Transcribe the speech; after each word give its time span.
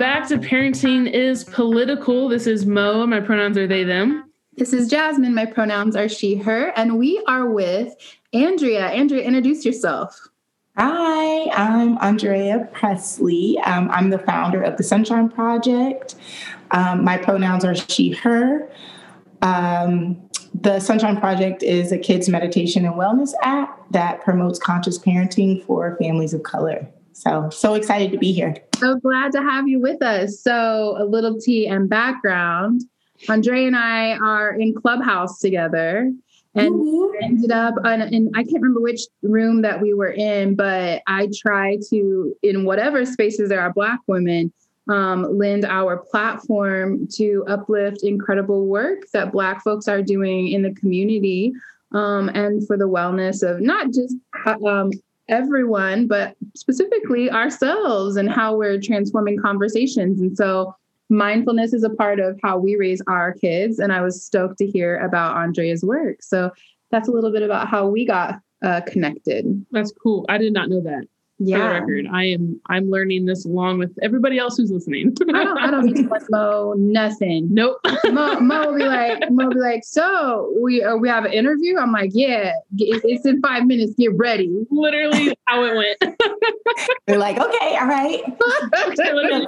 back 0.00 0.26
to 0.26 0.38
Parenting 0.38 1.12
is 1.12 1.44
Political. 1.44 2.30
This 2.30 2.46
is 2.46 2.64
Mo. 2.64 3.06
My 3.06 3.20
pronouns 3.20 3.58
are 3.58 3.66
they, 3.66 3.84
them. 3.84 4.32
This 4.56 4.72
is 4.72 4.88
Jasmine. 4.88 5.34
My 5.34 5.44
pronouns 5.44 5.94
are 5.94 6.08
she, 6.08 6.36
her. 6.36 6.72
And 6.74 6.98
we 6.98 7.22
are 7.28 7.50
with 7.50 7.94
Andrea. 8.32 8.86
Andrea, 8.86 9.22
introduce 9.22 9.62
yourself. 9.62 10.18
Hi, 10.78 11.50
I'm 11.50 11.98
Andrea 11.98 12.66
Presley. 12.72 13.58
Um, 13.66 13.90
I'm 13.90 14.08
the 14.08 14.20
founder 14.20 14.62
of 14.62 14.78
the 14.78 14.82
Sunshine 14.82 15.28
Project. 15.28 16.14
Um, 16.70 17.04
my 17.04 17.18
pronouns 17.18 17.62
are 17.66 17.74
she, 17.74 18.12
her. 18.12 18.72
Um, 19.42 20.16
the 20.54 20.80
Sunshine 20.80 21.20
Project 21.20 21.62
is 21.62 21.92
a 21.92 21.98
kids' 21.98 22.26
meditation 22.26 22.86
and 22.86 22.94
wellness 22.94 23.34
app 23.42 23.78
that 23.90 24.22
promotes 24.22 24.58
conscious 24.58 24.98
parenting 24.98 25.62
for 25.66 25.94
families 26.00 26.32
of 26.32 26.42
color. 26.42 26.88
So, 27.20 27.50
so 27.50 27.74
excited 27.74 28.12
to 28.12 28.18
be 28.18 28.32
here. 28.32 28.56
So 28.78 28.96
glad 28.96 29.32
to 29.32 29.42
have 29.42 29.68
you 29.68 29.78
with 29.78 30.02
us. 30.02 30.40
So, 30.40 30.96
a 30.98 31.04
little 31.04 31.38
tea 31.38 31.66
and 31.66 31.88
background. 31.88 32.82
Andrea 33.28 33.66
and 33.66 33.76
I 33.76 34.16
are 34.16 34.54
in 34.54 34.74
Clubhouse 34.74 35.38
together 35.38 36.10
and 36.54 36.74
mm-hmm. 36.74 37.22
ended 37.22 37.52
up 37.52 37.74
in, 37.84 38.00
in, 38.14 38.30
I 38.34 38.42
can't 38.42 38.62
remember 38.62 38.80
which 38.80 39.02
room 39.22 39.60
that 39.62 39.82
we 39.82 39.92
were 39.92 40.12
in, 40.12 40.56
but 40.56 41.02
I 41.06 41.28
try 41.36 41.76
to, 41.90 42.34
in 42.42 42.64
whatever 42.64 43.04
spaces 43.04 43.50
there 43.50 43.60
are 43.60 43.72
Black 43.72 44.00
women, 44.06 44.50
um, 44.88 45.38
lend 45.38 45.66
our 45.66 45.98
platform 45.98 47.06
to 47.16 47.44
uplift 47.46 48.02
incredible 48.02 48.66
work 48.66 49.02
that 49.12 49.30
Black 49.30 49.62
folks 49.62 49.88
are 49.88 50.02
doing 50.02 50.48
in 50.48 50.62
the 50.62 50.74
community 50.74 51.52
um, 51.92 52.30
and 52.30 52.66
for 52.66 52.78
the 52.78 52.88
wellness 52.88 53.48
of 53.48 53.60
not 53.60 53.92
just 53.92 54.16
uh, 54.46 54.56
um, 54.66 54.90
everyone, 55.30 56.06
but 56.06 56.36
specifically 56.54 57.30
ourselves 57.30 58.16
and 58.16 58.30
how 58.30 58.56
we're 58.56 58.80
transforming 58.80 59.38
conversations. 59.38 60.20
And 60.20 60.36
so, 60.36 60.74
mindfulness 61.12 61.72
is 61.72 61.82
a 61.82 61.90
part 61.90 62.20
of 62.20 62.38
how 62.42 62.56
we 62.56 62.76
raise 62.76 63.02
our 63.08 63.32
kids. 63.32 63.78
And 63.80 63.92
I 63.92 64.00
was 64.00 64.24
stoked 64.24 64.58
to 64.58 64.66
hear 64.66 64.98
about 64.98 65.36
Andrea's 65.36 65.84
work. 65.84 66.22
So, 66.22 66.50
that's 66.90 67.08
a 67.08 67.12
little 67.12 67.32
bit 67.32 67.42
about 67.42 67.68
how 67.68 67.86
we 67.86 68.04
got 68.04 68.40
uh, 68.62 68.80
connected. 68.82 69.64
That's 69.70 69.92
cool. 69.92 70.26
I 70.28 70.38
did 70.38 70.52
not 70.52 70.68
know 70.68 70.80
that 70.82 71.06
yeah. 71.40 71.58
for 71.58 71.86
record. 71.86 72.06
I 72.12 72.24
am 72.24 72.60
I'm 72.66 72.90
learning 72.90 73.26
this 73.26 73.44
along 73.44 73.78
with 73.78 73.96
everybody 74.02 74.38
else 74.38 74.56
who's 74.56 74.70
listening. 74.70 75.16
I 75.34 75.44
don't 75.44 75.58
I 75.58 75.70
don't 75.70 75.86
need 75.86 75.96
to 75.96 76.20
Mo 76.30 76.74
nothing. 76.76 77.48
Nope. 77.50 77.78
Mo, 78.10 78.38
Mo 78.40 78.70
will 78.70 78.78
be 78.78 78.84
like 78.84 79.30
Mo 79.30 79.46
will 79.46 79.54
be 79.54 79.60
like, 79.60 79.82
so 79.84 80.54
we 80.60 80.82
uh, 80.82 80.96
we 80.96 81.08
have 81.08 81.24
an 81.24 81.32
interview. 81.32 81.78
I'm 81.78 81.92
like, 81.92 82.10
yeah, 82.12 82.52
it's, 82.76 83.04
it's 83.04 83.26
in 83.26 83.40
five 83.40 83.66
minutes. 83.66 83.94
Get 83.98 84.14
ready. 84.16 84.66
Literally 84.70 85.34
how 85.46 85.64
it 85.64 85.74
went. 85.74 86.18
They're 87.06 87.18
like, 87.18 87.38
okay, 87.38 87.76
all 87.76 87.86
right. 87.86 88.22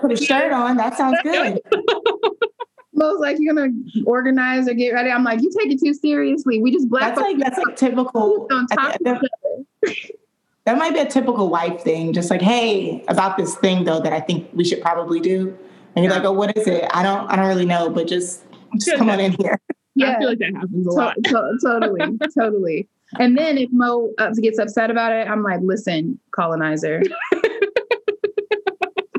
put 0.01 0.13
a 0.13 0.17
shirt 0.17 0.53
on. 0.53 0.77
That 0.77 0.97
sounds 0.97 1.19
good. 1.23 1.61
Mo's 2.95 3.21
like, 3.21 3.37
you're 3.39 3.55
gonna 3.55 3.73
organize 4.07 4.69
or 4.69 4.75
get 4.75 4.93
ready. 4.93 5.11
I'm 5.11 5.25
like, 5.25 5.41
you 5.43 5.51
take 5.59 5.73
it 5.73 5.81
too 5.81 5.95
seriously. 5.95 6.61
We 6.61 6.73
just 6.73 6.89
black. 6.89 7.15
That's 7.15 7.21
like 7.21 7.39
that's 7.39 7.59
like 7.59 7.77
typical. 7.77 8.49
On 10.67 10.77
top 10.77 10.81
of 10.81 10.81
that 10.81 10.95
might 10.95 10.95
be 10.95 11.01
a 11.01 11.11
typical 11.11 11.49
wife 11.49 11.83
thing, 11.83 12.13
just 12.13 12.31
like, 12.31 12.43
hey, 12.43 13.05
about 13.09 13.37
this 13.37 13.57
thing 13.57 13.85
though 13.85 14.01
that 14.01 14.13
I 14.13 14.21
think 14.21 14.49
we 14.53 14.65
should 14.65 14.81
probably 14.81 15.21
do. 15.21 15.57
And 15.95 16.05
you're 16.05 16.13
like, 16.15 16.25
oh, 16.25 16.33
what 16.33 16.57
is 16.57 16.67
it? 16.67 16.85
I 16.95 17.03
don't 17.03 17.31
I 17.31 17.37
don't 17.37 17.49
really 17.49 17.67
know, 17.67 17.91
but 17.91 18.07
just 18.07 18.45
just 18.79 18.97
come 18.97 19.11
on 19.11 19.21
in 19.21 19.33
here. 19.33 19.59
Yeah. 19.95 20.17
I 20.17 20.19
feel 20.21 20.29
like 20.31 20.39
that 20.39 20.55
happens 20.55 20.87
a 20.87 20.91
to- 20.91 20.97
lot. 20.97 21.17
To- 21.25 21.59
totally, 21.63 22.19
totally. 22.39 22.89
And 23.19 23.37
then 23.37 23.59
if 23.59 23.69
Mo 23.73 24.11
uh, 24.19 24.31
gets 24.41 24.59
upset 24.59 24.91
about 24.91 25.13
it, 25.13 25.29
I'm 25.29 25.43
like, 25.43 25.61
listen, 25.63 26.19
colonizer. 26.35 27.03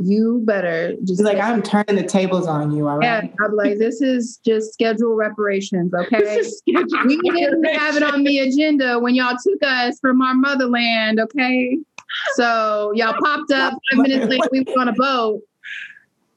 you 0.03 0.41
better 0.45 0.95
just 1.03 1.21
like 1.21 1.37
I'm 1.37 1.61
turning 1.61 1.95
the 1.95 2.07
tables 2.07 2.47
on 2.47 2.71
you. 2.75 2.87
All 2.87 2.97
right. 2.97 3.23
Yeah, 3.23 3.45
I'm 3.45 3.55
like, 3.55 3.77
this 3.77 4.01
is 4.01 4.39
just 4.45 4.73
schedule 4.73 5.15
reparations, 5.15 5.93
okay? 5.97 6.43
we 6.65 7.17
didn't 7.31 7.63
have 7.65 7.95
it 7.95 8.03
on 8.03 8.23
the 8.23 8.39
agenda 8.39 8.99
when 8.99 9.15
y'all 9.15 9.37
took 9.41 9.63
us 9.63 9.99
from 9.99 10.21
our 10.21 10.35
motherland, 10.35 11.19
okay? 11.19 11.77
So 12.35 12.91
y'all 12.95 13.15
popped 13.19 13.51
up 13.51 13.73
five 13.91 14.07
minutes 14.07 14.25
later. 14.27 14.49
We 14.51 14.61
were 14.61 14.81
on 14.81 14.87
a 14.89 14.93
boat. 14.93 15.41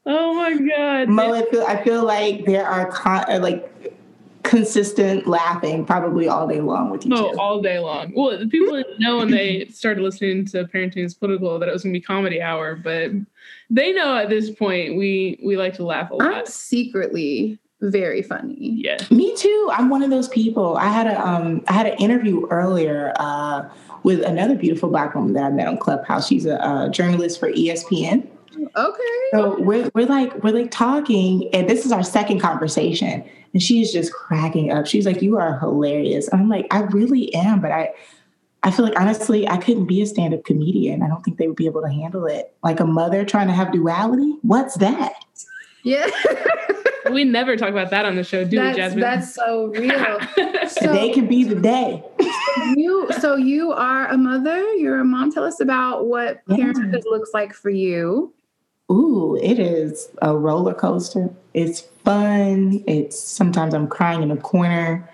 Oh 0.09 0.33
my 0.33 0.53
god! 0.55 1.09
Mo, 1.09 1.33
I 1.33 1.41
feel, 1.51 1.63
I 1.63 1.83
feel 1.83 2.05
like 2.05 2.45
there 2.45 2.65
are 2.65 2.89
con- 2.89 3.25
uh, 3.29 3.39
like 3.41 3.69
consistent 4.47 5.27
laughing 5.27 5.85
probably 5.85 6.27
all 6.27 6.47
day 6.47 6.61
long 6.61 6.89
with 6.89 7.05
each 7.05 7.11
oh, 7.13 7.29
other. 7.29 7.39
all 7.39 7.61
day 7.61 7.79
long. 7.79 8.13
Well, 8.15 8.37
people 8.47 8.75
didn't 8.77 8.99
know 8.99 9.17
when 9.17 9.29
they 9.29 9.65
started 9.65 10.01
listening 10.01 10.45
to 10.47 10.63
Parenting 10.65 11.03
is 11.05 11.13
Political 11.13 11.59
that 11.59 11.69
it 11.69 11.73
was 11.73 11.83
going 11.83 11.93
to 11.93 11.99
be 11.99 12.03
comedy 12.03 12.41
hour, 12.41 12.75
but 12.75 13.11
they 13.69 13.91
know 13.91 14.15
at 14.15 14.29
this 14.29 14.49
point 14.49 14.95
we 14.95 15.39
we 15.43 15.57
like 15.57 15.73
to 15.75 15.83
laugh 15.83 16.11
a 16.11 16.15
lot. 16.15 16.33
I'm 16.33 16.45
secretly 16.45 17.59
very 17.81 18.23
funny. 18.23 18.55
Yeah. 18.57 18.97
Me 19.11 19.35
too. 19.35 19.69
I'm 19.71 19.89
one 19.89 20.01
of 20.01 20.09
those 20.09 20.29
people. 20.29 20.77
I 20.77 20.87
had 20.87 21.07
a 21.07 21.27
um 21.27 21.63
I 21.67 21.73
had 21.73 21.85
an 21.85 21.97
interview 21.97 22.47
earlier 22.47 23.13
uh 23.19 23.67
with 24.03 24.21
another 24.21 24.55
beautiful 24.55 24.89
black 24.89 25.13
woman 25.13 25.33
that 25.33 25.43
I 25.43 25.49
met 25.49 25.67
on 25.67 25.77
Clubhouse. 25.77 26.27
She's 26.27 26.45
a, 26.45 26.55
a 26.55 26.89
journalist 26.91 27.39
for 27.39 27.51
ESPN. 27.51 28.27
Okay. 28.75 29.19
So 29.31 29.59
we're 29.61 29.89
we're 29.93 30.05
like 30.05 30.43
we're 30.43 30.53
like 30.53 30.71
talking, 30.71 31.49
and 31.53 31.69
this 31.69 31.85
is 31.85 31.91
our 31.91 32.03
second 32.03 32.39
conversation, 32.39 33.23
and 33.53 33.61
she's 33.61 33.91
just 33.91 34.13
cracking 34.13 34.71
up. 34.71 34.87
She's 34.87 35.05
like, 35.05 35.21
"You 35.21 35.37
are 35.37 35.59
hilarious." 35.59 36.27
And 36.27 36.41
I'm 36.41 36.49
like, 36.49 36.67
"I 36.71 36.81
really 36.81 37.33
am," 37.33 37.61
but 37.61 37.71
I 37.71 37.93
I 38.63 38.71
feel 38.71 38.85
like 38.85 38.99
honestly, 38.99 39.47
I 39.47 39.57
couldn't 39.57 39.85
be 39.85 40.01
a 40.01 40.05
stand-up 40.05 40.43
comedian. 40.43 41.01
I 41.01 41.07
don't 41.07 41.23
think 41.23 41.37
they 41.37 41.47
would 41.47 41.55
be 41.55 41.67
able 41.67 41.81
to 41.81 41.89
handle 41.89 42.25
it. 42.25 42.53
Like 42.63 42.79
a 42.79 42.85
mother 42.85 43.23
trying 43.23 43.47
to 43.47 43.53
have 43.53 43.71
duality. 43.71 44.35
What's 44.41 44.75
that? 44.77 45.13
Yeah. 45.83 46.09
we 47.11 47.23
never 47.23 47.55
talk 47.55 47.69
about 47.69 47.91
that 47.91 48.05
on 48.05 48.15
the 48.15 48.23
show, 48.23 48.43
do 48.43 48.57
that's, 48.57 48.75
we, 48.75 48.81
Jasmine? 48.81 48.99
That's 49.01 49.33
so 49.33 49.67
real. 49.67 50.19
so, 50.67 50.87
the 50.87 50.91
day 50.93 51.13
can 51.13 51.27
be 51.27 51.43
the 51.43 51.55
day. 51.55 52.03
you 52.75 53.07
so 53.19 53.35
you 53.35 53.71
are 53.71 54.07
a 54.07 54.17
mother, 54.17 54.73
you're 54.73 54.99
a 54.99 55.05
mom. 55.05 55.31
Tell 55.31 55.43
us 55.43 55.59
about 55.59 56.07
what 56.07 56.41
yeah. 56.47 56.57
parenthood 56.57 57.03
looks 57.09 57.29
like 57.33 57.53
for 57.53 57.69
you. 57.69 58.33
Ooh, 58.91 59.37
it 59.41 59.59
is 59.59 60.09
a 60.21 60.35
roller 60.35 60.73
coaster. 60.73 61.29
It's 61.53 61.81
fun. 62.05 62.83
It's 62.87 63.19
sometimes 63.19 63.73
I'm 63.73 63.87
crying 63.87 64.23
in 64.23 64.31
a 64.31 64.37
corner. 64.37 65.09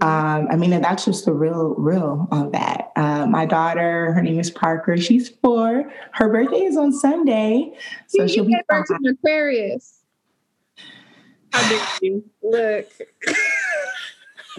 Um, 0.00 0.48
I 0.50 0.56
mean, 0.56 0.70
that's 0.82 1.06
just 1.06 1.24
the 1.24 1.32
real, 1.32 1.74
real 1.76 2.28
on 2.30 2.50
that. 2.50 2.92
Uh, 2.96 3.26
my 3.26 3.46
daughter, 3.46 4.12
her 4.12 4.20
name 4.20 4.38
is 4.38 4.50
Parker. 4.50 4.98
She's 4.98 5.30
four. 5.30 5.90
Her 6.12 6.28
birthday 6.28 6.64
is 6.64 6.76
on 6.76 6.92
Sunday, 6.92 7.72
so 8.08 8.22
you 8.22 8.28
she'll 8.28 8.44
be 8.44 8.56
birth 8.68 8.90
in 8.90 9.06
Aquarius. 9.06 10.02
How 11.52 11.68
dare 11.68 11.86
you? 12.02 12.24
Look. 12.42 12.90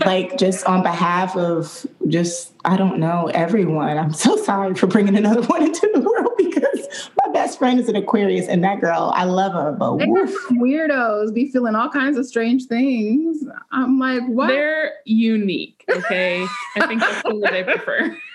like 0.06 0.38
just 0.38 0.66
on 0.66 0.84
behalf 0.84 1.36
of 1.38 1.86
just 2.08 2.54
I 2.66 2.78
don't 2.78 3.00
know 3.00 3.30
everyone. 3.34 3.98
I'm 3.98 4.14
so 4.14 4.36
sorry 4.38 4.74
for 4.76 4.88
bringing 4.88 5.16
another 5.16 5.42
one 5.48 5.64
into 5.64 5.90
the 5.94 6.02
world 6.02 6.32
because 6.38 7.10
my 7.15 7.15
best 7.46 7.60
friend 7.60 7.80
is 7.80 7.88
an 7.88 7.96
Aquarius, 7.96 8.48
and 8.48 8.64
that 8.64 8.82
girl, 8.82 9.12
I 9.16 9.26
love 9.26 9.54
her, 9.54 9.72
but 9.72 10.00
weirdos 10.00 11.32
be 11.32 11.52
feeling 11.52 11.76
all 11.76 11.90
kinds 11.90 12.18
of 12.18 12.26
strange 12.26 12.66
things. 12.66 13.46
I'm 13.72 14.00
like, 14.00 14.24
what? 14.26 14.48
They're 14.48 14.94
unique. 15.06 15.86
Okay, 15.88 16.48
I 16.76 16.88
think 16.88 17.02
that's 17.02 17.24
what 17.24 17.54
I 17.54 17.64
prefer. 17.64 18.18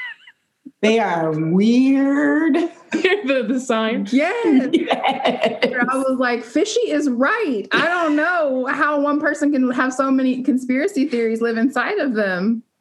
They 0.83 0.99
are 0.99 1.31
weird. 1.33 2.55
the, 2.55 3.45
the 3.47 3.61
sign. 3.61 4.09
Yes. 4.13 4.71
yes. 4.73 5.63
I 5.63 5.97
was 5.99 6.19
like, 6.19 6.43
fishy 6.43 6.81
is 6.91 7.11
right. 7.11 7.65
I 7.73 7.87
don't 7.87 8.17
know 8.17 8.65
how 8.65 8.99
one 8.99 9.21
person 9.21 9.53
can 9.53 9.71
have 9.73 9.93
so 9.93 10.11
many 10.11 10.43
conspiracy 10.43 11.07
theories 11.07 11.43
live 11.43 11.59
inside 11.59 11.99
of 11.99 12.15
them. 12.15 12.63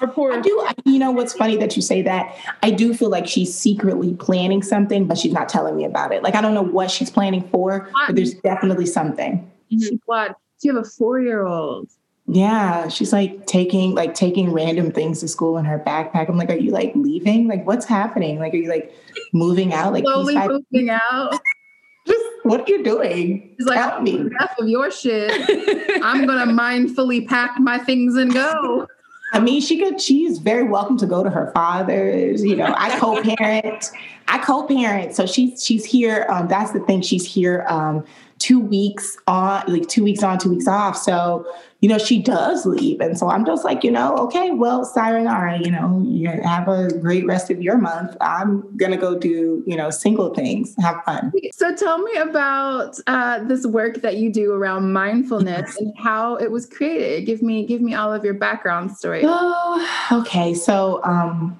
I 0.00 0.40
do. 0.40 0.66
You 0.84 0.98
know 0.98 1.10
what's 1.10 1.32
funny 1.32 1.56
that 1.56 1.76
you 1.76 1.82
say 1.82 2.02
that? 2.02 2.36
I 2.62 2.70
do 2.70 2.94
feel 2.94 3.08
like 3.08 3.26
she's 3.26 3.54
secretly 3.54 4.14
planning 4.14 4.62
something, 4.62 5.06
but 5.06 5.18
she's 5.18 5.32
not 5.32 5.48
telling 5.48 5.76
me 5.76 5.84
about 5.84 6.12
it. 6.12 6.22
Like 6.22 6.34
I 6.34 6.40
don't 6.40 6.54
know 6.54 6.62
what 6.62 6.90
she's 6.90 7.10
planning 7.10 7.46
for, 7.48 7.90
but 8.06 8.16
there's 8.16 8.34
definitely 8.34 8.86
something. 8.86 9.50
Mm-hmm. 9.72 9.78
She 9.80 9.98
plot. 9.98 10.36
So 10.58 10.68
you 10.68 10.76
have 10.76 10.86
a 10.86 10.88
four-year-old. 10.88 11.90
Yeah, 12.28 12.88
she's 12.88 13.12
like 13.12 13.46
taking 13.46 13.94
like 13.94 14.14
taking 14.14 14.52
random 14.52 14.90
things 14.90 15.20
to 15.20 15.28
school 15.28 15.58
in 15.58 15.64
her 15.64 15.78
backpack. 15.78 16.28
I'm 16.28 16.36
like, 16.36 16.50
are 16.50 16.56
you 16.56 16.72
like 16.72 16.92
leaving? 16.96 17.46
Like, 17.46 17.64
what's 17.66 17.86
happening? 17.86 18.40
Like, 18.40 18.52
are 18.52 18.56
you 18.56 18.68
like 18.68 18.92
moving 19.32 19.72
out? 19.72 19.92
Like, 19.92 20.04
slowly 20.04 20.36
moving 20.36 20.90
out. 20.90 21.38
Just 22.06 22.24
what 22.42 22.60
are 22.60 22.72
you 22.72 22.82
doing? 22.82 23.54
He's 23.58 23.66
like, 23.66 23.78
Help 23.78 24.02
me. 24.02 24.18
Enough 24.18 24.54
of 24.58 24.68
your 24.68 24.90
shit. 24.90 25.30
I'm 26.02 26.26
gonna 26.26 26.52
mindfully 26.52 27.26
pack 27.28 27.58
my 27.60 27.78
things 27.78 28.16
and 28.16 28.32
go. 28.32 28.88
I 29.32 29.40
mean, 29.40 29.60
she 29.60 29.78
could. 29.78 30.00
She's 30.00 30.38
very 30.38 30.62
welcome 30.62 30.96
to 30.98 31.06
go 31.06 31.22
to 31.22 31.30
her 31.30 31.50
father's. 31.52 32.44
You 32.44 32.56
know, 32.56 32.74
I 32.76 32.98
co-parent. 32.98 33.90
I 34.28 34.38
co-parent, 34.38 35.14
so 35.14 35.26
she's 35.26 35.64
she's 35.64 35.84
here. 35.84 36.26
Um, 36.28 36.48
that's 36.48 36.72
the 36.72 36.80
thing. 36.80 37.02
She's 37.02 37.26
here 37.26 37.64
um, 37.68 38.04
two 38.46 38.60
weeks 38.60 39.18
on, 39.26 39.64
like 39.66 39.88
two 39.88 40.04
weeks 40.04 40.22
on, 40.22 40.38
two 40.38 40.50
weeks 40.50 40.68
off. 40.68 40.96
So, 40.96 41.44
you 41.80 41.88
know, 41.88 41.98
she 41.98 42.22
does 42.22 42.64
leave. 42.64 43.00
And 43.00 43.18
so 43.18 43.28
I'm 43.28 43.44
just 43.44 43.64
like, 43.64 43.82
you 43.82 43.90
know, 43.90 44.16
okay, 44.18 44.52
well, 44.52 44.84
sayonara, 44.84 45.58
you 45.58 45.70
know, 45.72 46.00
you 46.06 46.28
have 46.28 46.68
a 46.68 46.96
great 47.00 47.26
rest 47.26 47.50
of 47.50 47.60
your 47.60 47.76
month. 47.76 48.16
I'm 48.20 48.62
going 48.76 48.92
to 48.92 48.96
go 48.96 49.18
do, 49.18 49.64
you 49.66 49.76
know, 49.76 49.90
single 49.90 50.32
things, 50.32 50.76
have 50.78 51.02
fun. 51.04 51.32
So 51.52 51.74
tell 51.74 51.98
me 51.98 52.14
about 52.18 53.00
uh, 53.08 53.42
this 53.42 53.66
work 53.66 54.00
that 54.02 54.18
you 54.18 54.32
do 54.32 54.52
around 54.52 54.92
mindfulness 54.92 55.76
and 55.78 55.92
how 55.98 56.36
it 56.36 56.52
was 56.52 56.66
created. 56.66 57.26
Give 57.26 57.42
me, 57.42 57.66
give 57.66 57.80
me 57.80 57.94
all 57.94 58.14
of 58.14 58.24
your 58.24 58.34
background 58.34 58.96
story. 58.96 59.22
Oh, 59.24 60.08
okay. 60.12 60.54
So, 60.54 61.00
um, 61.02 61.58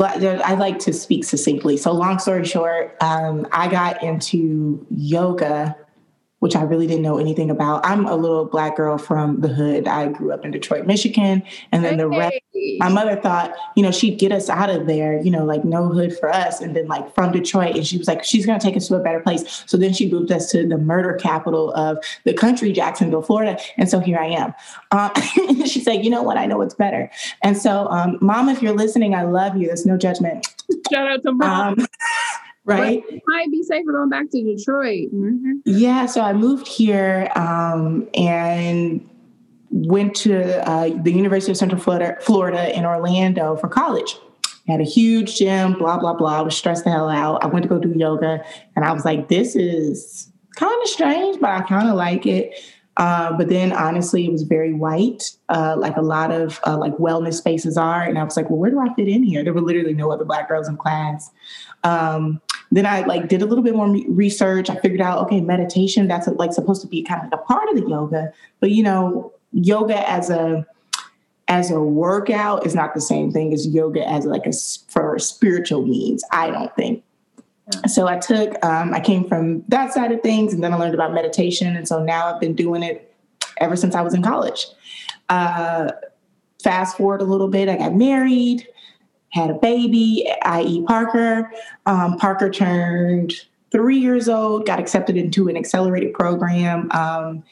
I 0.00 0.54
like 0.54 0.78
to 0.80 0.92
speak 0.92 1.24
succinctly. 1.24 1.76
So, 1.76 1.92
long 1.92 2.18
story 2.18 2.44
short, 2.44 2.96
um, 3.00 3.46
I 3.52 3.68
got 3.68 4.02
into 4.02 4.86
yoga 4.90 5.76
which 6.40 6.54
I 6.54 6.62
really 6.62 6.86
didn't 6.86 7.02
know 7.02 7.18
anything 7.18 7.50
about. 7.50 7.84
I'm 7.84 8.06
a 8.06 8.14
little 8.14 8.44
black 8.44 8.76
girl 8.76 8.98
from 8.98 9.40
the 9.40 9.48
hood. 9.48 9.88
I 9.88 10.08
grew 10.08 10.32
up 10.32 10.44
in 10.44 10.50
Detroit, 10.50 10.86
Michigan. 10.86 11.42
And 11.72 11.82
then 11.82 11.96
the 11.96 12.08
rest, 12.08 12.36
my 12.78 12.90
mother 12.90 13.16
thought, 13.16 13.54
you 13.74 13.82
know, 13.82 13.90
she'd 13.90 14.18
get 14.18 14.32
us 14.32 14.50
out 14.50 14.68
of 14.68 14.86
there, 14.86 15.18
you 15.22 15.30
know, 15.30 15.44
like 15.44 15.64
no 15.64 15.88
hood 15.88 16.16
for 16.16 16.28
us. 16.28 16.60
And 16.60 16.76
then 16.76 16.88
like 16.88 17.14
from 17.14 17.32
Detroit. 17.32 17.74
And 17.74 17.86
she 17.86 17.96
was 17.96 18.06
like, 18.06 18.22
she's 18.22 18.44
going 18.44 18.58
to 18.58 18.64
take 18.64 18.76
us 18.76 18.88
to 18.88 18.96
a 18.96 19.00
better 19.00 19.20
place. 19.20 19.64
So 19.66 19.78
then 19.78 19.94
she 19.94 20.10
moved 20.10 20.30
us 20.30 20.50
to 20.52 20.66
the 20.66 20.76
murder 20.76 21.14
capital 21.14 21.72
of 21.72 21.98
the 22.24 22.34
country, 22.34 22.70
Jacksonville, 22.70 23.22
Florida. 23.22 23.58
And 23.78 23.88
so 23.88 23.98
here 23.98 24.18
I 24.18 24.26
am. 24.26 24.54
Um, 24.92 25.12
she 25.66 25.80
said, 25.80 26.04
you 26.04 26.10
know 26.10 26.22
what? 26.22 26.36
I 26.36 26.44
know 26.44 26.60
it's 26.60 26.74
better. 26.74 27.10
And 27.42 27.56
so, 27.56 27.88
um, 27.88 28.18
mom, 28.20 28.50
if 28.50 28.60
you're 28.60 28.76
listening, 28.76 29.14
I 29.14 29.22
love 29.22 29.56
you. 29.56 29.68
There's 29.68 29.86
no 29.86 29.96
judgment. 29.96 30.46
Shout 30.92 31.08
out 31.08 31.22
to 31.22 31.32
mom. 31.32 31.78
Um, 31.78 31.86
right? 32.66 33.02
But 33.08 33.20
might 33.26 33.50
be 33.50 33.62
safer 33.62 33.92
going 33.92 34.08
back 34.08 34.30
to 34.30 34.42
Detroit. 34.42 35.08
Mm-hmm. 35.14 35.52
Yeah, 35.64 36.06
so 36.06 36.20
I 36.20 36.32
moved 36.32 36.66
here 36.66 37.30
um, 37.36 38.08
and 38.14 39.08
went 39.70 40.14
to 40.16 40.68
uh, 40.68 40.90
the 41.02 41.12
University 41.12 41.52
of 41.52 41.56
Central 41.56 41.80
Florida, 41.80 42.16
Florida 42.20 42.76
in 42.76 42.84
Orlando 42.84 43.56
for 43.56 43.68
college. 43.68 44.16
had 44.66 44.80
a 44.80 44.84
huge 44.84 45.36
gym, 45.36 45.74
blah, 45.74 45.98
blah, 45.98 46.14
blah. 46.14 46.38
I 46.38 46.42
was 46.42 46.56
stressed 46.56 46.84
the 46.84 46.90
hell 46.90 47.08
out. 47.08 47.42
I 47.44 47.46
went 47.46 47.62
to 47.62 47.68
go 47.68 47.78
do 47.78 47.92
yoga 47.96 48.44
and 48.74 48.84
I 48.84 48.92
was 48.92 49.04
like, 49.04 49.28
this 49.28 49.56
is 49.56 50.30
kind 50.56 50.76
of 50.82 50.88
strange, 50.88 51.40
but 51.40 51.50
I 51.50 51.60
kind 51.62 51.88
of 51.88 51.94
like 51.94 52.26
it. 52.26 52.54
Uh, 52.96 53.36
but 53.36 53.50
then 53.50 53.72
honestly, 53.72 54.24
it 54.24 54.32
was 54.32 54.42
very 54.42 54.72
white, 54.72 55.30
uh, 55.50 55.76
like 55.78 55.96
a 55.96 56.02
lot 56.02 56.32
of 56.32 56.58
uh, 56.66 56.78
like 56.78 56.96
wellness 56.96 57.34
spaces 57.34 57.76
are. 57.76 58.02
And 58.02 58.18
I 58.18 58.24
was 58.24 58.36
like, 58.36 58.48
well, 58.48 58.58
where 58.58 58.70
do 58.70 58.80
I 58.80 58.92
fit 58.94 59.06
in 59.06 59.22
here? 59.22 59.44
There 59.44 59.52
were 59.52 59.60
literally 59.60 59.92
no 59.92 60.10
other 60.10 60.24
black 60.24 60.48
girls 60.48 60.66
in 60.66 60.78
class. 60.78 61.30
Um, 61.84 62.40
then 62.70 62.86
I 62.86 63.04
like 63.04 63.28
did 63.28 63.42
a 63.42 63.46
little 63.46 63.64
bit 63.64 63.74
more 63.74 63.88
research. 64.08 64.68
I 64.68 64.76
figured 64.76 65.00
out, 65.00 65.18
okay, 65.24 65.40
meditation, 65.40 66.08
that's 66.08 66.26
like 66.26 66.52
supposed 66.52 66.82
to 66.82 66.88
be 66.88 67.02
kind 67.02 67.22
of 67.22 67.30
like 67.30 67.40
a 67.40 67.44
part 67.44 67.68
of 67.68 67.76
the 67.76 67.88
yoga. 67.88 68.32
But 68.60 68.70
you 68.70 68.82
know, 68.82 69.32
yoga 69.52 70.08
as 70.08 70.30
a 70.30 70.66
as 71.48 71.70
a 71.70 71.80
workout 71.80 72.66
is 72.66 72.74
not 72.74 72.94
the 72.94 73.00
same 73.00 73.30
thing 73.30 73.52
as 73.52 73.68
yoga 73.68 74.06
as 74.08 74.24
like 74.24 74.46
a 74.46 74.52
for 74.88 75.18
spiritual 75.18 75.86
needs. 75.86 76.24
I 76.32 76.50
don't 76.50 76.74
think. 76.74 77.02
So 77.88 78.06
I 78.06 78.18
took, 78.18 78.64
um, 78.64 78.94
I 78.94 79.00
came 79.00 79.28
from 79.28 79.64
that 79.68 79.92
side 79.92 80.12
of 80.12 80.22
things, 80.22 80.54
and 80.54 80.62
then 80.62 80.72
I 80.72 80.76
learned 80.76 80.94
about 80.94 81.12
meditation, 81.12 81.74
and 81.74 81.86
so 81.86 82.02
now 82.02 82.32
I've 82.32 82.40
been 82.40 82.54
doing 82.54 82.84
it 82.84 83.12
ever 83.58 83.74
since 83.74 83.94
I 83.94 84.02
was 84.02 84.14
in 84.14 84.22
college. 84.22 84.66
Uh, 85.28 85.90
fast 86.62 86.96
forward 86.96 87.22
a 87.22 87.24
little 87.24 87.48
bit, 87.48 87.68
I 87.68 87.76
got 87.76 87.94
married, 87.94 88.68
had 89.36 89.50
a 89.50 89.54
baby, 89.54 90.30
i.e., 90.42 90.82
Parker. 90.86 91.50
Um, 91.86 92.16
Parker 92.18 92.50
turned 92.50 93.34
three 93.70 93.98
years 93.98 94.28
old, 94.28 94.66
got 94.66 94.80
accepted 94.80 95.16
into 95.16 95.48
an 95.48 95.56
accelerated 95.56 96.14
program 96.14 96.90
um, 96.92 97.44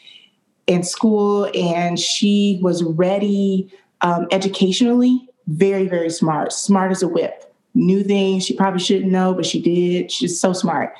in 0.66 0.82
school, 0.82 1.50
and 1.54 1.98
she 1.98 2.58
was 2.62 2.82
ready 2.82 3.70
um, 4.00 4.26
educationally, 4.32 5.28
very, 5.46 5.86
very 5.86 6.10
smart, 6.10 6.52
smart 6.52 6.90
as 6.90 7.02
a 7.02 7.08
whip 7.08 7.44
knew 7.74 8.04
things 8.04 8.44
she 8.44 8.54
probably 8.54 8.80
shouldn't 8.80 9.10
know, 9.10 9.34
but 9.34 9.44
she 9.44 9.60
did. 9.60 10.10
She's 10.10 10.40
so 10.40 10.52
smart. 10.52 10.94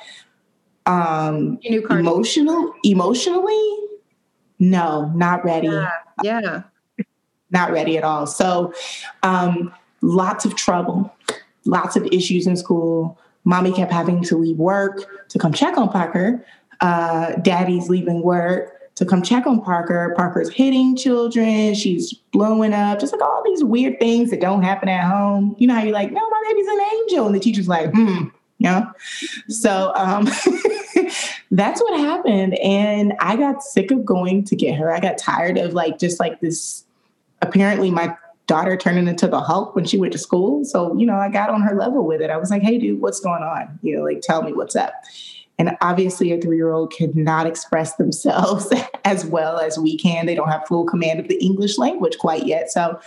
Um, 0.85 1.57
emotional, 1.63 2.73
emotionally, 2.83 3.77
no, 4.59 5.11
not 5.15 5.43
ready. 5.43 5.67
Yeah, 5.67 5.91
yeah. 6.21 6.61
not 7.49 7.71
ready 7.71 7.97
at 7.97 8.03
all. 8.03 8.27
So, 8.27 8.73
um, 9.23 9.73
lots 10.01 10.45
of 10.45 10.55
trouble, 10.55 11.13
lots 11.65 11.95
of 11.95 12.05
issues 12.07 12.47
in 12.47 12.55
school. 12.55 13.17
Mommy 13.43 13.71
kept 13.71 13.91
having 13.91 14.23
to 14.23 14.37
leave 14.37 14.57
work 14.57 15.27
to 15.29 15.39
come 15.39 15.53
check 15.53 15.77
on 15.77 15.89
Parker. 15.89 16.45
Uh, 16.81 17.33
daddy's 17.35 17.89
leaving 17.89 18.21
work 18.21 18.75
to 18.95 19.05
come 19.05 19.21
check 19.21 19.45
on 19.45 19.61
Parker. 19.61 20.13
Parker's 20.15 20.49
hitting 20.49 20.95
children. 20.95 21.73
She's 21.75 22.13
blowing 22.31 22.73
up, 22.73 22.99
just 22.99 23.13
like 23.13 23.21
all 23.21 23.43
these 23.45 23.63
weird 23.63 23.99
things 23.99 24.29
that 24.31 24.39
don't 24.39 24.63
happen 24.63 24.89
at 24.89 25.03
home. 25.03 25.55
You 25.59 25.67
know 25.67 25.75
how 25.75 25.83
you're 25.83 25.93
like, 25.93 26.11
no, 26.11 26.29
my 26.29 26.43
baby's 26.47 26.67
an 26.67 26.79
angel. 26.81 27.25
And 27.27 27.35
the 27.35 27.39
teacher's 27.39 27.67
like, 27.67 27.91
hmm, 27.91 28.25
you 28.57 28.69
know? 28.69 28.89
So 29.49 29.91
um, 29.95 30.25
that's 31.51 31.81
what 31.81 31.99
happened. 31.99 32.57
And 32.59 33.13
I 33.19 33.35
got 33.35 33.63
sick 33.63 33.91
of 33.91 34.05
going 34.05 34.45
to 34.45 34.55
get 34.55 34.77
her. 34.79 34.93
I 34.93 34.99
got 34.99 35.17
tired 35.17 35.57
of 35.57 35.73
like, 35.73 35.99
just 35.99 36.19
like 36.19 36.39
this, 36.39 36.85
apparently 37.41 37.91
my 37.91 38.15
daughter 38.47 38.77
turning 38.77 39.07
into 39.07 39.27
the 39.27 39.39
Hulk 39.39 39.75
when 39.75 39.85
she 39.85 39.97
went 39.97 40.13
to 40.13 40.19
school. 40.19 40.63
So, 40.65 40.95
you 40.95 41.05
know, 41.05 41.15
I 41.15 41.29
got 41.29 41.49
on 41.49 41.61
her 41.61 41.75
level 41.75 42.05
with 42.05 42.21
it. 42.21 42.29
I 42.29 42.37
was 42.37 42.51
like, 42.51 42.61
hey, 42.61 42.77
dude, 42.77 43.01
what's 43.01 43.19
going 43.19 43.43
on? 43.43 43.79
You 43.81 43.97
know, 43.97 44.03
like, 44.03 44.21
tell 44.21 44.43
me 44.43 44.53
what's 44.53 44.75
up. 44.75 44.93
And 45.57 45.75
obviously, 45.81 46.31
a 46.31 46.39
three 46.39 46.57
year 46.57 46.71
old 46.71 46.91
cannot 46.91 47.47
express 47.47 47.95
themselves 47.95 48.73
as 49.05 49.25
well 49.25 49.57
as 49.57 49.79
we 49.79 49.97
can. 49.97 50.25
They 50.25 50.35
don't 50.35 50.49
have 50.49 50.67
full 50.67 50.85
command 50.85 51.19
of 51.19 51.27
the 51.27 51.37
English 51.43 51.77
language 51.77 52.17
quite 52.17 52.45
yet. 52.45 52.71
So, 52.71 52.99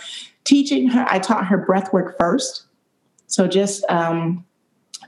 teaching 0.43 0.87
her, 0.89 1.05
I 1.09 1.19
taught 1.19 1.45
her 1.45 1.57
breath 1.57 1.93
work 1.93 2.17
first. 2.17 2.65
So, 3.27 3.47
just 3.47 3.83
um, 3.89 4.43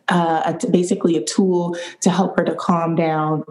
uh, 0.07 0.53
basically 0.69 1.17
a 1.17 1.23
tool 1.23 1.75
to 2.01 2.09
help 2.09 2.37
her 2.37 2.45
to 2.45 2.53
calm 2.55 2.95
down 2.95 3.43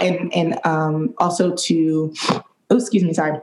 and, 0.00 0.32
and 0.34 0.58
um, 0.64 1.14
also 1.18 1.54
to, 1.54 2.14
oh, 2.70 2.76
excuse 2.76 3.02
me, 3.02 3.12
sorry, 3.12 3.38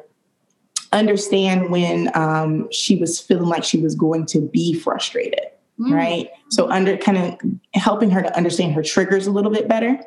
understand 0.91 1.71
when 1.71 2.11
um, 2.15 2.69
she 2.71 2.97
was 2.97 3.19
feeling 3.19 3.47
like 3.47 3.63
she 3.63 3.79
was 3.79 3.95
going 3.95 4.25
to 4.27 4.41
be 4.41 4.73
frustrated 4.73 5.45
mm. 5.81 5.93
right? 5.93 6.29
So 6.49 6.69
under 6.69 6.97
kind 6.97 7.17
of 7.17 7.39
helping 7.73 8.11
her 8.11 8.21
to 8.21 8.38
understand 8.38 8.73
her 8.73 8.83
triggers 8.83 9.27
a 9.27 9.31
little 9.31 9.51
bit 9.51 9.67
better. 9.67 9.99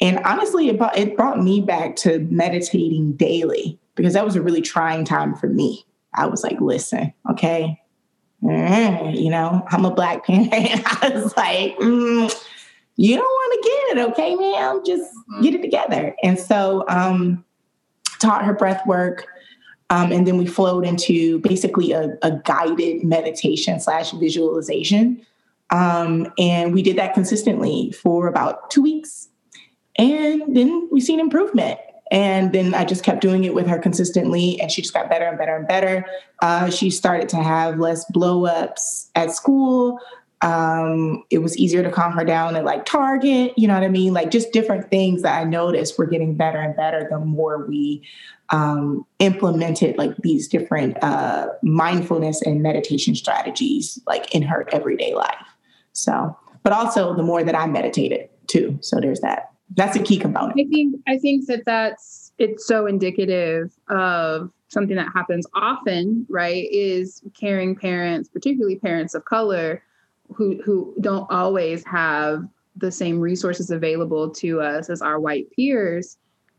And 0.00 0.20
honestly, 0.20 0.68
it 0.68 0.78
brought, 0.78 0.96
it 0.96 1.16
brought 1.16 1.42
me 1.42 1.60
back 1.60 1.96
to 1.96 2.20
meditating 2.30 3.14
daily 3.14 3.78
because 3.96 4.14
that 4.14 4.24
was 4.24 4.36
a 4.36 4.42
really 4.42 4.62
trying 4.62 5.04
time 5.04 5.34
for 5.34 5.48
me. 5.48 5.84
I 6.14 6.26
was 6.26 6.44
like, 6.44 6.60
listen, 6.60 7.12
okay, 7.30 7.80
mm, 8.42 9.20
you 9.20 9.30
know, 9.30 9.66
I'm 9.70 9.84
a 9.84 9.90
black 9.90 10.24
parent. 10.26 10.52
I 10.54 11.10
was 11.12 11.36
like, 11.36 11.76
mm, 11.78 12.44
you 12.96 13.16
don't 13.16 13.24
want 13.24 13.52
to 13.52 13.68
get 13.68 13.98
it, 13.98 14.10
okay, 14.10 14.34
ma'am? 14.36 14.82
Just 14.86 15.02
mm-hmm. 15.02 15.42
get 15.42 15.54
it 15.54 15.62
together. 15.62 16.14
And 16.22 16.38
so, 16.38 16.84
um, 16.88 17.44
taught 18.20 18.44
her 18.44 18.54
breath 18.54 18.84
work, 18.86 19.26
um, 19.90 20.12
and 20.12 20.26
then 20.26 20.36
we 20.36 20.46
flowed 20.46 20.84
into 20.84 21.38
basically 21.40 21.92
a, 21.92 22.16
a 22.22 22.32
guided 22.44 23.04
meditation 23.04 23.80
slash 23.80 24.12
visualization. 24.12 25.24
Um, 25.70 26.32
and 26.38 26.74
we 26.74 26.82
did 26.82 26.96
that 26.96 27.14
consistently 27.14 27.92
for 27.92 28.26
about 28.26 28.70
two 28.70 28.82
weeks. 28.82 29.28
And 29.96 30.56
then 30.56 30.88
we 30.92 31.00
seen 31.00 31.20
improvement. 31.20 31.78
And 32.10 32.52
then 32.52 32.74
I 32.74 32.84
just 32.84 33.04
kept 33.04 33.20
doing 33.20 33.44
it 33.44 33.52
with 33.52 33.66
her 33.66 33.78
consistently, 33.78 34.58
and 34.60 34.72
she 34.72 34.80
just 34.80 34.94
got 34.94 35.10
better 35.10 35.26
and 35.26 35.36
better 35.36 35.54
and 35.56 35.68
better. 35.68 36.06
Uh, 36.40 36.70
she 36.70 36.88
started 36.88 37.28
to 37.30 37.36
have 37.36 37.78
less 37.78 38.10
blowups 38.10 39.10
at 39.14 39.30
school. 39.32 39.98
Um, 40.40 41.24
it 41.30 41.38
was 41.38 41.56
easier 41.58 41.82
to 41.82 41.90
calm 41.90 42.12
her 42.12 42.24
down 42.24 42.54
at 42.54 42.64
like 42.64 42.84
Target, 42.84 43.52
you 43.56 43.66
know 43.66 43.74
what 43.74 43.82
I 43.82 43.88
mean? 43.88 44.12
Like 44.12 44.30
just 44.30 44.52
different 44.52 44.88
things 44.88 45.22
that 45.22 45.36
I 45.36 45.44
noticed 45.44 45.98
were 45.98 46.06
getting 46.06 46.36
better 46.36 46.58
and 46.58 46.76
better 46.76 47.08
the 47.10 47.18
more 47.18 47.66
we 47.66 48.04
um, 48.50 49.04
implemented 49.18 49.98
like 49.98 50.16
these 50.18 50.48
different 50.48 51.02
uh, 51.02 51.48
mindfulness 51.62 52.40
and 52.42 52.62
meditation 52.62 53.14
strategies 53.14 53.98
like 54.06 54.34
in 54.34 54.42
her 54.42 54.66
everyday 54.72 55.14
life. 55.14 55.46
So, 55.92 56.36
but 56.62 56.72
also 56.72 57.14
the 57.14 57.22
more 57.22 57.42
that 57.42 57.56
I 57.56 57.66
meditated 57.66 58.28
too. 58.46 58.78
So 58.80 59.00
there's 59.00 59.20
that. 59.20 59.50
That's 59.76 59.96
a 59.96 60.02
key 60.02 60.18
component. 60.18 60.58
I 60.58 60.64
think 60.64 60.96
I 61.06 61.18
think 61.18 61.46
that 61.46 61.64
that's 61.66 62.32
it's 62.38 62.66
so 62.66 62.86
indicative 62.86 63.72
of 63.90 64.50
something 64.68 64.96
that 64.96 65.08
happens 65.12 65.46
often, 65.54 66.26
right? 66.28 66.66
Is 66.70 67.22
caring 67.38 67.74
parents, 67.74 68.28
particularly 68.28 68.76
parents 68.76 69.14
of 69.14 69.24
color, 69.24 69.82
who 70.34 70.60
who 70.62 70.94
don't 71.00 71.30
always 71.30 71.84
have 71.84 72.44
the 72.76 72.90
same 72.92 73.18
resources 73.18 73.70
available 73.70 74.30
to 74.30 74.60
us 74.60 74.88
as 74.88 75.02
our 75.02 75.18
white 75.18 75.50
peers 75.54 76.18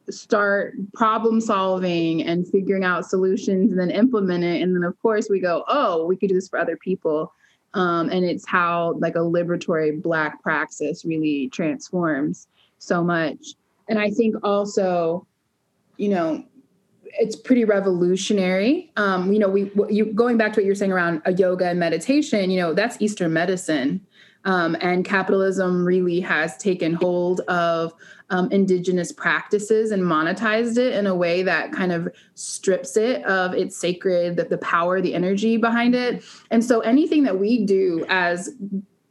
start 0.09 0.73
problem 0.93 1.39
solving 1.39 2.23
and 2.23 2.47
figuring 2.47 2.83
out 2.83 3.05
solutions 3.05 3.71
and 3.71 3.79
then 3.79 3.91
implement 3.91 4.43
it 4.43 4.61
and 4.61 4.75
then 4.75 4.83
of 4.83 4.99
course 5.01 5.29
we 5.29 5.39
go 5.39 5.63
oh 5.67 6.05
we 6.05 6.15
could 6.15 6.29
do 6.29 6.35
this 6.35 6.49
for 6.49 6.57
other 6.57 6.75
people 6.77 7.31
um, 7.73 8.09
and 8.09 8.25
it's 8.25 8.47
how 8.47 8.95
like 8.99 9.15
a 9.15 9.19
liberatory 9.19 10.01
black 10.01 10.41
praxis 10.41 11.05
really 11.05 11.49
transforms 11.49 12.47
so 12.79 13.03
much. 13.03 13.53
And 13.87 13.99
I 13.99 14.09
think 14.09 14.35
also, 14.43 15.27
you 15.97 16.09
know, 16.09 16.43
it's 17.19 17.35
pretty 17.35 17.65
revolutionary. 17.65 18.91
Um, 18.97 19.31
you 19.33 19.39
know, 19.39 19.49
we 19.49 19.71
you 19.89 20.05
going 20.05 20.37
back 20.37 20.53
to 20.53 20.59
what 20.59 20.65
you're 20.65 20.75
saying 20.75 20.91
around 20.91 21.21
a 21.25 21.33
yoga 21.33 21.67
and 21.67 21.79
meditation. 21.79 22.51
You 22.51 22.61
know, 22.61 22.73
that's 22.73 23.01
Eastern 23.01 23.33
medicine, 23.33 24.05
um, 24.45 24.75
and 24.81 25.03
capitalism 25.03 25.85
really 25.85 26.19
has 26.21 26.57
taken 26.57 26.93
hold 26.93 27.41
of 27.41 27.93
um, 28.29 28.51
indigenous 28.51 29.11
practices 29.11 29.91
and 29.91 30.03
monetized 30.03 30.77
it 30.77 30.93
in 30.93 31.07
a 31.07 31.15
way 31.15 31.41
that 31.43 31.71
kind 31.71 31.91
of 31.91 32.07
strips 32.35 32.95
it 32.95 33.23
of 33.25 33.53
its 33.53 33.75
sacred 33.75 34.37
the, 34.37 34.43
the 34.43 34.57
power 34.59 35.01
the 35.01 35.15
energy 35.15 35.57
behind 35.57 35.95
it 35.95 36.23
and 36.51 36.63
so 36.63 36.79
anything 36.81 37.23
that 37.23 37.39
we 37.39 37.65
do 37.65 38.05
as 38.07 38.51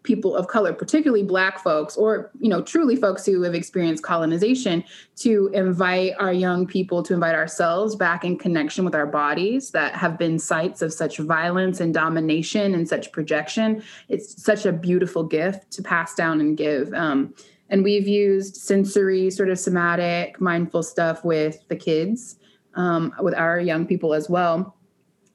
people 0.09 0.35
of 0.35 0.49
color 0.49 0.73
particularly 0.73 1.23
black 1.23 1.63
folks 1.63 1.95
or 1.95 2.31
you 2.41 2.49
know 2.49 2.63
truly 2.63 2.97
folks 2.97 3.27
who 3.27 3.43
have 3.43 3.55
experienced 3.55 4.03
colonization 4.03 4.83
to 5.17 5.51
invite 5.53 6.15
our 6.19 6.33
young 6.33 6.67
people 6.67 7.03
to 7.03 7.13
invite 7.13 7.35
ourselves 7.35 7.95
back 7.95 8.25
in 8.25 8.39
connection 8.39 8.87
with 8.87 8.95
our 8.95 9.07
bodies 9.07 9.71
that 9.73 9.95
have 9.95 10.17
been 10.17 10.39
sites 10.39 10.81
of 10.81 10.95
such 10.95 11.19
violence 11.19 11.79
and 11.79 11.93
domination 11.93 12.75
and 12.75 12.89
such 12.89 13.13
projection. 13.13 13.83
It's 14.09 14.43
such 14.43 14.65
a 14.65 14.73
beautiful 14.73 15.25
gift 15.25 15.71
to 15.73 15.83
pass 15.83 16.15
down 16.15 16.41
and 16.41 16.57
give. 16.57 16.95
Um, 16.95 17.35
and 17.69 17.85
we've 17.85 18.09
used 18.09 18.57
sensory 18.57 19.31
sort 19.31 19.51
of 19.51 19.59
somatic 19.59 20.41
mindful 20.41 20.83
stuff 20.83 21.23
with 21.23 21.69
the 21.69 21.77
kids 21.77 22.37
um, 22.75 23.13
with 23.21 23.35
our 23.35 23.61
young 23.61 23.87
people 23.87 24.15
as 24.15 24.31
well 24.31 24.78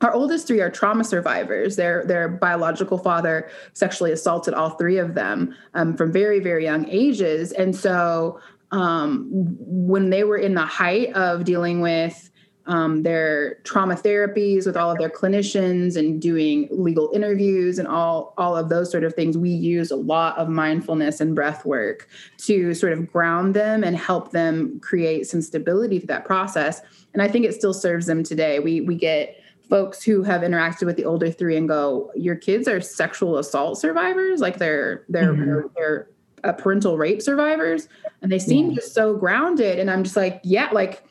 our 0.03 0.13
oldest 0.13 0.47
three 0.47 0.61
are 0.61 0.69
trauma 0.69 1.03
survivors. 1.03 1.75
Their 1.75 2.05
their 2.05 2.27
biological 2.27 2.97
father 2.97 3.49
sexually 3.73 4.11
assaulted 4.11 4.53
all 4.53 4.71
three 4.71 4.97
of 4.97 5.15
them 5.15 5.55
um, 5.73 5.95
from 5.95 6.11
very 6.11 6.39
very 6.39 6.63
young 6.63 6.87
ages, 6.89 7.51
and 7.51 7.75
so 7.75 8.39
um, 8.71 9.29
when 9.31 10.09
they 10.09 10.23
were 10.23 10.37
in 10.37 10.55
the 10.55 10.65
height 10.65 11.13
of 11.13 11.45
dealing 11.45 11.79
with 11.79 12.31
um, 12.65 13.03
their 13.03 13.55
trauma 13.63 13.95
therapies 13.95 14.65
with 14.65 14.77
all 14.77 14.89
of 14.89 14.97
their 14.97 15.09
clinicians 15.09 15.97
and 15.97 16.21
doing 16.21 16.69
legal 16.71 17.11
interviews 17.13 17.77
and 17.77 17.87
all 17.87 18.33
all 18.37 18.55
of 18.55 18.69
those 18.69 18.89
sort 18.89 19.03
of 19.03 19.13
things 19.13 19.37
we 19.37 19.49
use 19.49 19.91
a 19.91 19.95
lot 19.95 20.37
of 20.37 20.47
mindfulness 20.47 21.19
and 21.19 21.35
breath 21.35 21.65
work 21.65 22.07
to 22.37 22.73
sort 22.73 22.93
of 22.93 23.11
ground 23.11 23.53
them 23.53 23.83
and 23.83 23.97
help 23.97 24.31
them 24.31 24.79
create 24.79 25.27
some 25.27 25.41
stability 25.41 25.99
through 25.99 26.07
that 26.07 26.25
process. 26.25 26.81
And 27.13 27.21
i 27.21 27.27
think 27.27 27.45
it 27.45 27.53
still 27.53 27.73
serves 27.73 28.05
them 28.05 28.23
today. 28.23 28.59
We 28.59 28.81
we 28.81 28.95
get 28.95 29.35
folks 29.69 30.03
who 30.03 30.23
have 30.23 30.41
interacted 30.41 30.85
with 30.85 30.97
the 30.97 31.05
older 31.05 31.31
three 31.31 31.57
and 31.57 31.67
go, 31.67 32.11
your 32.15 32.35
kids 32.35 32.67
are 32.67 32.81
sexual 32.81 33.37
assault 33.37 33.79
survivors, 33.79 34.41
like 34.41 34.57
they're 34.57 35.05
they're 35.09 35.33
mm-hmm. 35.33 35.67
they're, 35.75 36.09
uh, 36.43 36.51
parental 36.51 36.97
rape 36.97 37.21
survivors, 37.21 37.87
and 38.21 38.31
they 38.31 38.39
seem 38.39 38.69
yeah. 38.69 38.75
just 38.75 38.93
so 38.93 39.15
grounded. 39.15 39.79
And 39.79 39.89
I'm 39.89 40.03
just 40.03 40.17
like, 40.17 40.41
yeah, 40.43 40.69
like 40.73 41.03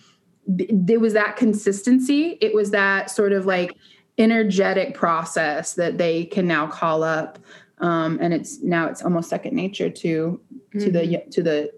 th- 0.59 0.69
there 0.73 1.01
was 1.01 1.15
that 1.15 1.37
consistency. 1.37 2.37
It 2.43 2.55
was 2.55 2.71
that 2.73 3.11
sort 3.11 3.33
of 3.33 3.47
like 3.47 3.75
energetic 4.19 4.95
process 4.95 5.73
that 5.75 5.97
they 5.97 6.27
can 6.27 6.47
now 6.47 6.67
call 6.67 7.03
up, 7.03 7.39
um, 7.79 8.19
and 8.21 8.35
it's 8.35 8.61
now 8.63 8.87
it's 8.89 9.03
almost 9.03 9.31
second 9.31 9.55
nature 9.55 9.89
to 9.89 10.41
mm-hmm. 10.55 10.79
to 10.79 10.91
the 10.91 11.01
mm-hmm. 11.01 11.31
to 11.31 11.43
the 11.43 11.73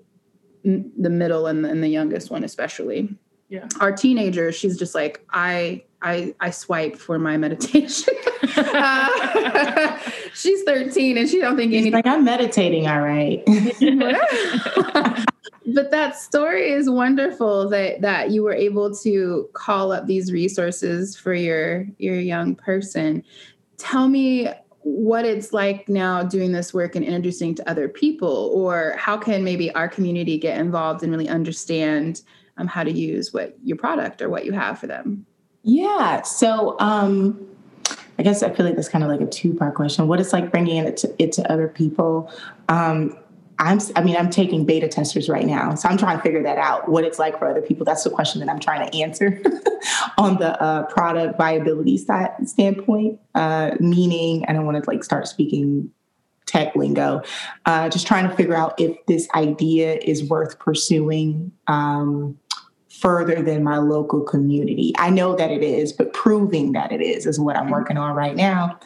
the 0.65 1.11
middle 1.11 1.47
and 1.47 1.65
the, 1.65 1.69
and 1.69 1.83
the 1.83 1.89
youngest 1.89 2.31
one 2.31 2.43
especially 2.43 3.15
yeah 3.51 3.69
our 3.81 3.93
teenager 3.93 4.51
she's 4.51 4.79
just 4.79 4.95
like 4.95 5.25
i 5.31 5.83
i 6.05 6.35
i 6.41 6.51
swipe 6.51 6.97
for 6.97 7.19
my 7.19 7.37
meditation. 7.37 8.15
Uh, 8.57 9.99
she's 10.35 10.63
13 10.63 11.19
and 11.19 11.29
she 11.29 11.41
don't 11.41 11.57
think 11.57 11.73
anything 11.73 11.93
like 11.93 12.07
i'm 12.07 12.25
meditating 12.25 12.87
all 12.87 13.01
right. 13.01 13.43
But 15.67 15.91
that 15.93 16.17
story 16.17 16.71
is 16.71 16.91
wonderful 16.91 17.69
that 17.71 18.03
that 18.03 18.31
you 18.31 18.43
were 18.43 18.53
able 18.53 18.95
to 18.97 19.49
call 19.55 19.93
up 19.93 20.07
these 20.07 20.31
resources 20.31 21.17
for 21.17 21.33
your 21.33 21.87
your 21.99 22.21
young 22.21 22.55
person. 22.55 23.25
Tell 23.79 24.09
me 24.09 24.51
what 24.83 25.25
it's 25.25 25.55
like 25.55 25.89
now 25.89 26.23
doing 26.23 26.53
this 26.53 26.75
work 26.75 26.95
and 26.95 27.05
introducing 27.05 27.55
to 27.55 27.69
other 27.69 27.89
people 27.89 28.53
or 28.55 28.95
how 28.99 29.17
can 29.17 29.43
maybe 29.43 29.75
our 29.75 29.89
community 29.89 30.39
get 30.39 30.61
involved 30.61 31.03
and 31.03 31.11
really 31.11 31.29
understand 31.29 32.21
um, 32.59 32.67
how 32.67 32.85
to 32.85 32.93
use 32.93 33.33
what 33.33 33.57
your 33.65 33.79
product 33.79 34.21
or 34.21 34.29
what 34.29 34.45
you 34.45 34.53
have 34.53 34.79
for 34.79 34.87
them? 34.87 35.25
Yeah. 35.65 36.23
So 36.23 36.77
um, 36.79 37.49
I 38.19 38.23
guess 38.23 38.43
I 38.43 38.51
feel 38.51 38.65
like 38.67 38.77
that's 38.77 38.89
kind 38.89 39.03
of 39.03 39.11
like 39.11 39.21
a 39.21 39.27
two 39.27 39.55
part 39.55 39.75
question. 39.75 40.07
What 40.07 40.21
it's 40.21 40.33
like 40.33 40.51
bringing 40.51 40.77
it 40.77 40.97
to, 40.99 41.15
it 41.19 41.33
to 41.33 41.53
other 41.53 41.69
people. 41.69 42.31
Um, 42.69 43.17
I'm, 43.59 43.79
I 43.97 44.03
mean, 44.03 44.17
I'm 44.17 44.31
taking 44.31 44.67
beta 44.67 44.89
testers 44.89 45.29
right 45.29 45.47
now. 45.47 45.75
So 45.75 45.89
I'm 45.89 45.97
trying 45.97 46.17
to 46.17 46.23
figure 46.23 46.43
that 46.43 46.59
out, 46.59 46.89
what 46.89 47.05
it's 47.05 47.19
like 47.19 47.39
for 47.39 47.49
other 47.49 47.63
people. 47.63 47.85
That's 47.85 48.03
the 48.05 48.11
question 48.11 48.41
that 48.41 48.49
I'm 48.49 48.59
trying 48.59 48.91
to 48.91 48.99
answer 48.99 49.41
on 50.19 50.39
the 50.39 50.61
uh, 50.61 50.85
product 50.87 51.39
viability 51.39 51.97
side, 51.99 52.33
standpoint, 52.47 53.21
uh, 53.35 53.73
meaning 53.79 54.45
I 54.49 54.53
don't 54.53 54.67
want 54.67 54.83
to 54.83 54.91
like 54.91 55.05
start 55.05 55.29
speaking 55.29 55.91
tech 56.47 56.75
lingo, 56.77 57.23
uh, 57.67 57.89
just 57.89 58.07
trying 58.07 58.29
to 58.29 58.37
figure 58.37 58.55
out 58.55 58.79
if 58.79 58.97
this 59.07 59.29
idea 59.35 59.99
is 60.03 60.29
worth 60.29 60.59
pursuing 60.59 61.53
um, 61.69 62.39
further 63.05 63.43
than 63.43 63.63
my 63.63 63.77
local 63.77 64.23
community. 64.23 64.95
I 64.97 65.11
know 65.11 65.37
that 65.37 65.51
it 65.51 65.63
is, 65.63 65.93
but 65.93 66.15
proving 66.15 66.73
that 66.73 66.91
it 66.91 67.03
is 67.03 67.27
is 67.27 67.39
what 67.39 67.55
I'm 67.55 67.65
mm-hmm. 67.65 67.73
working 67.73 67.99
on 67.99 68.17
right 68.17 68.35
now. 68.35 68.81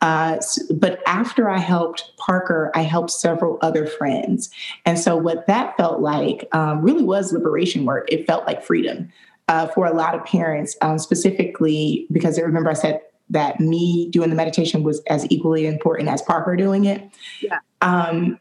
Uh, 0.00 0.38
but 0.76 1.02
after 1.08 1.50
I 1.50 1.58
helped 1.58 2.12
Parker, 2.16 2.70
I 2.76 2.82
helped 2.82 3.10
several 3.10 3.58
other 3.62 3.84
friends. 3.84 4.48
And 4.86 4.96
so, 4.96 5.16
what 5.16 5.48
that 5.48 5.76
felt 5.76 6.00
like 6.00 6.46
um, 6.52 6.82
really 6.82 7.02
was 7.02 7.32
liberation 7.32 7.84
work. 7.84 8.06
It 8.12 8.26
felt 8.28 8.46
like 8.46 8.62
freedom 8.62 9.10
uh, 9.48 9.66
for 9.68 9.86
a 9.86 9.92
lot 9.92 10.14
of 10.14 10.24
parents, 10.24 10.76
um, 10.80 10.98
specifically 10.98 12.06
because 12.12 12.38
I 12.38 12.42
remember 12.42 12.70
I 12.70 12.74
said 12.74 13.00
that 13.30 13.58
me 13.58 14.08
doing 14.10 14.30
the 14.30 14.36
meditation 14.36 14.84
was 14.84 15.02
as 15.08 15.26
equally 15.30 15.66
important 15.66 16.08
as 16.08 16.22
Parker 16.22 16.54
doing 16.54 16.84
it. 16.84 17.02
Yeah. 17.40 17.58
Um, 17.80 18.38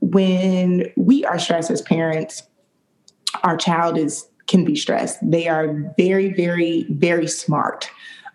when 0.00 0.90
we 0.96 1.24
are 1.24 1.38
stressed 1.38 1.70
as 1.70 1.82
parents, 1.82 2.42
our 3.42 3.56
child 3.56 3.96
is 3.98 4.27
can 4.48 4.64
be 4.64 4.74
stressed. 4.74 5.18
They 5.22 5.46
are 5.46 5.92
very, 5.96 6.32
very, 6.32 6.86
very 6.90 7.28
smart. 7.28 7.90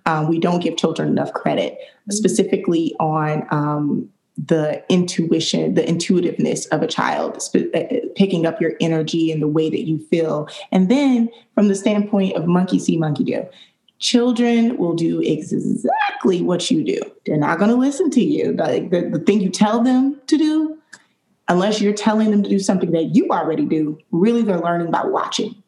Um, 0.06 0.28
we 0.28 0.40
don't 0.40 0.60
give 0.60 0.78
children 0.78 1.10
enough 1.10 1.34
credit, 1.34 1.74
mm-hmm. 1.74 2.12
specifically 2.12 2.96
on 3.00 3.46
um, 3.52 4.10
the 4.38 4.84
intuition, 4.90 5.76
the 5.76 5.88
intuitiveness 5.88 6.66
of 6.68 6.82
a 6.82 6.88
child, 6.88 7.42
sp- 7.42 7.70
uh, 7.74 7.80
uh, 7.80 8.00
picking 8.16 8.46
up 8.46 8.60
your 8.60 8.74
energy 8.82 9.32
and 9.32 9.42
the 9.42 9.48
way 9.48 9.70
that 9.70 9.88
you 9.88 10.00
feel. 10.08 10.48
And 10.72 10.90
then 10.90 11.30
from 11.56 11.68
the 11.68 11.76
standpoint 11.76 12.36
of 12.36 12.46
monkey 12.46 12.80
see, 12.80 12.98
monkey 12.98 13.24
do, 13.24 13.46
children 14.00 14.78
will 14.78 14.96
do 14.96 15.22
exactly 15.22 16.42
what 16.42 16.70
you 16.70 16.84
do. 16.84 17.00
They're 17.26 17.38
not 17.38 17.60
going 17.60 17.72
to 17.72 17.78
listen 17.78 18.10
to 18.12 18.22
you. 18.22 18.54
The, 18.54 18.88
the, 18.92 19.18
the 19.18 19.24
thing 19.24 19.40
you 19.40 19.50
tell 19.50 19.82
them 19.84 20.20
to 20.28 20.38
do, 20.38 20.78
unless 21.48 21.80
you're 21.80 21.94
telling 21.94 22.32
them 22.32 22.44
to 22.44 22.50
do 22.50 22.60
something 22.60 22.92
that 22.92 23.16
you 23.16 23.30
already 23.30 23.66
do, 23.66 23.98
really 24.12 24.42
they're 24.42 24.60
learning 24.60 24.92
by 24.92 25.06
watching. 25.06 25.63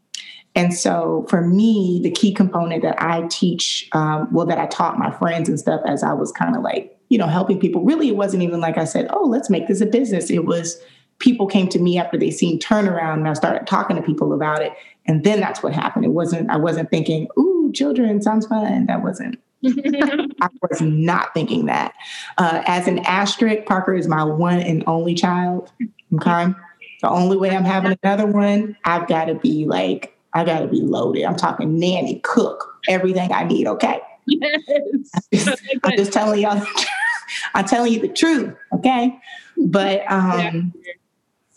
And 0.55 0.73
so 0.73 1.25
for 1.29 1.41
me, 1.41 1.99
the 2.01 2.11
key 2.11 2.33
component 2.33 2.81
that 2.81 3.01
I 3.01 3.27
teach, 3.29 3.89
um, 3.91 4.31
well, 4.31 4.45
that 4.45 4.57
I 4.57 4.67
taught 4.67 4.97
my 4.97 5.11
friends 5.11 5.49
and 5.49 5.59
stuff 5.59 5.81
as 5.85 6.01
I 6.01 6.13
was 6.13 6.31
kind 6.31 6.55
of 6.55 6.63
like, 6.63 6.97
you 7.09 7.17
know, 7.17 7.27
helping 7.27 7.59
people, 7.59 7.83
really, 7.83 8.07
it 8.07 8.15
wasn't 8.15 8.41
even 8.41 8.61
like 8.61 8.77
I 8.77 8.85
said, 8.85 9.07
oh, 9.11 9.25
let's 9.25 9.49
make 9.49 9.67
this 9.67 9.81
a 9.81 9.85
business. 9.85 10.29
It 10.29 10.45
was 10.45 10.81
people 11.19 11.45
came 11.45 11.67
to 11.69 11.79
me 11.79 11.97
after 11.97 12.17
they 12.17 12.31
seen 12.31 12.59
turnaround 12.59 13.15
and 13.15 13.27
I 13.27 13.33
started 13.33 13.67
talking 13.67 13.97
to 13.97 14.01
people 14.01 14.33
about 14.33 14.61
it. 14.61 14.73
And 15.05 15.23
then 15.23 15.39
that's 15.39 15.61
what 15.61 15.73
happened. 15.73 16.05
It 16.05 16.11
wasn't, 16.11 16.49
I 16.49 16.57
wasn't 16.57 16.89
thinking, 16.89 17.27
ooh, 17.37 17.71
children 17.73 18.21
sounds 18.21 18.47
fun. 18.47 18.85
That 18.87 19.03
wasn't, 19.03 19.39
I 19.65 20.49
was 20.61 20.81
not 20.81 21.33
thinking 21.33 21.65
that. 21.65 21.93
Uh, 22.37 22.63
as 22.65 22.87
an 22.87 22.99
asterisk, 22.99 23.65
Parker 23.65 23.93
is 23.93 24.07
my 24.07 24.23
one 24.23 24.59
and 24.59 24.83
only 24.87 25.15
child. 25.15 25.71
Okay. 26.15 26.53
The 27.01 27.09
only 27.09 27.37
way 27.37 27.51
I'm 27.51 27.65
having 27.65 27.97
another 28.01 28.25
one, 28.25 28.77
I've 28.85 29.07
got 29.07 29.25
to 29.25 29.35
be 29.35 29.65
like 29.65 30.14
I 30.35 30.43
got 30.43 30.59
to 30.59 30.67
be 30.67 30.81
loaded. 30.81 31.23
I'm 31.23 31.37
talking 31.37 31.79
nanny, 31.79 32.19
cook, 32.19 32.77
everything 32.89 33.31
I 33.31 33.45
need. 33.45 33.67
Okay. 33.67 34.01
Yes. 34.27 35.09
I'm, 35.83 35.97
just, 35.97 36.11
telling 36.11 36.41
y'all. 36.41 36.61
I'm 37.53 37.65
telling 37.65 37.93
you 37.93 38.01
the 38.01 38.09
truth. 38.09 38.53
Okay. 38.73 39.17
But 39.57 40.03
um, 40.11 40.73
yeah. 40.83 40.93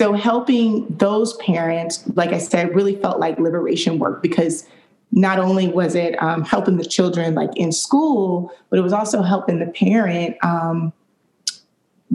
so 0.00 0.12
helping 0.12 0.86
those 0.96 1.36
parents, 1.38 2.04
like 2.14 2.32
I 2.32 2.38
said, 2.38 2.72
really 2.72 2.94
felt 2.94 3.18
like 3.18 3.40
liberation 3.40 3.98
work 3.98 4.22
because 4.22 4.64
not 5.10 5.40
only 5.40 5.66
was 5.66 5.96
it 5.96 6.20
um, 6.22 6.44
helping 6.44 6.76
the 6.76 6.84
children 6.84 7.34
like 7.34 7.50
in 7.56 7.72
school, 7.72 8.52
but 8.70 8.78
it 8.78 8.82
was 8.82 8.92
also 8.92 9.22
helping 9.22 9.58
the 9.58 9.66
parent 9.66 10.36
um, 10.44 10.92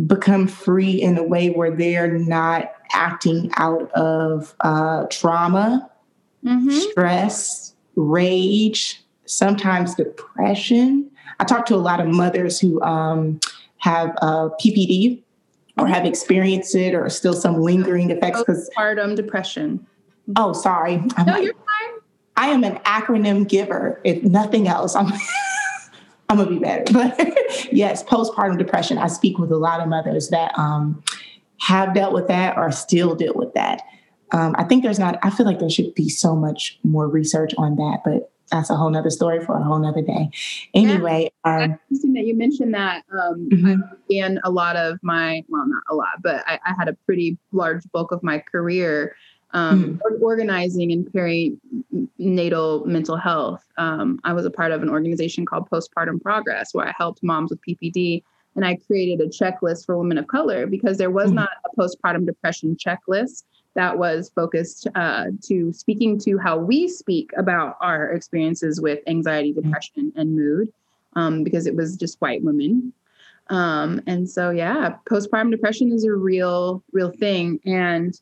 become 0.08 0.48
free 0.48 1.01
in 1.01 1.17
a 1.17 1.24
way 1.24 1.50
where 1.50 1.75
they're 1.75 2.17
not 2.17 2.72
acting 2.93 3.51
out 3.58 3.91
of 3.91 4.55
uh, 4.62 5.05
trauma 5.10 5.89
mm-hmm. 6.46 6.70
stress, 6.70 7.74
rage, 7.96 9.04
sometimes 9.26 9.96
depression. 9.96 11.10
I 11.40 11.46
talk 11.46 11.66
to 11.68 11.76
a 11.76 11.78
lot 11.78 12.00
of 12.00 12.08
mothers 12.08 12.60
who 12.60 12.82
um, 12.82 13.40
have 13.78 14.16
uh, 14.22 14.50
PPD, 14.62 15.24
or 15.78 15.88
have 15.88 16.06
experienced 16.06 16.76
it 16.76 16.94
or 16.94 17.10
still 17.10 17.34
some 17.34 17.60
lingering 17.60 18.10
effects 18.12 18.40
because 18.40 18.70
postpartum 18.78 19.16
depression. 19.16 19.86
Oh, 20.36 20.54
sorry. 20.54 21.04
I'm 21.18 21.26
no, 21.26 21.38
you're 21.38 21.54
fine. 21.54 22.00
I 22.38 22.48
am 22.50 22.64
an 22.64 22.76
acronym 22.86 23.48
giver. 23.48 24.00
If 24.04 24.24
nothing 24.24 24.68
else, 24.68 24.96
I'm 24.96 25.12
I'm 26.30 26.38
gonna 26.38 26.50
be 26.50 26.60
better. 26.60 26.92
But 26.94 27.18
yes, 27.72 28.04
postpartum 28.04 28.58
depression. 28.58 28.98
I 28.98 29.08
speak 29.08 29.38
with 29.38 29.52
a 29.52 29.58
lot 29.58 29.82
of 29.82 29.88
mothers 29.88 30.30
that 30.30 30.58
um, 30.58 31.04
have 31.60 31.94
dealt 31.94 32.14
with 32.14 32.28
that 32.28 32.58
or 32.58 32.72
still 32.72 33.16
deal 33.16 33.34
with 33.36 33.54
that. 33.54 33.82
Um, 34.34 34.56
I 34.58 34.63
think 34.63 34.84
there's 34.84 35.00
not. 35.00 35.18
I 35.24 35.30
feel 35.30 35.46
like 35.46 35.60
there 35.60 35.70
should 35.70 35.94
be 35.96 36.10
so 36.10 36.36
much 36.36 36.80
more 36.84 37.08
research 37.08 37.54
on 37.58 37.75
that, 37.78 38.02
but 38.04 38.32
that's 38.52 38.70
a 38.70 38.75
whole 38.75 38.90
nother 38.90 39.10
story 39.10 39.44
for 39.44 39.58
a 39.58 39.63
whole 39.63 39.80
nother 39.80 40.02
day. 40.02 40.30
Anyway, 40.74 41.32
yeah, 41.46 41.56
um, 41.56 41.80
interesting 41.90 42.13
that 42.13 42.25
you 42.25 42.36
mentioned 42.36 42.74
that. 42.74 43.04
Um, 43.12 43.50
mm-hmm. 43.50 43.82
I 43.84 43.96
began 44.08 44.40
a 44.44 44.52
lot 44.52 44.75
of 44.75 45.00
my, 45.02 45.44
well, 45.48 45.68
not 45.68 45.84
a 45.90 45.96
lot, 45.96 46.22
but 46.22 46.44
I, 46.48 46.60
I 46.66 46.74
had 46.78 46.88
a 46.88 46.94
pretty 47.06 47.38
large 47.52 47.84
bulk 47.92 48.12
of 48.12 48.22
my 48.22 48.40
career 48.40 49.16
um, 49.52 50.00
mm-hmm. 50.00 50.24
organizing 50.24 50.92
in 50.92 51.06
perinatal 51.06 52.86
mental 52.86 53.18
health. 53.18 53.63
Um, 53.78 54.20
I 54.24 54.34
was 54.34 54.46
a 54.46 54.52
part 54.52 54.72
of 54.72 54.82
an 54.84 54.90
organization 54.90 55.46
called 55.46 55.70
Postpartum 55.70 56.22
Progress, 56.22 56.74
where 56.74 56.88
I 56.88 56.94
helped 56.98 57.24
moms 57.24 57.52
with 57.52 57.60
PPD. 57.68 58.24
And 58.56 58.63
I 58.63 58.75
created 58.75 59.20
a 59.20 59.30
checklist 59.30 59.88
for 59.88 59.98
women 59.98 60.20
of 60.20 60.28
color 60.28 60.68
because 60.68 61.00
there 61.00 61.10
was 61.10 61.28
mm-hmm. 61.28 61.36
not 61.36 61.50
a 61.66 61.75
postpartum 61.75 62.28
depression 62.28 62.75
checklist 62.75 63.46
that 63.75 63.98
was 63.98 64.32
focused 64.36 64.88
uh, 64.96 65.25
to 65.44 65.74
speaking 65.74 66.20
to 66.20 66.38
how 66.38 66.58
we 66.58 66.88
speak 66.88 67.32
about 67.38 67.77
our 67.82 68.12
experiences 68.12 68.80
with 68.80 69.00
anxiety, 69.08 69.51
mm-hmm. 69.51 69.62
depression, 69.62 70.13
and 70.15 70.36
mood, 70.36 70.72
um, 71.13 71.44
because 71.44 71.65
it 71.65 71.75
was 71.75 71.98
just 71.98 72.22
white 72.22 72.44
women. 72.44 72.94
Um, 73.50 74.01
and 74.08 74.30
so, 74.30 74.51
yeah, 74.51 74.96
postpartum 75.10 75.51
depression 75.51 75.92
is 75.92 76.03
a 76.06 76.13
real, 76.13 76.84
real 76.92 77.12
thing. 77.12 77.60
And, 77.65 78.20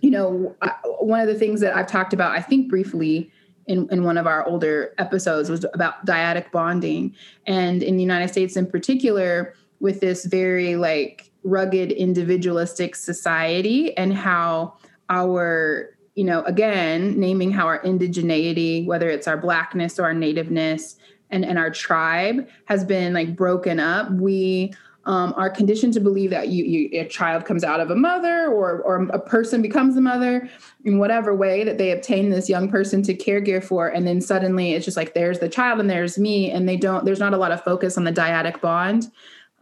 you 0.00 0.10
know, 0.10 0.54
I, 0.60 0.72
one 0.98 1.20
of 1.20 1.28
the 1.28 1.36
things 1.36 1.60
that 1.60 1.76
I've 1.76 1.86
talked 1.86 2.12
about, 2.12 2.32
I 2.32 2.40
think 2.40 2.68
briefly 2.68 3.30
in, 3.66 3.88
in 3.90 4.02
one 4.02 4.18
of 4.18 4.26
our 4.26 4.46
older 4.46 4.92
episodes, 4.98 5.48
was 5.50 5.64
about 5.72 6.04
dyadic 6.04 6.50
bonding. 6.50 7.14
And 7.46 7.82
in 7.82 7.96
the 7.96 8.02
United 8.02 8.28
States 8.28 8.56
in 8.56 8.66
particular, 8.66 9.54
with 9.80 10.00
this 10.00 10.24
very 10.24 10.76
like 10.76 11.30
rugged 11.44 11.92
individualistic 11.92 12.96
society 12.96 13.96
and 13.96 14.14
how 14.14 14.74
our 15.10 15.90
you 16.14 16.24
know 16.24 16.42
again 16.44 17.18
naming 17.20 17.50
how 17.50 17.66
our 17.66 17.82
indigeneity 17.82 18.86
whether 18.86 19.08
it's 19.10 19.28
our 19.28 19.36
blackness 19.36 19.98
or 19.98 20.04
our 20.04 20.14
nativeness 20.14 20.96
and, 21.30 21.44
and 21.44 21.58
our 21.58 21.70
tribe 21.70 22.48
has 22.64 22.84
been 22.84 23.12
like 23.12 23.36
broken 23.36 23.78
up 23.78 24.10
we 24.12 24.72
um, 25.06 25.34
are 25.36 25.50
conditioned 25.50 25.92
to 25.92 26.00
believe 26.00 26.30
that 26.30 26.48
you, 26.48 26.64
you, 26.64 27.00
a 27.00 27.06
child 27.06 27.44
comes 27.44 27.62
out 27.62 27.78
of 27.78 27.90
a 27.90 27.94
mother 27.94 28.46
or, 28.46 28.80
or 28.80 29.02
a 29.10 29.18
person 29.18 29.60
becomes 29.60 29.98
a 29.98 30.00
mother 30.00 30.48
in 30.84 30.98
whatever 30.98 31.34
way 31.34 31.62
that 31.62 31.76
they 31.76 31.90
obtain 31.90 32.30
this 32.30 32.48
young 32.48 32.70
person 32.70 33.02
to 33.02 33.14
caregive 33.14 33.64
for 33.64 33.88
and 33.88 34.06
then 34.06 34.20
suddenly 34.20 34.72
it's 34.72 34.84
just 34.84 34.96
like 34.96 35.12
there's 35.12 35.40
the 35.40 35.48
child 35.48 35.78
and 35.78 35.90
there's 35.90 36.16
me 36.18 36.50
and 36.50 36.66
they 36.66 36.76
don't 36.76 37.04
there's 37.04 37.20
not 37.20 37.34
a 37.34 37.36
lot 37.36 37.52
of 37.52 37.62
focus 37.62 37.98
on 37.98 38.04
the 38.04 38.12
dyadic 38.12 38.62
bond 38.62 39.10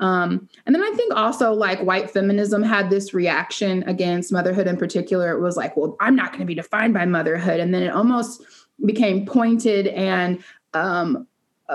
um, 0.02 0.48
and 0.66 0.74
then 0.74 0.82
I 0.82 0.90
think 0.96 1.14
also 1.14 1.52
like 1.52 1.80
white 1.80 2.10
feminism 2.10 2.60
had 2.64 2.90
this 2.90 3.14
reaction 3.14 3.84
against 3.84 4.32
motherhood 4.32 4.66
in 4.66 4.76
particular. 4.76 5.30
It 5.30 5.40
was 5.40 5.56
like, 5.56 5.76
well, 5.76 5.96
I'm 6.00 6.16
not 6.16 6.30
going 6.30 6.40
to 6.40 6.44
be 6.44 6.56
defined 6.56 6.92
by 6.92 7.06
motherhood. 7.06 7.60
And 7.60 7.72
then 7.72 7.84
it 7.84 7.90
almost 7.90 8.42
became 8.84 9.24
pointed 9.24 9.86
and 9.86 10.42
um, 10.74 11.28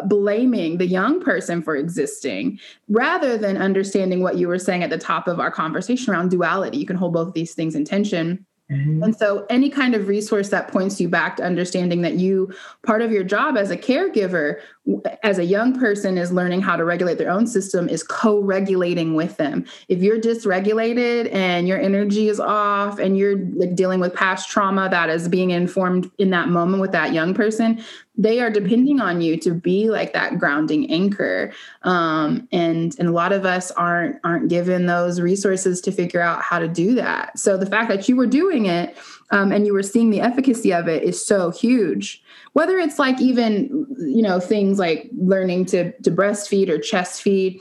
blaming 0.07 0.77
the 0.77 0.86
young 0.86 1.22
person 1.22 1.62
for 1.62 1.77
existing 1.77 2.60
rather 2.89 3.38
than 3.38 3.55
understanding 3.55 4.22
what 4.22 4.36
you 4.38 4.50
were 4.50 4.60
saying 4.60 4.84
at 4.84 4.89
the 4.89 4.98
top 4.98 5.29
of 5.29 5.39
our 5.39 5.50
conversation 5.50 6.13
around 6.13 6.29
duality. 6.29 6.77
You 6.79 6.86
can 6.86 6.98
hold 6.98 7.13
both 7.13 7.34
these 7.34 7.53
things 7.53 7.75
in 7.75 7.86
tension. 7.86 8.46
Mm-hmm. 8.69 9.03
And 9.03 9.15
so, 9.15 9.46
any 9.50 9.69
kind 9.69 9.96
of 9.96 10.10
resource 10.10 10.50
that 10.50 10.67
points 10.67 11.00
you 11.00 11.07
back 11.07 11.38
to 11.38 11.43
understanding 11.43 12.01
that 12.01 12.15
you, 12.15 12.53
part 12.86 13.01
of 13.01 13.13
your 13.13 13.24
job 13.24 13.55
as 13.55 13.72
a 13.72 13.77
caregiver, 13.77 14.60
as 15.24 15.38
a 15.38 15.46
young 15.46 15.77
person, 15.77 16.17
is 16.17 16.32
learning 16.32 16.62
how 16.62 16.75
to 16.75 16.86
regulate 16.86 17.17
their 17.17 17.29
own 17.29 17.48
system, 17.48 17.89
is 17.89 18.03
co 18.03 18.39
regulating 18.39 19.15
with 19.15 19.38
them. 19.38 19.65
If 19.89 20.02
you're 20.02 20.19
dysregulated 20.19 21.34
and 21.34 21.67
your 21.67 21.80
energy 21.80 22.30
is 22.30 22.39
off 22.39 23.00
and 23.00 23.17
you're 23.17 23.38
like 23.56 23.76
dealing 23.76 24.00
with 24.00 24.13
past 24.13 24.50
trauma 24.50 24.89
that 24.89 25.10
is 25.10 25.28
being 25.28 25.52
informed 25.52 26.10
in 26.17 26.30
that 26.32 26.50
moment 26.50 26.82
with 26.82 26.91
that 26.91 27.13
young 27.13 27.34
person, 27.34 27.84
they 28.17 28.39
are 28.39 28.50
depending 28.50 29.00
on 29.00 29.21
you 29.21 29.38
to 29.38 29.52
be 29.52 29.89
like 29.89 30.13
that 30.13 30.39
grounding 30.39 30.91
anchor. 30.91 31.54
Um, 31.84 32.47
and 32.52 32.95
and 32.97 33.10
a 33.10 33.12
lot 33.12 33.32
of 33.32 33.45
us 33.45 33.69
aren't 33.71 34.17
aren't 34.23 34.50
given 34.50 34.88
those 34.88 35.21
resources 35.21 35.80
to 35.82 35.91
figure 35.91 36.21
out 36.21 36.41
how 36.41 36.60
to 36.60 36.67
do 36.67 36.95
that. 36.95 37.38
So 37.38 37.58
the 37.58 37.67
fact 37.67 37.89
that 37.89 38.10
you 38.10 38.15
were 38.15 38.26
doing 38.26 38.65
it 38.65 38.97
um, 39.30 39.52
and 39.52 39.65
you 39.65 39.73
were 39.73 39.84
seeing 39.84 40.10
the 40.10 40.21
efficacy 40.21 40.73
of 40.73 40.88
it 40.88 41.04
is 41.04 41.23
so 41.23 41.52
huge. 41.52 42.23
Whether 42.54 42.80
it's 42.80 42.97
like 42.97 43.21
even 43.21 43.86
you 44.00 44.23
know 44.23 44.39
things 44.39 44.77
like 44.80 45.10
learning 45.18 45.66
to 45.66 45.92
to 46.02 46.12
breastfeed 46.12 46.70
or 46.70 46.78
chest 46.78 47.22
feed 47.22 47.60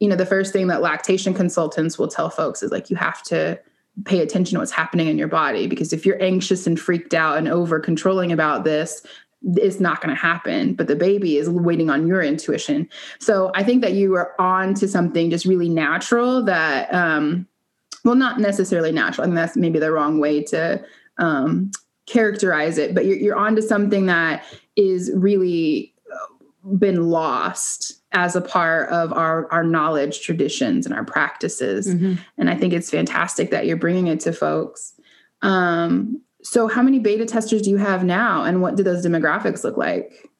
you 0.00 0.08
know 0.08 0.16
the 0.16 0.26
first 0.26 0.52
thing 0.52 0.68
that 0.68 0.82
lactation 0.82 1.34
consultants 1.34 1.98
will 1.98 2.08
tell 2.08 2.30
folks 2.30 2.62
is 2.62 2.70
like 2.70 2.90
you 2.90 2.96
have 2.96 3.22
to 3.22 3.58
pay 4.04 4.20
attention 4.20 4.54
to 4.54 4.60
what's 4.60 4.70
happening 4.70 5.08
in 5.08 5.18
your 5.18 5.28
body 5.28 5.66
because 5.66 5.92
if 5.92 6.06
you're 6.06 6.22
anxious 6.22 6.66
and 6.66 6.78
freaked 6.78 7.14
out 7.14 7.36
and 7.36 7.48
over 7.48 7.80
controlling 7.80 8.30
about 8.32 8.64
this 8.64 9.02
it's 9.54 9.78
not 9.78 10.00
going 10.00 10.14
to 10.14 10.20
happen. 10.20 10.74
But 10.74 10.88
the 10.88 10.96
baby 10.96 11.36
is 11.36 11.48
waiting 11.48 11.90
on 11.90 12.06
your 12.06 12.22
intuition. 12.22 12.88
So 13.18 13.50
i 13.54 13.62
think 13.62 13.82
that 13.82 13.92
you 13.92 14.14
are 14.14 14.34
on 14.40 14.74
to 14.74 14.88
something 14.88 15.30
just 15.30 15.44
really 15.44 15.68
natural 15.68 16.44
that 16.44 16.92
um 16.92 17.46
well 18.04 18.14
not 18.14 18.40
necessarily 18.40 18.92
natural 18.92 19.26
and 19.26 19.36
that's 19.36 19.56
maybe 19.56 19.78
the 19.78 19.92
wrong 19.92 20.18
way 20.18 20.42
to 20.44 20.82
um 21.18 21.70
characterize 22.06 22.78
it 22.78 22.94
but 22.94 23.04
you're, 23.04 23.16
you're 23.16 23.36
on 23.36 23.54
to 23.54 23.62
something 23.62 24.06
that 24.06 24.42
is 24.76 25.10
really 25.14 25.92
been 26.78 27.08
lost 27.08 28.02
as 28.12 28.34
a 28.34 28.40
part 28.40 28.88
of 28.90 29.12
our 29.12 29.50
our 29.52 29.64
knowledge 29.64 30.20
traditions 30.20 30.86
and 30.86 30.94
our 30.94 31.04
practices 31.04 31.88
mm-hmm. 31.88 32.14
and 32.36 32.50
i 32.50 32.54
think 32.54 32.72
it's 32.72 32.90
fantastic 32.90 33.50
that 33.50 33.66
you're 33.66 33.76
bringing 33.76 34.06
it 34.06 34.20
to 34.20 34.32
folks 34.32 34.94
um 35.42 36.20
so, 36.42 36.68
how 36.68 36.82
many 36.82 36.98
beta 36.98 37.26
testers 37.26 37.62
do 37.62 37.70
you 37.70 37.76
have 37.76 38.04
now, 38.04 38.44
and 38.44 38.62
what 38.62 38.76
do 38.76 38.82
those 38.82 39.04
demographics 39.04 39.64
look 39.64 39.76
like? 39.76 40.30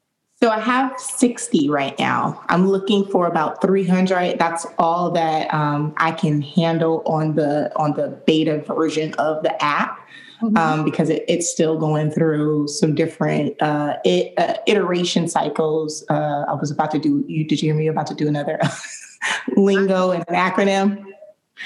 So, 0.40 0.48
I 0.48 0.60
have 0.60 0.98
60 0.98 1.68
right 1.68 1.98
now. 1.98 2.42
I'm 2.48 2.68
looking 2.68 3.04
for 3.06 3.26
about 3.26 3.60
300. 3.60 4.38
That's 4.38 4.66
all 4.78 5.10
that 5.12 5.52
um, 5.52 5.92
I 5.96 6.12
can 6.12 6.40
handle 6.40 7.02
on 7.04 7.34
the 7.34 7.72
on 7.76 7.94
the 7.94 8.22
beta 8.26 8.58
version 8.60 9.12
of 9.14 9.42
the 9.42 9.62
app. 9.62 9.98
Mm-hmm. 10.42 10.56
Um, 10.56 10.84
because 10.84 11.10
it, 11.10 11.24
it's 11.26 11.50
still 11.50 11.76
going 11.76 12.12
through 12.12 12.68
some 12.68 12.94
different 12.94 13.60
uh, 13.60 13.96
it, 14.04 14.34
uh, 14.38 14.54
iteration 14.68 15.26
cycles. 15.26 16.04
Uh, 16.08 16.44
I 16.48 16.52
was 16.54 16.70
about 16.70 16.92
to 16.92 16.98
do. 17.00 17.24
You 17.26 17.44
did 17.44 17.60
you 17.60 17.68
hear 17.68 17.74
me 17.74 17.88
about 17.88 18.06
to 18.06 18.14
do 18.14 18.28
another 18.28 18.60
lingo 19.56 20.12
and 20.12 20.24
an 20.28 20.34
acronym? 20.36 21.04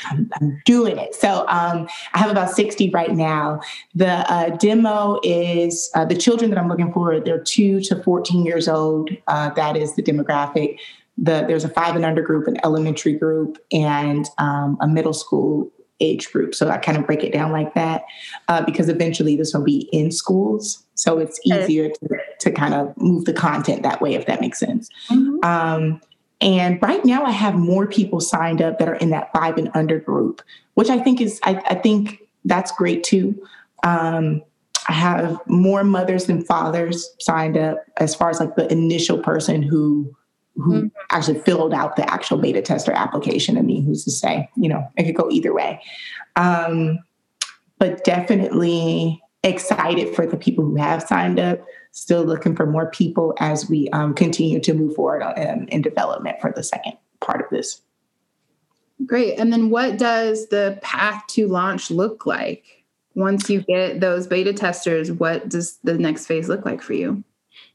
I'm, 0.07 0.31
I'm 0.41 0.63
doing 0.65 0.99
it. 0.99 1.15
So 1.15 1.47
um, 1.49 1.89
I 2.15 2.19
have 2.19 2.31
about 2.31 2.51
60 2.51 2.91
right 2.91 3.13
now. 3.13 3.61
The 3.95 4.31
uh, 4.33 4.57
demo 4.57 5.21
is 5.23 5.91
uh, 5.95 6.05
the 6.05 6.17
children 6.17 6.51
that 6.51 6.59
I'm 6.59 6.69
looking 6.69 6.93
for, 6.93 7.21
they're 7.21 7.43
two 7.43 7.81
to 7.83 8.03
14 8.03 8.45
years 8.45 8.69
old. 8.69 9.11
Uh, 9.27 9.51
that 9.51 9.77
is 9.77 9.95
the 9.95 10.03
demographic. 10.03 10.79
The, 11.19 11.45
there's 11.47 11.65
a 11.65 11.69
five 11.69 11.95
and 11.95 12.05
under 12.05 12.23
group, 12.23 12.47
an 12.47 12.57
elementary 12.65 13.13
group, 13.13 13.59
and 13.71 14.27
um, 14.39 14.79
a 14.81 14.89
middle 14.89 15.13
school 15.13 15.71
age 16.03 16.31
group. 16.33 16.55
So 16.55 16.69
I 16.69 16.79
kind 16.79 16.99
of 16.99 17.07
break 17.07 17.23
it 17.23 17.33
down 17.33 17.53
like 17.53 17.75
that 17.75 18.05
uh, 18.49 18.63
because 18.65 18.89
eventually 18.89 19.37
this 19.37 19.55
will 19.55 19.65
be 19.65 19.89
in 19.93 20.11
schools. 20.11 20.85
So 20.95 21.19
it's 21.19 21.41
easier 21.45 21.89
to, 21.89 22.19
to 22.41 22.51
kind 22.51 22.75
of 22.75 22.95
move 22.97 23.25
the 23.25 23.33
content 23.33 23.83
that 23.85 24.01
way, 24.01 24.15
if 24.15 24.27
that 24.27 24.41
makes 24.41 24.59
sense. 24.59 24.89
Mm-hmm. 25.11 25.45
Um, 25.45 26.01
and 26.41 26.83
right 26.83 27.05
now, 27.05 27.25
I 27.25 27.31
have 27.31 27.55
more 27.55 27.87
people 27.87 28.21
signed 28.21 28.61
up 28.61 28.79
that 28.79 28.89
are 28.89 28.97
in 28.97 29.11
that 29.11 29.33
five 29.33 29.57
and 29.59 29.71
under 29.75 30.01
group, 30.01 30.43
which 30.75 30.91
I 30.91 30.99
think 30.99 31.21
is, 31.21 31.41
I, 31.45 31.63
I 31.67 31.75
think 31.77 32.21
that's 32.45 32.73
great 32.73 33.05
too. 33.05 33.41
Um, 33.85 34.43
I 34.89 34.93
have 34.93 35.41
more 35.47 35.85
mothers 35.85 36.25
than 36.25 36.45
fathers 36.45 37.15
signed 37.21 37.57
up 37.57 37.79
as 37.99 38.15
far 38.17 38.31
as 38.31 38.41
like 38.41 38.57
the 38.57 38.71
initial 38.73 39.19
person 39.19 39.63
who 39.63 40.13
who 40.55 40.73
mm-hmm. 40.75 40.87
actually 41.11 41.41
filled 41.41 41.73
out 41.73 41.97
the 41.97 42.11
actual 42.13 42.39
beta 42.39 42.63
tester 42.63 42.93
application. 42.93 43.57
I 43.57 43.63
mean, 43.63 43.85
who's 43.85 44.05
to 44.05 44.11
say? 44.11 44.49
You 44.57 44.69
know, 44.69 44.87
it 44.97 45.05
could 45.05 45.17
go 45.17 45.31
either 45.31 45.55
way. 45.55 45.81
Um, 46.37 46.99
but 47.79 48.05
definitely 48.05 49.23
excited 49.43 50.15
for 50.15 50.27
the 50.27 50.37
people 50.37 50.65
who 50.65 50.77
have 50.77 51.03
signed 51.03 51.41
up 51.41 51.65
still 51.91 52.25
looking 52.25 52.57
for 52.57 52.67
more 52.67 52.91
people 52.91 53.35
as 53.39 53.69
we 53.69 53.89
um, 53.91 54.15
continue 54.15 54.61
to 54.61 54.73
move 54.73 54.95
forward 54.95 55.23
in, 55.37 55.69
in 55.69 55.83
development 55.83 56.41
for 56.41 56.53
the 56.55 56.63
second 56.63 56.95
part 57.21 57.41
of 57.41 57.51
this. 57.51 57.81
Great. 59.05 59.39
And 59.39 59.53
then 59.53 59.71
what 59.71 59.99
does 59.99 60.49
the 60.49 60.79
path 60.83 61.23
to 61.29 61.49
launch 61.49 61.91
look 61.91 62.25
like? 62.25 62.85
Once 63.15 63.51
you 63.51 63.61
get 63.63 64.01
those 64.01 64.27
beta 64.27 64.53
testers, 64.53 65.13
what 65.13 65.49
does 65.49 65.79
the 65.85 65.99
next 65.99 66.27
phase 66.27 66.49
look 66.49 66.65
like 66.65 66.81
for 66.81 66.95
you? 66.95 67.23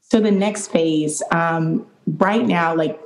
So 0.02 0.20
the 0.20 0.32
next 0.32 0.70
phase, 0.70 1.22
um, 1.32 1.86
right 2.08 2.46
now, 2.46 2.76
like 2.76 3.00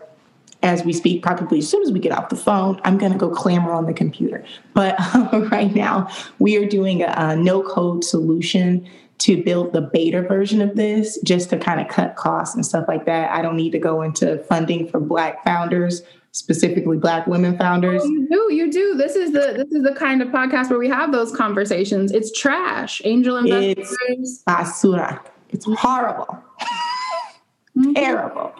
as 0.63 0.83
we 0.83 0.93
speak, 0.93 1.23
probably 1.23 1.59
as 1.59 1.69
soon 1.69 1.81
as 1.81 1.91
we 1.91 1.99
get 1.99 2.11
off 2.11 2.29
the 2.29 2.35
phone, 2.35 2.79
I'm 2.83 2.97
going 2.97 3.11
to 3.11 3.17
go 3.17 3.29
clamor 3.29 3.71
on 3.71 3.85
the 3.85 3.93
computer. 3.93 4.45
But 4.73 4.99
um, 5.15 5.49
right 5.51 5.73
now, 5.73 6.09
we 6.39 6.57
are 6.57 6.67
doing 6.67 7.01
a, 7.01 7.13
a 7.17 7.35
no 7.35 7.63
code 7.63 8.03
solution 8.03 8.87
to 9.19 9.43
build 9.43 9.73
the 9.73 9.81
beta 9.81 10.21
version 10.21 10.61
of 10.61 10.75
this 10.75 11.19
just 11.23 11.51
to 11.51 11.57
kind 11.57 11.79
of 11.79 11.87
cut 11.87 12.15
costs 12.15 12.55
and 12.55 12.65
stuff 12.65 12.87
like 12.87 13.05
that. 13.05 13.31
I 13.31 13.41
don't 13.41 13.55
need 13.55 13.71
to 13.71 13.79
go 13.79 14.01
into 14.01 14.39
funding 14.45 14.87
for 14.87 14.99
Black 14.99 15.43
founders 15.43 16.01
specifically 16.33 16.97
black 16.97 17.27
women 17.27 17.57
founders. 17.57 18.01
Oh, 18.01 18.07
you 18.07 18.27
do 18.29 18.53
you 18.53 18.71
do. 18.71 18.95
This 18.95 19.15
is 19.15 19.31
the 19.33 19.53
this 19.57 19.71
is 19.71 19.83
the 19.83 19.93
kind 19.93 20.21
of 20.21 20.29
podcast 20.29 20.69
where 20.69 20.79
we 20.79 20.87
have 20.87 21.11
those 21.11 21.35
conversations. 21.35 22.11
It's 22.11 22.31
trash. 22.31 23.01
Angel 23.03 23.37
investors. 23.37 23.97
it's 24.07 24.43
basura. 24.43 25.19
It's 25.49 25.65
horrible 25.65 26.41
mm-hmm. 27.77 27.93
terrible 27.93 28.53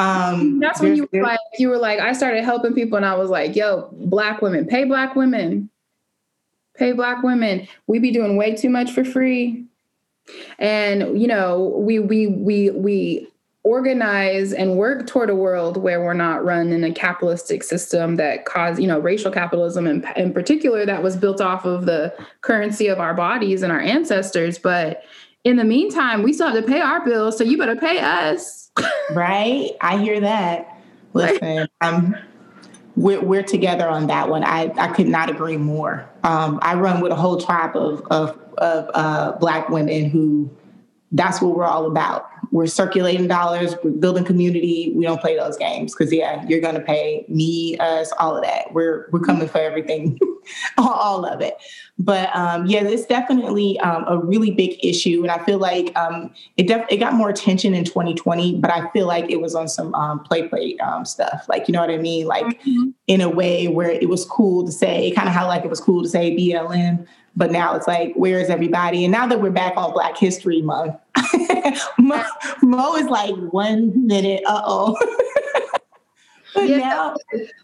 um, 0.00 0.60
That's 0.60 0.80
when 0.80 0.96
you 0.96 1.08
were 1.12 1.22
like, 1.22 1.38
you 1.58 1.68
were 1.68 1.76
like, 1.76 1.98
I 1.98 2.14
started 2.14 2.42
helping 2.42 2.72
people, 2.72 2.96
and 2.96 3.04
I 3.04 3.16
was 3.16 3.28
like, 3.28 3.54
"Yo, 3.54 3.90
black 3.92 4.40
women, 4.40 4.66
pay 4.66 4.84
black 4.84 5.14
women, 5.14 5.68
pay 6.74 6.92
black 6.92 7.22
women. 7.22 7.68
We 7.86 7.98
be 7.98 8.10
doing 8.10 8.36
way 8.36 8.56
too 8.56 8.70
much 8.70 8.92
for 8.92 9.04
free." 9.04 9.66
And 10.58 11.20
you 11.20 11.28
know, 11.28 11.74
we 11.76 11.98
we 11.98 12.28
we 12.28 12.70
we 12.70 13.28
organize 13.62 14.54
and 14.54 14.76
work 14.76 15.06
toward 15.06 15.28
a 15.28 15.34
world 15.34 15.76
where 15.76 16.02
we're 16.02 16.14
not 16.14 16.42
run 16.42 16.72
in 16.72 16.82
a 16.82 16.92
capitalistic 16.92 17.62
system 17.62 18.16
that 18.16 18.46
cause 18.46 18.80
you 18.80 18.86
know 18.86 18.98
racial 18.98 19.30
capitalism 19.30 19.86
in, 19.86 20.02
in 20.16 20.32
particular 20.32 20.86
that 20.86 21.02
was 21.02 21.14
built 21.14 21.42
off 21.42 21.66
of 21.66 21.84
the 21.84 22.10
currency 22.40 22.86
of 22.86 22.98
our 22.98 23.12
bodies 23.12 23.62
and 23.62 23.70
our 23.70 23.78
ancestors 23.78 24.58
but 24.58 25.02
in 25.44 25.56
the 25.56 25.64
meantime 25.64 26.22
we 26.22 26.32
still 26.32 26.48
have 26.48 26.56
to 26.56 26.62
pay 26.62 26.80
our 26.80 27.04
bills 27.04 27.36
so 27.36 27.44
you 27.44 27.56
better 27.58 27.76
pay 27.76 27.98
us 27.98 28.60
right? 29.12 29.70
I 29.80 29.98
hear 29.98 30.20
that. 30.20 30.76
Listen, 31.12 31.68
um, 31.80 32.16
we're, 32.96 33.20
we're 33.20 33.42
together 33.42 33.88
on 33.88 34.06
that 34.08 34.28
one. 34.28 34.44
I, 34.44 34.72
I 34.76 34.88
could 34.88 35.08
not 35.08 35.30
agree 35.30 35.56
more. 35.56 36.08
Um, 36.22 36.58
I 36.62 36.74
run 36.74 37.00
with 37.00 37.12
a 37.12 37.16
whole 37.16 37.40
tribe 37.40 37.76
of, 37.76 38.02
of, 38.10 38.38
of 38.58 38.90
uh, 38.94 39.32
Black 39.32 39.68
women 39.68 40.10
who 40.10 40.50
that's 41.12 41.42
what 41.42 41.56
we're 41.56 41.64
all 41.64 41.86
about. 41.86 42.28
We're 42.52 42.68
circulating 42.68 43.26
dollars, 43.26 43.74
we're 43.82 43.90
building 43.90 44.24
community. 44.24 44.92
We 44.94 45.04
don't 45.04 45.20
play 45.20 45.36
those 45.36 45.56
games 45.56 45.92
because 45.92 46.12
yeah, 46.12 46.46
you're 46.46 46.60
gonna 46.60 46.80
pay 46.80 47.24
me, 47.28 47.76
us, 47.78 48.12
all 48.20 48.36
of 48.36 48.44
that. 48.44 48.72
We're 48.72 49.08
we're 49.10 49.20
coming 49.20 49.48
for 49.48 49.58
everything, 49.58 50.20
all 50.78 51.24
of 51.24 51.40
it. 51.40 51.54
But 51.98 52.34
um, 52.34 52.66
yeah, 52.66 52.82
it's 52.82 53.04
definitely 53.04 53.78
um, 53.80 54.04
a 54.08 54.18
really 54.18 54.50
big 54.50 54.82
issue, 54.82 55.22
and 55.22 55.30
I 55.30 55.44
feel 55.44 55.58
like 55.58 55.96
um, 55.98 56.32
it 56.56 56.66
def- 56.66 56.86
it 56.88 56.96
got 56.96 57.12
more 57.12 57.28
attention 57.28 57.74
in 57.74 57.84
2020. 57.84 58.56
But 58.56 58.70
I 58.70 58.88
feel 58.90 59.06
like 59.06 59.30
it 59.30 59.40
was 59.40 59.54
on 59.54 59.68
some 59.68 59.94
um, 59.94 60.20
play 60.20 60.48
play 60.48 60.78
um, 60.78 61.04
stuff, 61.04 61.44
like 61.48 61.68
you 61.68 61.72
know 61.72 61.80
what 61.80 61.90
I 61.90 61.98
mean, 61.98 62.26
like 62.26 62.46
mm-hmm. 62.62 62.90
in 63.06 63.20
a 63.20 63.28
way 63.28 63.68
where 63.68 63.90
it 63.90 64.08
was 64.08 64.24
cool 64.24 64.64
to 64.64 64.72
say, 64.72 65.10
kind 65.10 65.28
of 65.28 65.34
how 65.34 65.46
like 65.46 65.64
it 65.64 65.70
was 65.70 65.80
cool 65.80 66.02
to 66.02 66.08
say 66.08 66.34
BLM 66.34 67.06
but 67.36 67.52
now 67.52 67.74
it's 67.74 67.86
like, 67.86 68.12
where 68.14 68.40
is 68.40 68.50
everybody? 68.50 69.04
And 69.04 69.12
now 69.12 69.26
that 69.26 69.40
we're 69.40 69.50
back 69.50 69.76
on 69.76 69.92
Black 69.92 70.16
History 70.16 70.62
Month, 70.62 70.96
Mo, 71.98 72.22
Mo, 72.62 72.96
is 72.96 73.06
like, 73.06 73.34
one 73.50 74.06
minute, 74.06 74.42
uh 74.46 74.62
oh. 74.64 74.96
yeah. 76.56 76.78
Now, 76.78 77.16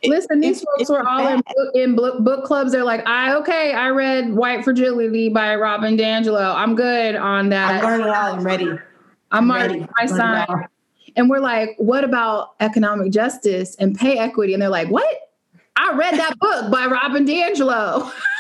Listen, 0.04 0.40
these 0.40 0.62
folks 0.62 0.90
were 0.90 1.06
all 1.06 1.26
in, 1.26 1.40
book, 1.40 1.74
in 1.74 1.96
book, 1.96 2.24
book, 2.24 2.44
clubs. 2.44 2.72
They're 2.72 2.84
like, 2.84 3.06
I 3.06 3.34
okay, 3.36 3.72
I 3.72 3.88
read 3.88 4.34
White 4.34 4.64
Fragility 4.64 5.28
by 5.28 5.54
Robin 5.56 5.96
DiAngelo. 5.96 6.54
I'm 6.54 6.74
good 6.74 7.16
on 7.16 7.48
that. 7.50 7.82
I'm 7.82 7.90
learning 7.90 8.06
all. 8.06 8.14
I'm 8.14 8.44
ready. 8.44 8.68
I'm, 8.68 9.50
I'm 9.50 9.52
ready. 9.52 9.86
My 9.98 10.06
sign. 10.06 10.68
And 11.16 11.30
we're 11.30 11.40
like, 11.40 11.74
what 11.78 12.04
about 12.04 12.54
economic 12.60 13.10
justice 13.10 13.74
and 13.76 13.98
pay 13.98 14.18
equity? 14.18 14.52
And 14.52 14.60
they're 14.60 14.68
like, 14.68 14.88
what? 14.88 15.30
I 15.76 15.92
read 15.94 16.14
that 16.14 16.38
book 16.38 16.70
by 16.70 16.86
Robin 16.86 17.26
DiAngelo. 17.26 18.12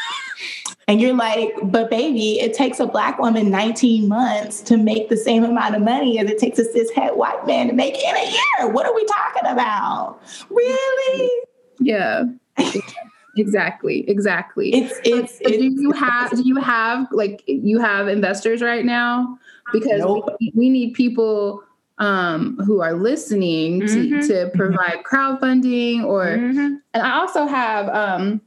And 0.88 1.00
you're 1.00 1.14
like, 1.14 1.52
but 1.64 1.90
baby, 1.90 2.38
it 2.38 2.54
takes 2.54 2.78
a 2.78 2.86
black 2.86 3.18
woman 3.18 3.50
19 3.50 4.06
months 4.06 4.60
to 4.62 4.76
make 4.76 5.08
the 5.08 5.16
same 5.16 5.42
amount 5.42 5.74
of 5.74 5.82
money 5.82 6.20
as 6.20 6.30
it 6.30 6.38
takes 6.38 6.60
a 6.60 6.64
cishet 6.64 7.16
white 7.16 7.44
man 7.44 7.66
to 7.66 7.72
make 7.72 7.94
in 7.94 8.16
a 8.16 8.30
year. 8.30 8.72
What 8.72 8.86
are 8.86 8.94
we 8.94 9.04
talking 9.04 9.50
about? 9.50 10.20
Really? 10.48 11.30
Yeah. 11.80 12.24
exactly. 13.36 14.08
Exactly. 14.08 14.72
It's 14.72 15.00
it's, 15.04 15.38
it's 15.40 15.56
do 15.56 15.82
you 15.82 15.90
have 15.90 16.30
do 16.30 16.42
you 16.42 16.56
have 16.56 17.08
like 17.10 17.42
you 17.46 17.80
have 17.80 18.06
investors 18.06 18.62
right 18.62 18.84
now? 18.84 19.38
Because 19.72 19.98
nope. 19.98 20.36
we, 20.40 20.52
we 20.54 20.70
need 20.70 20.94
people 20.94 21.64
um, 21.98 22.58
who 22.64 22.80
are 22.80 22.92
listening 22.92 23.80
mm-hmm. 23.80 24.20
to, 24.20 24.28
to 24.28 24.50
provide 24.54 25.02
crowdfunding 25.02 26.04
or 26.04 26.26
mm-hmm. 26.26 26.74
and 26.94 27.02
I 27.02 27.18
also 27.18 27.46
have 27.46 27.88
um 27.88 28.40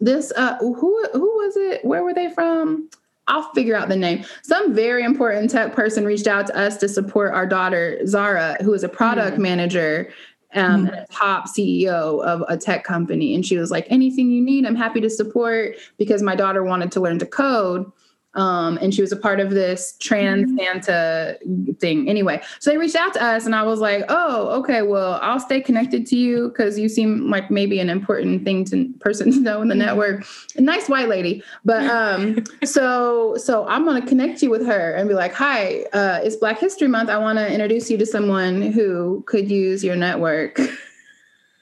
this 0.00 0.32
uh 0.36 0.56
who 0.58 1.06
who 1.12 1.20
was 1.20 1.56
it? 1.56 1.84
Where 1.84 2.02
were 2.02 2.14
they 2.14 2.30
from? 2.30 2.88
I'll 3.28 3.50
figure 3.52 3.76
out 3.76 3.88
the 3.88 3.96
name. 3.96 4.24
Some 4.42 4.74
very 4.74 5.04
important 5.04 5.50
tech 5.50 5.74
person 5.74 6.04
reached 6.04 6.26
out 6.26 6.48
to 6.48 6.58
us 6.58 6.76
to 6.78 6.88
support 6.88 7.32
our 7.32 7.46
daughter 7.46 8.04
Zara, 8.06 8.56
who 8.62 8.74
is 8.74 8.82
a 8.82 8.88
product 8.88 9.38
mm 9.38 9.42
manager 9.42 10.12
um, 10.54 10.86
mm 10.86 10.88
and 10.88 10.98
a 10.98 11.06
top 11.10 11.46
CEO 11.48 12.22
of 12.24 12.44
a 12.48 12.56
tech 12.56 12.84
company. 12.84 13.34
And 13.34 13.46
she 13.46 13.56
was 13.56 13.70
like, 13.70 13.86
anything 13.90 14.30
you 14.30 14.42
need, 14.42 14.66
I'm 14.66 14.76
happy 14.76 15.00
to 15.00 15.10
support 15.10 15.76
because 15.98 16.22
my 16.22 16.34
daughter 16.34 16.62
wanted 16.62 16.92
to 16.92 17.00
learn 17.00 17.18
to 17.20 17.26
code. 17.26 17.90
Um, 18.34 18.78
and 18.80 18.94
she 18.94 19.02
was 19.02 19.12
a 19.12 19.16
part 19.16 19.40
of 19.40 19.50
this 19.50 19.94
trans 20.00 20.50
mm-hmm. 20.50 20.58
Santa 20.58 21.38
thing. 21.78 22.08
Anyway, 22.08 22.40
so 22.60 22.70
they 22.70 22.78
reached 22.78 22.96
out 22.96 23.12
to 23.14 23.22
us, 23.22 23.44
and 23.44 23.54
I 23.54 23.62
was 23.62 23.80
like, 23.80 24.04
"Oh, 24.08 24.48
okay. 24.60 24.82
Well, 24.82 25.18
I'll 25.22 25.40
stay 25.40 25.60
connected 25.60 26.06
to 26.06 26.16
you 26.16 26.48
because 26.48 26.78
you 26.78 26.88
seem 26.88 27.30
like 27.30 27.50
maybe 27.50 27.78
an 27.78 27.90
important 27.90 28.44
thing 28.44 28.64
to 28.66 28.88
person 29.00 29.32
to 29.32 29.40
know 29.40 29.60
in 29.60 29.68
the 29.68 29.74
mm-hmm. 29.74 29.86
network. 29.86 30.26
A 30.56 30.62
nice 30.62 30.88
white 30.88 31.08
lady, 31.08 31.42
but 31.64 31.84
um, 31.84 32.42
so 32.64 33.36
so 33.36 33.66
I'm 33.66 33.84
gonna 33.84 34.06
connect 34.06 34.42
you 34.42 34.50
with 34.50 34.64
her 34.66 34.94
and 34.94 35.08
be 35.08 35.14
like, 35.14 35.34
"Hi, 35.34 35.84
uh, 35.92 36.20
it's 36.22 36.36
Black 36.36 36.58
History 36.58 36.88
Month. 36.88 37.10
I 37.10 37.18
want 37.18 37.38
to 37.38 37.52
introduce 37.52 37.90
you 37.90 37.98
to 37.98 38.06
someone 38.06 38.62
who 38.62 39.22
could 39.26 39.50
use 39.50 39.84
your 39.84 39.96
network." 39.96 40.58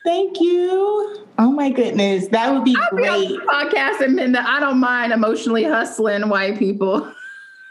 Thank 0.05 0.41
you. 0.41 1.27
Oh 1.39 1.51
my 1.53 1.71
goodness, 1.71 2.29
that 2.29 2.53
would 2.53 2.65
be 2.65 2.77
I'll 2.77 2.91
great. 2.91 3.29
Be 3.29 3.39
podcast 3.47 4.01
and 4.01 4.37
I 4.37 4.61
don't 4.61 4.79
mind 4.81 5.13
emotionally 5.13 5.65
hustling 5.65 6.29
white 6.29 6.59
people. 6.59 7.13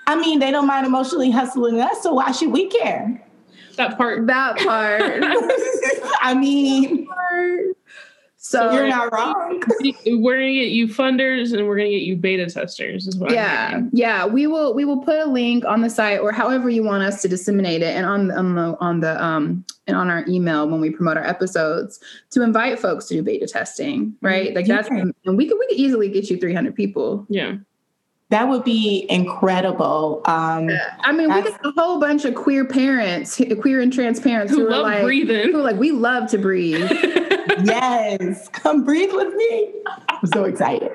I 0.08 0.16
mean, 0.20 0.40
they 0.40 0.50
don't 0.52 0.68
mind 0.68 0.88
emotionally 0.88 1.30
hustling 1.30 1.80
us, 1.80 2.02
so 2.02 2.14
why 2.14 2.32
should 2.32 2.52
we 2.52 2.68
care? 2.68 3.24
That 3.76 3.98
part. 3.98 4.26
That 4.28 4.58
part. 4.58 5.02
I 6.22 6.34
mean, 6.34 7.08
so 8.42 8.72
you're 8.72 8.88
not 8.88 9.12
wrong. 9.12 9.62
we're 10.06 10.36
gonna 10.36 10.54
get 10.54 10.70
you 10.70 10.88
funders 10.88 11.52
and 11.52 11.68
we're 11.68 11.76
gonna 11.76 11.90
get 11.90 12.04
you 12.04 12.16
beta 12.16 12.50
testers 12.50 13.06
as 13.06 13.18
well. 13.18 13.34
Yeah, 13.34 13.82
yeah. 13.92 14.26
We 14.26 14.48
will 14.48 14.74
we 14.74 14.86
will 14.86 15.02
put 15.02 15.20
a 15.20 15.26
link 15.26 15.66
on 15.66 15.82
the 15.82 15.90
site 15.90 16.22
or 16.22 16.32
however 16.32 16.70
you 16.70 16.82
want 16.82 17.04
us 17.04 17.22
to 17.24 17.28
disseminate 17.28 17.82
it, 17.82 17.94
and 17.98 18.06
on 18.06 18.32
on 18.32 18.56
the 18.56 18.78
on 18.80 19.02
the 19.02 19.22
um 19.22 19.66
and 19.88 19.98
on 19.98 20.10
our 20.10 20.24
email 20.30 20.70
when 20.70 20.80
we 20.80 20.90
promote 20.90 21.18
our 21.18 21.26
episodes 21.26 22.00
to 22.30 22.42
invite 22.42 22.80
folks 22.80 23.08
to 23.08 23.16
do 23.16 23.24
beta 23.24 23.46
testing. 23.46 24.16
Right, 24.22 24.56
like 24.56 24.68
that's 24.68 24.88
and 24.88 25.14
we 25.26 25.46
could 25.46 25.60
we 25.60 25.68
could 25.68 25.78
easily 25.78 26.08
get 26.08 26.30
you 26.30 26.38
300 26.38 26.74
people. 26.74 27.28
Yeah. 27.28 27.58
That 28.30 28.48
would 28.48 28.64
be 28.64 29.08
incredible. 29.10 30.22
Um, 30.26 30.70
I 31.00 31.12
mean, 31.12 31.34
we 31.34 31.42
got 31.42 31.66
a 31.66 31.72
whole 31.72 32.00
bunch 32.00 32.26
of 32.26 32.36
queer 32.36 32.64
parents, 32.64 33.42
queer 33.60 33.82
and 33.82 33.92
trans 33.92 34.20
parents 34.20 34.54
who, 34.54 34.66
who 34.66 34.70
love 34.70 34.84
like, 34.84 35.02
breathing. 35.02 35.52
Who 35.52 35.64
like 35.64 35.78
we 35.78 35.92
love 35.92 36.30
to 36.30 36.38
breathe. 36.38 36.90
yes, 37.66 38.48
come 38.50 38.84
breathe 38.84 39.14
with 39.14 39.34
me. 39.36 39.74
I'm 40.10 40.28
so 40.28 40.46
excited. 40.46 40.92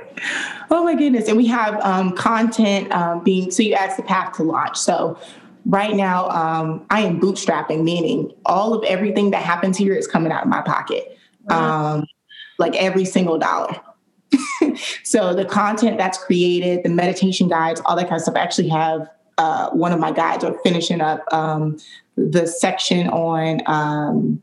Oh 0.71 0.85
my 0.85 0.95
goodness! 0.95 1.29
And 1.29 1.37
we 1.37 1.47
have 1.47 1.81
um, 1.83 2.15
content 2.17 2.91
um, 2.93 3.23
being. 3.23 3.51
So 3.51 3.63
you 3.63 3.75
asked 3.75 3.97
the 3.97 4.03
path 4.03 4.35
to 4.37 4.43
launch. 4.43 4.77
So 4.77 5.19
right 5.67 5.95
now, 5.95 6.29
um, 6.31 6.85
I 6.91 7.01
am 7.01 7.21
bootstrapping, 7.21 7.83
meaning 7.83 8.33
all 8.45 8.75
of 8.75 8.85
everything 8.85 9.31
that 9.31 9.43
happens 9.43 9.77
here 9.77 9.95
is 9.95 10.07
coming 10.07 10.33
out 10.33 10.43
of 10.43 10.49
my 10.49 10.63
pocket, 10.63 11.19
um, 11.49 12.07
like 12.59 12.75
every 12.77 13.05
single 13.05 13.39
dollar. 13.39 13.81
so 15.05 15.35
the 15.35 15.45
content 15.45 15.99
that's 15.99 16.19
created, 16.19 16.83
the 16.83 16.89
meditation 16.89 17.49
guides, 17.49 17.81
all 17.85 17.97
that 17.97 18.05
kind 18.05 18.17
of 18.17 18.23
stuff. 18.23 18.37
I 18.37 18.41
actually 18.41 18.69
have 18.69 19.09
uh, 19.39 19.71
one 19.71 19.93
of 19.93 20.01
my 20.01 20.13
guides 20.13 20.45
or 20.45 20.59
finishing 20.63 21.01
up 21.01 21.25
um, 21.33 21.79
the 22.17 22.47
section 22.47 23.09
on 23.09 23.61
um, 23.67 24.43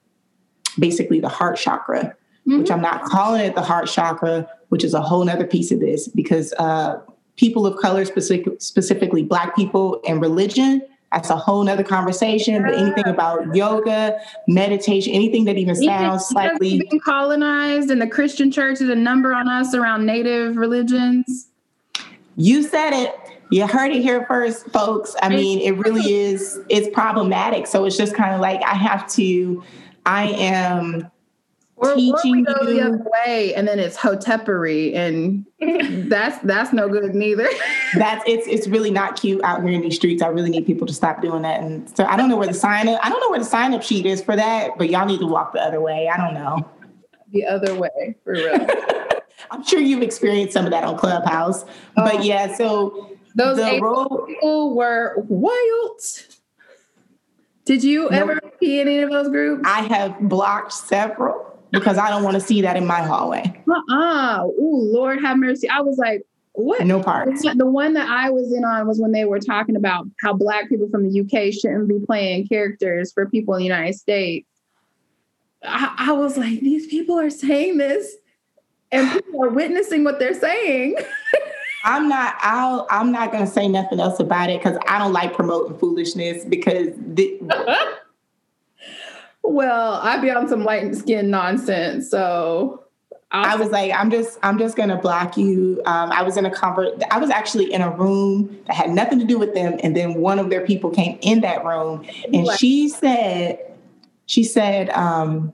basically 0.79 1.19
the 1.19 1.29
heart 1.29 1.57
chakra, 1.57 2.03
mm-hmm. 2.47 2.59
which 2.59 2.71
I'm 2.71 2.81
not 2.81 3.03
calling 3.03 3.41
it 3.41 3.55
the 3.55 3.61
heart 3.61 3.87
chakra, 3.87 4.47
which 4.69 4.83
is 4.83 4.93
a 4.93 5.01
whole 5.01 5.23
nother 5.23 5.45
piece 5.45 5.71
of 5.71 5.79
this 5.79 6.07
because 6.07 6.53
uh, 6.53 6.99
people 7.35 7.65
of 7.65 7.77
color, 7.77 8.05
specific, 8.05 8.61
specifically 8.61 9.23
Black 9.23 9.55
people 9.55 10.01
and 10.07 10.21
religion, 10.21 10.81
that's 11.11 11.29
a 11.29 11.35
whole 11.35 11.63
nother 11.63 11.83
conversation. 11.83 12.61
But 12.63 12.75
anything 12.75 13.05
about 13.05 13.53
yoga, 13.53 14.17
meditation, 14.47 15.13
anything 15.13 15.43
that 15.45 15.57
even 15.57 15.75
sounds 15.75 16.27
slightly 16.27 16.81
colonized, 17.03 17.91
and 17.91 18.01
the 18.01 18.07
Christian 18.07 18.49
church 18.49 18.79
is 18.79 18.89
a 18.89 18.95
number 18.95 19.33
on 19.33 19.49
us 19.49 19.73
around 19.73 20.05
native 20.05 20.55
religions. 20.55 21.49
You 22.37 22.63
said 22.63 22.91
it. 22.93 23.13
You 23.49 23.67
heard 23.67 23.91
it 23.91 24.01
here 24.01 24.25
first, 24.25 24.67
folks. 24.71 25.13
I 25.21 25.27
mean, 25.27 25.59
it 25.59 25.77
really 25.77 26.13
is. 26.13 26.61
It's 26.69 26.87
problematic. 26.93 27.67
So 27.67 27.83
it's 27.83 27.97
just 27.97 28.15
kind 28.15 28.33
of 28.33 28.39
like 28.39 28.63
I 28.63 28.75
have 28.75 29.11
to. 29.13 29.61
I 30.05 30.27
am 30.29 31.09
Or, 31.77 31.95
teaching 31.95 32.15
or 32.15 32.31
we 32.31 32.43
go 32.43 32.53
you. 32.61 32.73
the 32.75 32.81
other 32.81 33.05
way, 33.25 33.53
and 33.55 33.67
then 33.67 33.79
it's 33.79 33.97
hotepery, 33.97 34.95
and 34.95 35.45
that's 36.11 36.37
that's 36.45 36.73
no 36.73 36.87
good 36.89 37.15
neither. 37.15 37.47
That's 37.95 38.23
it's 38.27 38.47
it's 38.47 38.67
really 38.67 38.91
not 38.91 39.19
cute 39.19 39.43
out 39.43 39.63
here 39.63 39.71
in 39.73 39.81
these 39.81 39.95
streets. 39.95 40.21
I 40.21 40.27
really 40.27 40.49
need 40.51 40.65
people 40.65 40.87
to 40.87 40.93
stop 40.93 41.21
doing 41.21 41.41
that. 41.43 41.61
And 41.61 41.89
so 41.97 42.05
I 42.05 42.17
don't 42.17 42.29
know 42.29 42.37
where 42.37 42.47
the 42.47 42.53
sign 42.53 42.87
up 42.87 42.99
I 43.03 43.09
don't 43.09 43.19
know 43.19 43.29
where 43.31 43.39
the 43.39 43.45
sign 43.45 43.73
up 43.73 43.83
sheet 43.83 44.05
is 44.05 44.21
for 44.23 44.35
that, 44.35 44.77
but 44.77 44.89
y'all 44.89 45.05
need 45.07 45.19
to 45.21 45.27
walk 45.27 45.53
the 45.53 45.61
other 45.61 45.81
way. 45.81 46.07
I 46.07 46.17
don't 46.17 46.33
know. 46.35 46.69
the 47.31 47.45
other 47.47 47.75
way, 47.75 48.15
for 48.23 48.33
real. 48.33 48.67
I'm 49.51 49.63
sure 49.65 49.79
you've 49.79 50.03
experienced 50.03 50.53
some 50.53 50.65
of 50.65 50.71
that 50.71 50.83
on 50.83 50.97
Clubhouse. 50.97 51.63
Oh. 51.97 52.03
But 52.05 52.23
yeah, 52.23 52.55
so 52.55 53.09
Those 53.35 53.57
the 53.57 53.65
April 53.65 53.93
role 54.09 54.25
people 54.27 54.75
were 54.75 55.15
wild. 55.27 56.01
Did 57.65 57.83
you 57.83 58.03
Nope. 58.03 58.13
ever 58.13 58.39
see 58.61 58.79
any 58.79 58.99
of 58.99 59.11
those 59.11 59.29
groups? 59.29 59.63
I 59.65 59.81
have 59.83 60.19
blocked 60.21 60.73
several 60.73 61.59
because 61.71 61.97
I 61.97 62.09
don't 62.09 62.23
want 62.23 62.35
to 62.35 62.41
see 62.41 62.61
that 62.61 62.75
in 62.75 62.85
my 62.85 63.01
hallway. 63.01 63.63
Uh-uh. 63.69 64.45
Ooh, 64.59 64.91
Lord 64.91 65.21
have 65.21 65.37
mercy. 65.37 65.69
I 65.69 65.81
was 65.81 65.97
like, 65.97 66.23
what? 66.53 66.85
No 66.85 67.01
part. 67.01 67.29
The 67.55 67.65
one 67.65 67.93
that 67.93 68.09
I 68.09 68.29
was 68.29 68.51
in 68.51 68.65
on 68.65 68.87
was 68.87 68.99
when 68.99 69.11
they 69.13 69.25
were 69.25 69.39
talking 69.39 69.75
about 69.75 70.05
how 70.21 70.33
black 70.33 70.67
people 70.69 70.89
from 70.89 71.09
the 71.09 71.21
UK 71.21 71.53
shouldn't 71.53 71.87
be 71.87 71.99
playing 72.05 72.47
characters 72.47 73.13
for 73.13 73.29
people 73.29 73.53
in 73.53 73.59
the 73.59 73.65
United 73.65 73.95
States. 73.95 74.47
I, 75.63 75.93
I 75.97 76.11
was 76.13 76.37
like, 76.37 76.59
these 76.59 76.87
people 76.87 77.17
are 77.19 77.29
saying 77.29 77.77
this 77.77 78.15
and 78.91 79.09
people 79.11 79.43
are 79.43 79.49
witnessing 79.49 80.03
what 80.03 80.19
they're 80.19 80.33
saying. 80.33 80.95
I'm 81.83 82.07
not. 82.07 82.35
I'll. 82.39 82.87
I'm 82.89 83.11
not 83.11 83.31
gonna 83.31 83.47
say 83.47 83.67
nothing 83.67 83.99
else 83.99 84.19
about 84.19 84.49
it 84.49 84.61
because 84.61 84.77
I 84.87 84.97
don't 84.99 85.13
like 85.13 85.33
promoting 85.33 85.77
foolishness. 85.77 86.45
Because 86.45 86.89
the, 86.97 87.39
well, 89.43 89.93
I'd 89.95 90.21
be 90.21 90.29
on 90.29 90.47
some 90.47 90.63
light 90.63 90.95
skin 90.95 91.29
nonsense. 91.29 92.09
So 92.09 92.85
I 93.31 93.55
was 93.55 93.69
like, 93.69 93.91
I'm 93.93 94.11
just. 94.11 94.37
I'm 94.43 94.57
just 94.57 94.75
gonna 94.75 94.97
block 94.97 95.37
you. 95.37 95.81
Um, 95.85 96.11
I 96.11 96.21
was 96.23 96.37
in 96.37 96.45
a 96.45 96.51
convert. 96.51 97.01
I 97.11 97.17
was 97.17 97.29
actually 97.29 97.71
in 97.71 97.81
a 97.81 97.89
room 97.89 98.59
that 98.67 98.75
had 98.75 98.89
nothing 98.89 99.19
to 99.19 99.25
do 99.25 99.39
with 99.39 99.53
them, 99.53 99.79
and 99.83 99.95
then 99.95 100.15
one 100.15 100.39
of 100.39 100.49
their 100.49 100.65
people 100.65 100.89
came 100.89 101.17
in 101.21 101.41
that 101.41 101.63
room, 101.65 102.05
and 102.33 102.47
she 102.57 102.89
said, 102.89 103.59
she 104.25 104.43
said, 104.43 104.89
um, 104.91 105.53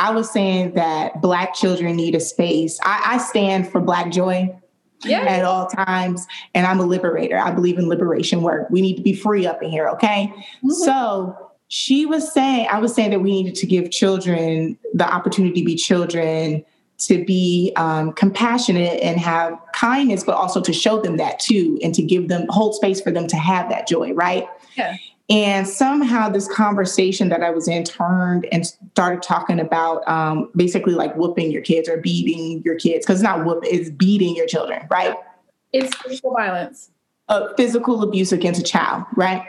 I 0.00 0.12
was 0.12 0.30
saying 0.30 0.72
that 0.74 1.20
black 1.20 1.54
children 1.54 1.94
need 1.94 2.14
a 2.14 2.20
space. 2.20 2.80
I, 2.82 3.02
I 3.14 3.18
stand 3.18 3.70
for 3.70 3.80
black 3.80 4.10
joy. 4.10 4.54
Yeah. 5.04 5.20
at 5.20 5.44
all 5.44 5.66
times. 5.66 6.26
And 6.54 6.66
I'm 6.66 6.80
a 6.80 6.86
liberator. 6.86 7.38
I 7.38 7.50
believe 7.50 7.78
in 7.78 7.88
liberation 7.88 8.42
work. 8.42 8.68
We 8.70 8.80
need 8.80 8.96
to 8.96 9.02
be 9.02 9.14
free 9.14 9.46
up 9.46 9.62
in 9.62 9.70
here, 9.70 9.88
okay? 9.88 10.32
Mhm. 10.64 10.72
So 10.72 11.36
she 11.68 12.04
was 12.04 12.32
saying, 12.32 12.68
I 12.70 12.78
was 12.78 12.94
saying 12.94 13.10
that 13.10 13.20
we 13.20 13.30
needed 13.30 13.54
to 13.56 13.66
give 13.66 13.90
children 13.90 14.76
the 14.92 15.08
opportunity 15.08 15.60
to 15.60 15.64
be 15.64 15.76
children, 15.76 16.64
to 16.98 17.24
be 17.24 17.72
um, 17.76 18.12
compassionate 18.12 19.00
and 19.00 19.18
have 19.18 19.58
kindness, 19.72 20.24
but 20.24 20.34
also 20.34 20.60
to 20.60 20.72
show 20.72 21.00
them 21.00 21.16
that 21.16 21.38
too, 21.38 21.78
and 21.82 21.94
to 21.94 22.02
give 22.02 22.28
them 22.28 22.46
hold 22.50 22.74
space 22.74 23.00
for 23.00 23.10
them 23.10 23.26
to 23.28 23.36
have 23.36 23.68
that 23.70 23.88
joy, 23.88 24.12
right? 24.12 24.46
Yeah. 24.76 24.96
And 25.30 25.68
somehow 25.68 26.28
this 26.28 26.48
conversation 26.48 27.28
that 27.28 27.40
I 27.40 27.50
was 27.50 27.68
in 27.68 27.84
turned 27.84 28.48
and 28.50 28.66
started 28.66 29.22
talking 29.22 29.60
about 29.60 30.06
um, 30.08 30.50
basically 30.56 30.92
like 30.94 31.14
whooping 31.16 31.52
your 31.52 31.62
kids 31.62 31.88
or 31.88 31.98
beating 31.98 32.62
your 32.64 32.74
kids, 32.74 33.06
because 33.06 33.20
it's 33.20 33.24
not 33.24 33.44
whoop, 33.44 33.62
it's 33.64 33.90
beating 33.90 34.34
your 34.34 34.46
children, 34.46 34.86
right? 34.90 35.14
It's 35.72 35.94
physical 35.98 36.32
violence. 36.34 36.90
uh, 37.30 37.54
physical 37.56 38.02
abuse 38.02 38.32
against 38.32 38.60
a 38.60 38.64
child, 38.64 39.04
right? 39.16 39.42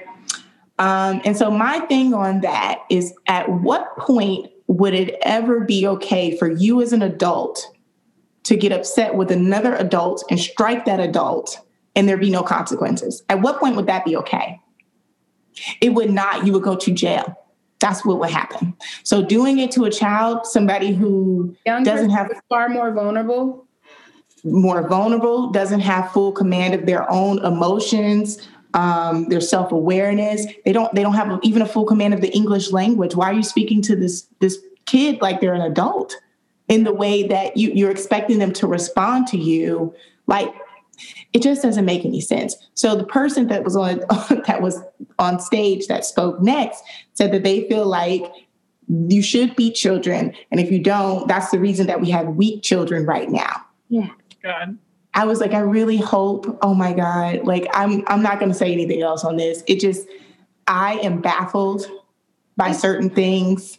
Um, 0.79 1.21
and 1.25 1.35
so 1.35 1.51
my 1.51 1.79
thing 1.81 2.13
on 2.13 2.41
that 2.41 2.79
is 2.89 3.13
at 3.27 3.49
what 3.49 3.97
point 3.97 4.51
would 4.67 4.93
it 4.93 5.15
ever 5.23 5.61
be 5.61 5.85
okay 5.85 6.37
for 6.37 6.49
you 6.49 6.81
as 6.81 6.93
an 6.93 7.01
adult 7.01 7.67
to 8.43 8.55
get 8.55 8.71
upset 8.71 9.15
with 9.15 9.31
another 9.31 9.75
adult 9.75 10.23
and 10.29 10.39
strike 10.39 10.85
that 10.85 10.99
adult 10.99 11.59
and 11.95 12.07
there 12.07 12.17
be 12.17 12.29
no 12.29 12.43
consequences? 12.43 13.23
At 13.29 13.41
what 13.41 13.59
point 13.59 13.75
would 13.75 13.87
that 13.87 14.05
be 14.05 14.15
okay? 14.17 14.60
It 15.81 15.93
would 15.93 16.11
not, 16.11 16.45
you 16.45 16.53
would 16.53 16.63
go 16.63 16.75
to 16.75 16.91
jail. 16.91 17.35
That's 17.79 18.05
what 18.05 18.19
would 18.19 18.29
happen. 18.29 18.75
So 19.03 19.23
doing 19.23 19.57
it 19.59 19.71
to 19.71 19.85
a 19.85 19.89
child, 19.91 20.45
somebody 20.45 20.93
who 20.93 21.55
Young 21.65 21.83
Doesn't 21.83 22.11
have- 22.11 22.31
far 22.49 22.69
more 22.69 22.91
vulnerable. 22.91 23.65
more 24.43 24.87
vulnerable, 24.87 25.49
doesn't 25.51 25.81
have 25.81 26.11
full 26.11 26.31
command 26.31 26.73
of 26.73 26.85
their 26.85 27.09
own 27.11 27.43
emotions, 27.45 28.47
um, 28.73 29.27
their 29.29 29.41
self 29.41 29.71
awareness. 29.71 30.45
They 30.65 30.71
don't. 30.71 30.93
They 30.95 31.03
don't 31.03 31.13
have 31.13 31.39
even 31.43 31.61
a 31.61 31.65
full 31.65 31.85
command 31.85 32.13
of 32.13 32.21
the 32.21 32.29
English 32.29 32.71
language. 32.71 33.15
Why 33.15 33.29
are 33.29 33.33
you 33.33 33.43
speaking 33.43 33.81
to 33.83 33.95
this 33.95 34.27
this 34.39 34.57
kid 34.85 35.21
like 35.21 35.41
they're 35.41 35.53
an 35.53 35.61
adult 35.61 36.15
in 36.69 36.83
the 36.85 36.93
way 36.93 37.23
that 37.27 37.57
you, 37.57 37.71
you're 37.73 37.91
expecting 37.91 38.39
them 38.39 38.51
to 38.53 38.67
respond 38.67 39.27
to 39.27 39.37
you? 39.37 39.93
Like 40.25 40.53
it 41.33 41.41
just 41.41 41.61
doesn't 41.61 41.85
make 41.85 42.05
any 42.05 42.21
sense. 42.21 42.55
So 42.73 42.95
the 42.95 43.05
person 43.05 43.47
that 43.47 43.63
was 43.63 43.75
on 43.75 43.99
that 44.47 44.61
was 44.61 44.79
on 45.19 45.39
stage 45.39 45.87
that 45.87 46.05
spoke 46.05 46.41
next 46.41 46.83
said 47.13 47.31
that 47.33 47.43
they 47.43 47.67
feel 47.67 47.85
like 47.85 48.23
you 48.87 49.21
should 49.21 49.55
beat 49.55 49.75
children, 49.75 50.33
and 50.51 50.59
if 50.59 50.71
you 50.71 50.79
don't, 50.79 51.27
that's 51.27 51.51
the 51.51 51.59
reason 51.59 51.87
that 51.87 52.01
we 52.01 52.09
have 52.09 52.27
weak 52.27 52.61
children 52.61 53.05
right 53.05 53.29
now. 53.29 53.65
God. 54.43 54.77
I 55.13 55.25
was 55.25 55.39
like, 55.41 55.53
I 55.53 55.59
really 55.59 55.97
hope, 55.97 56.57
oh 56.61 56.73
my 56.73 56.93
God, 56.93 57.43
like 57.43 57.67
I'm 57.73 58.03
I'm 58.07 58.21
not 58.21 58.39
gonna 58.39 58.53
say 58.53 58.71
anything 58.71 59.01
else 59.01 59.23
on 59.23 59.37
this. 59.37 59.63
It 59.67 59.79
just 59.79 60.07
I 60.67 60.93
am 60.99 61.21
baffled 61.21 61.85
by 62.57 62.71
certain 62.71 63.09
things. 63.09 63.77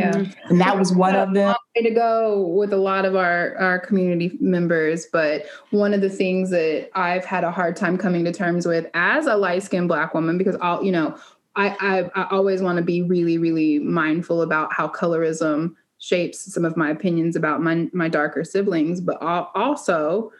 Yeah. 0.00 0.12
Mm-hmm. 0.12 0.50
And 0.50 0.60
that 0.60 0.78
was 0.78 0.92
one 0.92 1.14
of 1.14 1.34
them. 1.34 1.54
way 1.76 1.82
to 1.82 1.90
go 1.90 2.46
with 2.46 2.72
a 2.72 2.76
lot 2.76 3.04
of 3.04 3.14
our 3.14 3.56
our 3.58 3.78
community 3.78 4.36
members 4.40 5.06
but 5.06 5.44
one 5.70 5.94
of 5.94 6.00
the 6.00 6.08
things 6.08 6.50
that 6.50 6.90
i've 6.94 7.24
had 7.24 7.44
a 7.44 7.50
hard 7.50 7.76
time 7.76 7.96
coming 7.96 8.24
to 8.24 8.32
terms 8.32 8.66
with 8.66 8.86
as 8.94 9.26
a 9.26 9.36
light-skinned 9.36 9.88
black 9.88 10.12
woman 10.12 10.36
because 10.36 10.56
i'll 10.60 10.82
you 10.82 10.90
know 10.90 11.16
i 11.56 11.68
i, 11.80 12.20
I 12.20 12.28
always 12.30 12.60
want 12.60 12.78
to 12.78 12.82
be 12.82 13.02
really 13.02 13.38
really 13.38 13.78
mindful 13.78 14.42
about 14.42 14.72
how 14.72 14.88
colorism 14.88 15.74
shapes 15.98 16.52
some 16.52 16.64
of 16.64 16.76
my 16.76 16.90
opinions 16.90 17.36
about 17.36 17.62
my 17.62 17.88
my 17.92 18.08
darker 18.08 18.42
siblings 18.42 19.00
but 19.00 19.18
also 19.22 20.32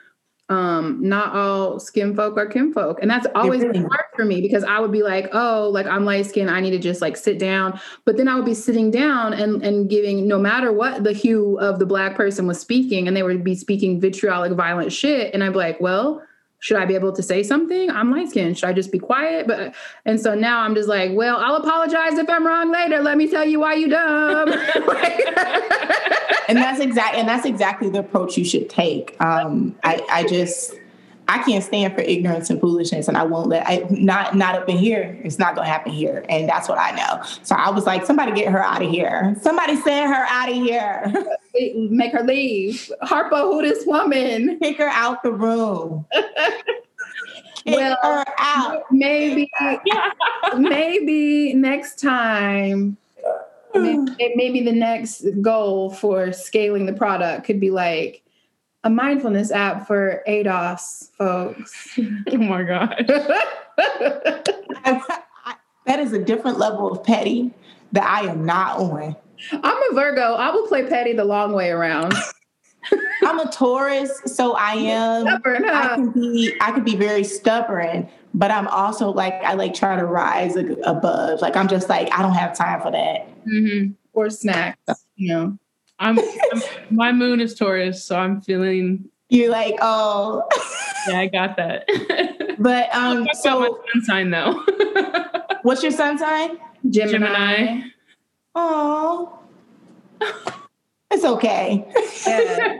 um 0.50 0.98
not 1.00 1.34
all 1.34 1.80
skin 1.80 2.14
folk 2.14 2.36
are 2.36 2.46
kin 2.46 2.72
folk. 2.72 2.98
and 3.00 3.10
that's 3.10 3.26
always 3.34 3.62
really- 3.62 3.78
hard 3.80 4.04
for 4.14 4.24
me 4.24 4.40
because 4.40 4.64
i 4.64 4.78
would 4.78 4.92
be 4.92 5.02
like 5.02 5.28
oh 5.32 5.70
like 5.72 5.86
i'm 5.86 6.04
light 6.04 6.26
skinned 6.26 6.50
i 6.50 6.60
need 6.60 6.70
to 6.72 6.78
just 6.78 7.00
like 7.00 7.16
sit 7.16 7.38
down 7.38 7.80
but 8.04 8.16
then 8.16 8.28
I 8.28 8.34
would 8.34 8.44
be 8.44 8.54
sitting 8.54 8.90
down 8.90 9.32
and, 9.32 9.62
and 9.62 9.88
giving 9.88 10.26
no 10.26 10.38
matter 10.38 10.72
what 10.72 11.04
the 11.04 11.12
hue 11.12 11.58
of 11.60 11.78
the 11.78 11.86
black 11.86 12.16
person 12.16 12.46
was 12.46 12.58
speaking, 12.58 13.06
and 13.06 13.16
they 13.16 13.22
would 13.22 13.44
be 13.44 13.54
speaking 13.54 14.00
vitriolic, 14.00 14.52
violent 14.52 14.92
shit. 14.92 15.32
And 15.32 15.44
I'd 15.44 15.52
be 15.52 15.58
like, 15.58 15.80
well, 15.80 16.22
should 16.60 16.76
I 16.76 16.84
be 16.84 16.94
able 16.94 17.12
to 17.12 17.22
say 17.22 17.42
something? 17.42 17.90
I'm 17.90 18.10
light 18.10 18.30
skinned. 18.30 18.58
Should 18.58 18.68
I 18.68 18.72
just 18.72 18.92
be 18.92 18.98
quiet? 18.98 19.46
But 19.46 19.74
and 20.04 20.20
so 20.20 20.34
now 20.34 20.60
I'm 20.60 20.74
just 20.74 20.88
like, 20.88 21.10
well, 21.14 21.36
I'll 21.38 21.56
apologize 21.56 22.18
if 22.18 22.28
I'm 22.30 22.46
wrong 22.46 22.70
later. 22.70 23.00
Let 23.00 23.16
me 23.18 23.28
tell 23.28 23.44
you 23.44 23.60
why 23.60 23.74
you 23.74 23.88
dumb. 23.88 24.50
And 26.50 26.58
that's 26.58 26.80
exact 26.80 27.14
and 27.14 27.28
that's 27.28 27.46
exactly 27.46 27.88
the 27.90 28.00
approach 28.00 28.36
you 28.36 28.44
should 28.44 28.68
take. 28.68 29.14
Um, 29.20 29.78
I, 29.84 30.04
I 30.10 30.26
just 30.26 30.74
I 31.28 31.40
can't 31.44 31.62
stand 31.62 31.94
for 31.94 32.00
ignorance 32.00 32.50
and 32.50 32.60
foolishness, 32.60 33.06
and 33.06 33.16
I 33.16 33.22
won't 33.22 33.46
let 33.46 33.64
I 33.68 33.86
not 33.88 34.34
not 34.34 34.56
up 34.56 34.68
in 34.68 34.76
here. 34.76 35.16
It's 35.22 35.38
not 35.38 35.54
gonna 35.54 35.68
happen 35.68 35.92
here, 35.92 36.24
and 36.28 36.48
that's 36.48 36.68
what 36.68 36.76
I 36.76 36.90
know. 36.90 37.22
So 37.44 37.54
I 37.54 37.70
was 37.70 37.86
like, 37.86 38.04
somebody 38.04 38.32
get 38.32 38.50
her 38.50 38.60
out 38.60 38.82
of 38.82 38.90
here. 38.90 39.36
Somebody 39.40 39.76
send 39.76 40.12
her 40.12 40.26
out 40.28 40.48
of 40.48 40.56
here. 40.56 41.24
Make 41.54 42.12
her 42.12 42.22
leave. 42.22 42.90
Harpo, 43.02 43.52
who 43.52 43.62
this 43.62 43.84
woman? 43.86 44.58
Kick 44.62 44.78
her 44.78 44.88
out 44.88 45.22
the 45.22 45.32
room. 45.32 46.06
Kick 46.12 47.76
Well, 47.76 47.96
her 48.02 48.24
out. 48.38 48.84
Maybe, 48.90 49.50
maybe 50.56 51.52
next 51.54 52.00
time 52.00 52.96
maybe, 53.74 54.32
maybe 54.34 54.62
the 54.62 54.72
next 54.72 55.24
goal 55.40 55.90
for 55.90 56.32
scaling 56.32 56.86
the 56.86 56.92
product 56.92 57.44
could 57.44 57.60
be 57.60 57.70
like 57.70 58.22
a 58.84 58.90
mindfulness 58.90 59.50
app 59.50 59.86
for 59.86 60.22
ADOS 60.26 61.10
folks. 61.16 61.98
Oh 61.98 62.36
my 62.38 62.62
God. 62.62 63.04
I- 63.78 65.20
I- 65.44 65.54
that 65.86 65.98
is 65.98 66.12
a 66.12 66.18
different 66.18 66.58
level 66.58 66.90
of 66.92 67.02
petty 67.02 67.52
that 67.92 68.04
I 68.04 68.26
am 68.28 68.44
not 68.46 68.78
on. 68.78 69.16
I'm 69.52 69.90
a 69.90 69.94
Virgo. 69.94 70.34
I 70.34 70.50
will 70.50 70.66
play 70.66 70.86
petty 70.86 71.12
the 71.12 71.24
long 71.24 71.52
way 71.52 71.70
around. 71.70 72.14
I'm 73.22 73.38
a 73.38 73.50
Taurus, 73.50 74.22
so 74.26 74.54
I 74.54 74.72
am. 74.74 75.26
Stubborn, 75.26 75.68
I 75.68 75.94
can 75.94 76.10
be 76.10 76.54
I 76.60 76.72
can 76.72 76.82
be 76.84 76.96
very 76.96 77.24
stubborn, 77.24 78.08
but 78.32 78.50
I'm 78.50 78.66
also 78.68 79.10
like 79.10 79.34
I 79.34 79.54
like 79.54 79.74
try 79.74 79.96
to 79.96 80.04
rise 80.04 80.56
above. 80.56 81.40
Like 81.42 81.56
I'm 81.56 81.68
just 81.68 81.88
like 81.88 82.12
I 82.16 82.22
don't 82.22 82.32
have 82.34 82.56
time 82.56 82.80
for 82.80 82.90
that. 82.90 83.28
hmm 83.44 83.88
Or 84.14 84.30
snacks, 84.30 85.04
you 85.16 85.28
know. 85.28 85.58
I'm, 85.98 86.18
I'm 86.18 86.62
my 86.90 87.12
moon 87.12 87.40
is 87.40 87.54
Taurus, 87.54 88.02
so 88.02 88.16
I'm 88.18 88.40
feeling 88.40 89.04
You're 89.28 89.50
like 89.50 89.74
oh, 89.82 90.42
yeah, 91.08 91.20
I 91.20 91.26
got 91.26 91.56
that. 91.58 91.84
but 92.58 92.94
um. 92.94 93.26
Talk 93.26 93.26
about 93.26 93.26
my 93.26 93.32
So 93.34 93.80
sun 93.92 94.02
sign 94.04 94.30
though. 94.30 94.64
what's 95.62 95.82
your 95.82 95.92
sun 95.92 96.16
sign? 96.18 96.56
Gemini. 96.88 97.28
Gemini. 97.28 97.82
Oh, 98.54 99.38
it's 101.10 101.24
okay. 101.24 101.84
Yeah. 102.26 102.78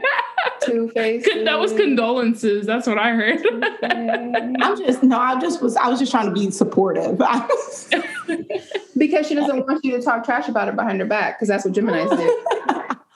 Two 0.61 0.89
faces. 0.89 1.43
that 1.45 1.59
was 1.59 1.73
condolences. 1.73 2.65
That's 2.65 2.87
what 2.87 2.97
I 2.97 3.11
heard. 3.11 3.39
I'm 3.83 4.77
just 4.77 5.03
no, 5.03 5.17
I 5.17 5.39
just 5.39 5.61
was 5.61 5.75
I 5.75 5.89
was 5.89 5.99
just 5.99 6.11
trying 6.11 6.27
to 6.27 6.31
be 6.31 6.49
supportive. 6.51 7.17
because 8.97 9.27
she 9.27 9.35
doesn't 9.35 9.67
want 9.67 9.83
you 9.83 9.91
to 9.97 10.01
talk 10.01 10.23
trash 10.23 10.47
about 10.47 10.67
her 10.67 10.73
behind 10.73 10.99
her 10.99 11.05
back, 11.05 11.37
because 11.37 11.47
that's 11.47 11.65
what 11.65 11.73
Gemini's 11.73 12.09
do. 12.09 12.43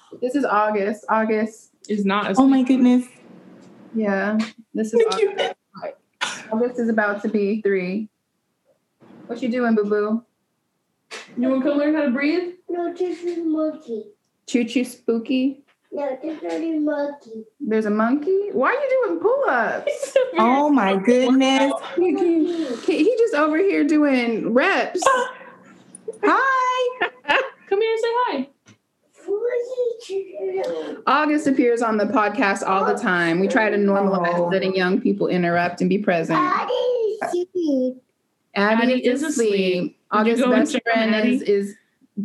this 0.22 0.36
is 0.36 0.44
August. 0.46 1.06
August 1.10 1.72
is 1.88 2.06
not. 2.06 2.32
A 2.32 2.36
oh 2.38 2.48
my 2.48 2.63
goodness. 2.63 3.06
Yeah, 3.94 4.38
this 4.74 4.94
is 4.94 5.02
August. 5.12 5.56
August 6.52 6.80
is 6.80 6.89
about 6.89 7.22
to 7.22 7.30
be 7.30 7.62
three. 7.62 8.10
What 9.28 9.41
you 9.41 9.50
doing, 9.50 9.76
boo 9.76 9.86
boo? 9.86 10.24
You 11.38 11.49
want 11.49 11.63
to 11.63 11.69
come 11.69 11.78
learn 11.80 11.95
how 11.95 12.04
to 12.06 12.12
breathe? 12.12 12.54
No, 12.69 12.93
this 12.93 13.21
is 13.23 13.39
monkey. 13.45 14.06
Choo 14.47 14.63
choo 14.63 14.84
spooky. 14.84 15.63
No, 15.91 16.17
this 16.21 16.41
is 16.43 16.82
monkey. 16.82 17.45
There's 17.60 17.86
a 17.86 17.89
monkey. 17.89 18.49
Why 18.51 18.69
are 18.69 18.73
you 18.73 19.04
doing 19.08 19.19
pull 19.19 19.43
ups? 19.49 20.17
Oh 20.38 20.69
my 20.69 20.97
goodness. 20.97 21.71
he, 21.95 22.97
he 23.04 23.15
just 23.17 23.34
over 23.36 23.58
here 23.58 23.84
doing 23.86 24.54
reps. 24.54 25.01
Hi. 26.23 27.10
Come 27.69 27.82
here 27.82 27.91
and 27.91 28.01
say 28.01 28.08
hi. 28.13 28.47
August 31.08 31.47
appears 31.47 31.82
on 31.82 31.97
the 31.97 32.06
podcast 32.06 32.67
all 32.67 32.86
the 32.86 32.93
time. 32.99 33.39
We 33.39 33.47
try 33.47 33.69
to 33.69 33.78
normalize 33.78 34.36
Oh. 34.38 34.47
letting 34.47 34.75
young 34.75 34.99
people 35.01 35.28
interrupt 35.28 35.82
and 35.82 35.89
be 35.89 35.97
present. 35.97 36.38
Daddy 36.38 36.73
is 36.73 37.32
sleeping. 37.32 37.99
Addie, 38.56 38.84
Addie 38.93 39.08
is 39.08 39.23
is 39.23 39.30
asleep. 39.30 39.94
Asleep. 40.12 40.46
August's 40.46 40.74
best 40.74 40.84
friend 40.84 41.28
is, 41.28 41.41
is 41.44 41.76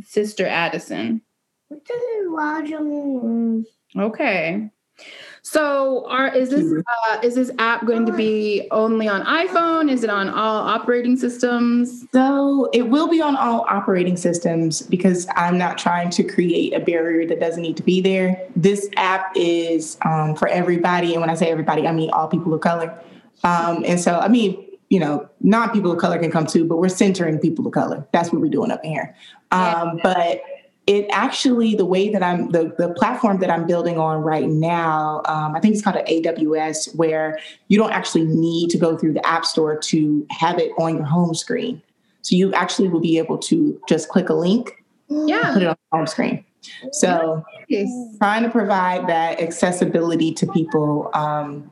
sister 0.04 0.46
Addison. 0.46 1.22
What 1.68 1.84
does 1.84 2.00
it 2.00 2.30
watching? 2.30 3.66
Okay. 3.96 4.70
So, 5.42 6.06
are 6.06 6.34
is 6.34 6.50
this 6.50 6.70
uh, 7.08 7.18
is 7.22 7.34
this 7.34 7.50
app 7.58 7.86
going 7.86 8.04
to 8.04 8.12
be 8.12 8.68
only 8.70 9.08
on 9.08 9.24
iPhone? 9.24 9.90
Is 9.90 10.04
it 10.04 10.10
on 10.10 10.28
all 10.28 10.58
operating 10.58 11.16
systems? 11.16 12.06
So 12.12 12.68
it 12.74 12.82
will 12.82 13.08
be 13.08 13.22
on 13.22 13.36
all 13.36 13.64
operating 13.68 14.16
systems 14.16 14.82
because 14.82 15.26
I'm 15.36 15.56
not 15.56 15.78
trying 15.78 16.10
to 16.10 16.24
create 16.24 16.74
a 16.74 16.80
barrier 16.80 17.26
that 17.26 17.40
doesn't 17.40 17.62
need 17.62 17.78
to 17.78 17.82
be 17.82 18.00
there. 18.02 18.46
This 18.54 18.90
app 18.96 19.32
is 19.34 19.96
um, 20.04 20.36
for 20.36 20.48
everybody. 20.48 21.12
And 21.14 21.22
when 21.22 21.30
I 21.30 21.34
say 21.34 21.50
everybody, 21.50 21.86
I 21.86 21.92
mean 21.92 22.10
all 22.10 22.28
people 22.28 22.52
of 22.52 22.60
color. 22.60 23.02
Um, 23.42 23.82
and 23.86 23.98
so, 23.98 24.18
I 24.18 24.28
mean, 24.28 24.69
you 24.90 24.98
know, 24.98 25.28
non 25.40 25.70
people 25.70 25.90
of 25.92 25.98
color 25.98 26.18
can 26.18 26.30
come 26.30 26.46
too, 26.46 26.64
but 26.66 26.76
we're 26.78 26.88
centering 26.88 27.38
people 27.38 27.66
of 27.66 27.72
color. 27.72 28.06
That's 28.12 28.32
what 28.32 28.42
we're 28.42 28.50
doing 28.50 28.70
up 28.70 28.84
in 28.84 28.90
here. 28.90 29.14
Um, 29.52 29.98
But 30.02 30.42
it 30.86 31.06
actually, 31.12 31.76
the 31.76 31.84
way 31.86 32.08
that 32.08 32.22
I'm, 32.22 32.50
the, 32.50 32.74
the 32.76 32.92
platform 32.94 33.38
that 33.38 33.50
I'm 33.50 33.66
building 33.66 33.98
on 33.98 34.22
right 34.22 34.48
now, 34.48 35.22
um, 35.26 35.54
I 35.54 35.60
think 35.60 35.74
it's 35.74 35.82
called 35.82 35.96
an 35.96 36.06
AWS, 36.06 36.96
where 36.96 37.38
you 37.68 37.78
don't 37.78 37.92
actually 37.92 38.24
need 38.24 38.70
to 38.70 38.78
go 38.78 38.98
through 38.98 39.12
the 39.12 39.24
App 39.24 39.44
Store 39.44 39.78
to 39.78 40.26
have 40.30 40.58
it 40.58 40.72
on 40.78 40.96
your 40.96 41.04
home 41.04 41.34
screen. 41.34 41.80
So 42.22 42.34
you 42.34 42.52
actually 42.54 42.88
will 42.88 43.00
be 43.00 43.16
able 43.18 43.38
to 43.38 43.80
just 43.88 44.08
click 44.08 44.28
a 44.28 44.34
link, 44.34 44.82
Yeah. 45.08 45.52
put 45.54 45.62
it 45.62 45.66
on 45.68 45.76
the 45.92 45.96
home 45.96 46.06
screen. 46.08 46.44
So 46.92 47.44
trying 48.18 48.42
to 48.42 48.50
provide 48.50 49.06
that 49.08 49.40
accessibility 49.40 50.32
to 50.34 50.46
people 50.48 51.10
um, 51.14 51.70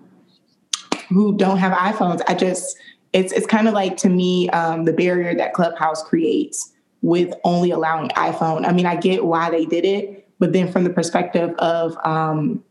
who 1.08 1.36
don't 1.36 1.58
have 1.58 1.72
iPhones. 1.72 2.22
I 2.28 2.34
just 2.34 2.76
it's 3.12 3.32
it's 3.32 3.46
kind 3.46 3.68
of 3.68 3.74
like 3.74 3.96
to 3.98 4.08
me 4.08 4.48
um, 4.50 4.84
the 4.84 4.92
barrier 4.92 5.34
that 5.34 5.54
Clubhouse 5.54 6.02
creates 6.02 6.72
with 7.02 7.32
only 7.44 7.70
allowing 7.70 8.08
iPhone. 8.10 8.66
I 8.66 8.72
mean, 8.72 8.86
I 8.86 8.96
get 8.96 9.24
why 9.24 9.50
they 9.50 9.64
did 9.64 9.84
it, 9.84 10.28
but 10.38 10.52
then 10.52 10.70
from 10.70 10.84
the 10.84 10.90
perspective 10.90 11.54
of 11.58 11.96
um, 12.04 12.62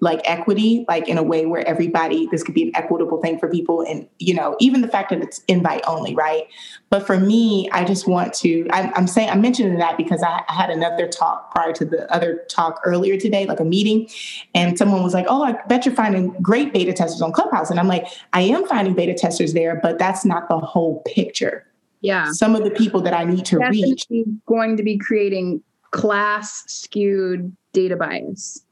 like 0.00 0.20
equity, 0.24 0.84
like 0.88 1.08
in 1.08 1.18
a 1.18 1.22
way 1.22 1.46
where 1.46 1.66
everybody 1.66 2.26
this 2.30 2.42
could 2.42 2.54
be 2.54 2.64
an 2.64 2.72
equitable 2.74 3.20
thing 3.20 3.38
for 3.38 3.48
people, 3.48 3.82
and 3.82 4.08
you 4.18 4.34
know, 4.34 4.56
even 4.60 4.80
the 4.80 4.88
fact 4.88 5.10
that 5.10 5.20
it's 5.20 5.42
invite 5.48 5.82
only, 5.86 6.14
right? 6.14 6.44
But 6.88 7.06
for 7.06 7.18
me, 7.18 7.68
I 7.72 7.84
just 7.84 8.08
want 8.08 8.32
to. 8.34 8.66
I'm, 8.70 8.92
I'm 8.94 9.06
saying 9.06 9.30
I'm 9.30 9.40
mentioning 9.40 9.78
that 9.78 9.96
because 9.96 10.22
I, 10.22 10.42
I 10.48 10.54
had 10.54 10.70
another 10.70 11.06
talk 11.06 11.52
prior 11.52 11.72
to 11.74 11.84
the 11.84 12.12
other 12.12 12.44
talk 12.48 12.80
earlier 12.84 13.18
today, 13.18 13.46
like 13.46 13.60
a 13.60 13.64
meeting, 13.64 14.08
and 14.54 14.78
someone 14.78 15.02
was 15.02 15.14
like, 15.14 15.26
"Oh, 15.28 15.42
I 15.42 15.56
bet 15.68 15.86
you're 15.86 15.94
finding 15.94 16.30
great 16.42 16.72
beta 16.72 16.92
testers 16.92 17.22
on 17.22 17.32
Clubhouse," 17.32 17.70
and 17.70 17.78
I'm 17.78 17.88
like, 17.88 18.06
"I 18.32 18.42
am 18.42 18.66
finding 18.66 18.94
beta 18.94 19.14
testers 19.14 19.52
there, 19.52 19.78
but 19.82 19.98
that's 19.98 20.24
not 20.24 20.48
the 20.48 20.58
whole 20.58 21.02
picture. 21.06 21.66
Yeah. 22.00 22.32
Some 22.32 22.56
of 22.56 22.64
the 22.64 22.70
people 22.70 23.00
that 23.02 23.14
I 23.14 23.24
need 23.24 23.44
to 23.46 23.58
reach." 23.58 24.06
Going 24.46 24.76
to 24.76 24.82
be 24.82 24.98
creating 24.98 25.62
class 25.90 26.64
skewed 26.66 27.54
data 27.72 27.96
bias. 27.96 28.64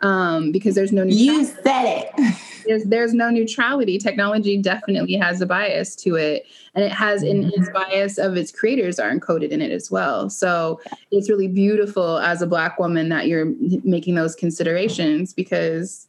Um, 0.00 0.52
because 0.52 0.74
there's 0.74 0.92
no 0.92 1.02
You 1.02 1.44
said 1.44 1.84
it. 1.84 2.36
there's, 2.66 2.84
there's 2.84 3.14
no 3.14 3.30
neutrality. 3.30 3.98
Technology 3.98 4.58
definitely 4.58 5.14
has 5.14 5.40
a 5.40 5.46
bias 5.46 5.96
to 5.96 6.14
it, 6.14 6.46
and 6.74 6.84
it 6.84 6.92
has 6.92 7.22
in 7.22 7.50
its 7.54 7.68
bias 7.70 8.18
of 8.18 8.36
its 8.36 8.52
creators 8.52 8.98
are 8.98 9.10
encoded 9.10 9.50
in 9.50 9.60
it 9.60 9.72
as 9.72 9.90
well. 9.90 10.30
So 10.30 10.80
it's 11.10 11.28
really 11.28 11.48
beautiful 11.48 12.18
as 12.18 12.42
a 12.42 12.46
black 12.46 12.78
woman 12.78 13.08
that 13.08 13.26
you're 13.26 13.52
making 13.82 14.14
those 14.14 14.34
considerations 14.34 15.32
because 15.32 16.07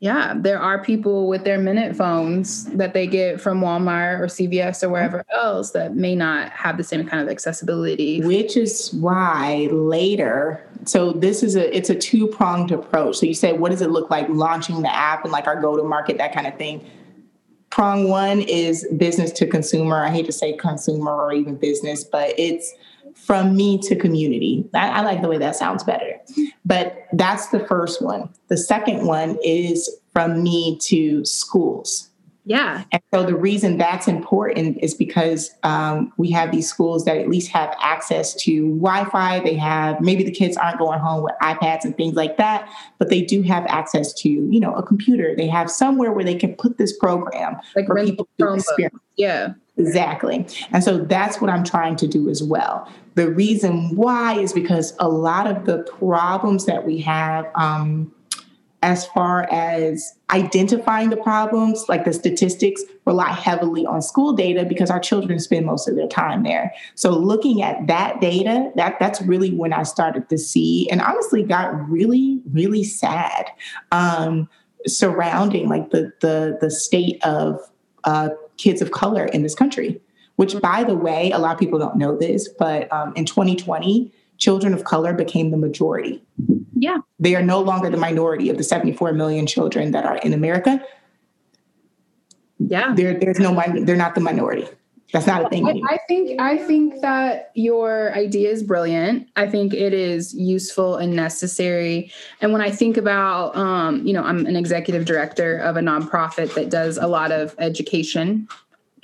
yeah, 0.00 0.34
there 0.36 0.58
are 0.60 0.82
people 0.82 1.28
with 1.28 1.44
their 1.44 1.58
minute 1.58 1.96
phones 1.96 2.66
that 2.66 2.92
they 2.92 3.06
get 3.06 3.40
from 3.40 3.60
Walmart 3.60 4.20
or 4.20 4.26
CVS 4.26 4.82
or 4.82 4.90
wherever 4.90 5.24
else 5.32 5.70
that 5.70 5.94
may 5.94 6.14
not 6.14 6.50
have 6.50 6.76
the 6.76 6.84
same 6.84 7.06
kind 7.08 7.22
of 7.22 7.28
accessibility. 7.28 8.20
which 8.20 8.56
is 8.56 8.92
why 8.94 9.68
later 9.70 10.66
so 10.84 11.12
this 11.12 11.42
is 11.42 11.56
a 11.56 11.74
it's 11.74 11.88
a 11.88 11.94
two-pronged 11.94 12.70
approach. 12.70 13.16
So 13.16 13.26
you 13.26 13.34
said 13.34 13.60
what 13.60 13.70
does 13.70 13.80
it 13.80 13.90
look 13.90 14.10
like 14.10 14.28
launching 14.28 14.82
the 14.82 14.94
app 14.94 15.24
and 15.24 15.32
like 15.32 15.46
our 15.46 15.60
go 15.60 15.76
to 15.76 15.82
market 15.82 16.18
that 16.18 16.34
kind 16.34 16.46
of 16.46 16.56
thing? 16.56 16.84
Prong 17.70 18.08
one 18.08 18.42
is 18.42 18.86
business 18.96 19.32
to 19.32 19.46
consumer. 19.46 20.04
I 20.04 20.10
hate 20.10 20.26
to 20.26 20.32
say 20.32 20.52
consumer 20.54 21.12
or 21.12 21.32
even 21.32 21.56
business 21.56 22.04
but 22.04 22.34
it's 22.38 22.74
from 23.26 23.56
me 23.56 23.78
to 23.78 23.96
community. 23.96 24.68
I, 24.74 24.88
I 24.88 25.00
like 25.02 25.22
the 25.22 25.28
way 25.28 25.38
that 25.38 25.56
sounds 25.56 25.82
better. 25.82 26.20
But 26.64 27.06
that's 27.12 27.48
the 27.48 27.60
first 27.66 28.02
one. 28.02 28.28
The 28.48 28.56
second 28.56 29.06
one 29.06 29.38
is 29.42 29.90
from 30.12 30.42
me 30.42 30.78
to 30.82 31.24
schools 31.24 32.10
Yeah, 32.44 32.84
and 32.92 33.02
so 33.12 33.24
the 33.24 33.34
reason 33.34 33.78
that's 33.78 34.06
important 34.06 34.78
is 34.82 34.94
because 34.94 35.50
um, 35.62 36.12
we 36.18 36.30
have 36.32 36.52
these 36.52 36.68
schools 36.68 37.04
that 37.06 37.16
at 37.16 37.28
least 37.28 37.50
have 37.52 37.74
access 37.80 38.34
to 38.42 38.68
Wi 38.76 39.04
Fi. 39.10 39.40
They 39.40 39.54
have 39.54 40.00
maybe 40.00 40.24
the 40.24 40.30
kids 40.30 40.56
aren't 40.56 40.78
going 40.78 40.98
home 40.98 41.24
with 41.24 41.34
iPads 41.42 41.84
and 41.84 41.96
things 41.96 42.14
like 42.14 42.36
that, 42.36 42.68
but 42.98 43.08
they 43.08 43.22
do 43.22 43.42
have 43.42 43.64
access 43.66 44.12
to, 44.14 44.28
you 44.28 44.60
know, 44.60 44.74
a 44.74 44.82
computer. 44.82 45.34
They 45.36 45.48
have 45.48 45.70
somewhere 45.70 46.12
where 46.12 46.24
they 46.24 46.34
can 46.34 46.54
put 46.54 46.78
this 46.78 46.96
program 46.96 47.56
like 47.74 47.86
for 47.86 48.04
people 48.04 48.28
to 48.38 48.44
Chromebook. 48.44 48.58
experience. 48.58 49.00
Yeah, 49.16 49.54
Exactly. 49.76 50.46
And 50.70 50.84
so 50.84 50.98
that's 50.98 51.40
what 51.40 51.50
I'm 51.50 51.64
trying 51.64 51.96
to 51.96 52.06
do 52.06 52.28
as 52.28 52.42
well. 52.42 52.88
The 53.16 53.30
reason 53.30 53.96
why 53.96 54.38
is 54.38 54.52
because 54.52 54.94
a 55.00 55.08
lot 55.08 55.48
of 55.48 55.66
the 55.66 55.78
problems 55.98 56.66
that 56.66 56.86
we 56.86 56.98
have, 56.98 57.46
um, 57.56 58.12
as 58.84 59.06
far 59.06 59.50
as 59.50 60.14
identifying 60.28 61.08
the 61.08 61.16
problems, 61.16 61.86
like 61.88 62.04
the 62.04 62.12
statistics, 62.12 62.82
rely 63.06 63.32
heavily 63.32 63.86
on 63.86 64.02
school 64.02 64.34
data 64.34 64.62
because 64.66 64.90
our 64.90 65.00
children 65.00 65.40
spend 65.40 65.64
most 65.64 65.88
of 65.88 65.96
their 65.96 66.06
time 66.06 66.42
there. 66.42 66.70
So 66.94 67.10
looking 67.10 67.62
at 67.62 67.86
that 67.86 68.20
data, 68.20 68.70
that 68.76 68.98
that's 69.00 69.22
really 69.22 69.52
when 69.54 69.72
I 69.72 69.84
started 69.84 70.28
to 70.28 70.36
see, 70.36 70.86
and 70.90 71.00
honestly 71.00 71.42
got 71.42 71.88
really, 71.88 72.42
really 72.52 72.84
sad 72.84 73.50
um, 73.90 74.50
surrounding 74.86 75.66
like 75.70 75.90
the 75.90 76.12
the 76.20 76.58
the 76.60 76.70
state 76.70 77.24
of 77.24 77.58
uh, 78.04 78.28
kids 78.58 78.82
of 78.82 78.90
color 78.90 79.24
in 79.24 79.42
this 79.42 79.54
country. 79.54 79.98
Which, 80.36 80.60
by 80.60 80.82
the 80.82 80.96
way, 80.96 81.30
a 81.30 81.38
lot 81.38 81.52
of 81.52 81.60
people 81.60 81.78
don't 81.78 81.96
know 81.96 82.18
this, 82.18 82.48
but 82.48 82.92
um, 82.92 83.12
in 83.14 83.24
2020, 83.24 84.12
children 84.38 84.74
of 84.74 84.84
color 84.84 85.12
became 85.12 85.50
the 85.50 85.56
majority. 85.56 86.22
yeah. 86.76 86.98
They 87.18 87.34
are 87.34 87.42
no 87.42 87.60
longer 87.60 87.90
the 87.90 87.96
minority 87.96 88.50
of 88.50 88.58
the 88.58 88.64
74 88.64 89.12
million 89.12 89.46
children 89.46 89.92
that 89.92 90.04
are 90.04 90.16
in 90.18 90.32
America. 90.32 90.84
Yeah. 92.58 92.94
There, 92.94 93.18
there's 93.18 93.38
no, 93.38 93.60
they're 93.84 93.96
not 93.96 94.14
the 94.14 94.20
minority. 94.20 94.68
That's 95.14 95.28
not 95.28 95.46
a 95.46 95.48
thing 95.48 95.64
I. 95.64 95.94
I 95.94 95.98
think 96.08 96.40
I 96.40 96.58
think 96.58 97.00
that 97.00 97.52
your 97.54 98.12
idea 98.16 98.50
is 98.50 98.64
brilliant. 98.64 99.28
I 99.36 99.48
think 99.48 99.72
it 99.72 99.94
is 99.94 100.34
useful 100.34 100.96
and 100.96 101.14
necessary. 101.14 102.10
And 102.40 102.52
when 102.52 102.60
I 102.60 102.72
think 102.72 102.96
about, 102.96 103.54
um, 103.54 104.04
you 104.04 104.12
know, 104.12 104.24
I'm 104.24 104.44
an 104.44 104.56
executive 104.56 105.04
director 105.04 105.58
of 105.58 105.76
a 105.76 105.80
nonprofit 105.80 106.54
that 106.54 106.68
does 106.68 106.98
a 106.98 107.06
lot 107.06 107.30
of 107.30 107.54
education, 107.58 108.48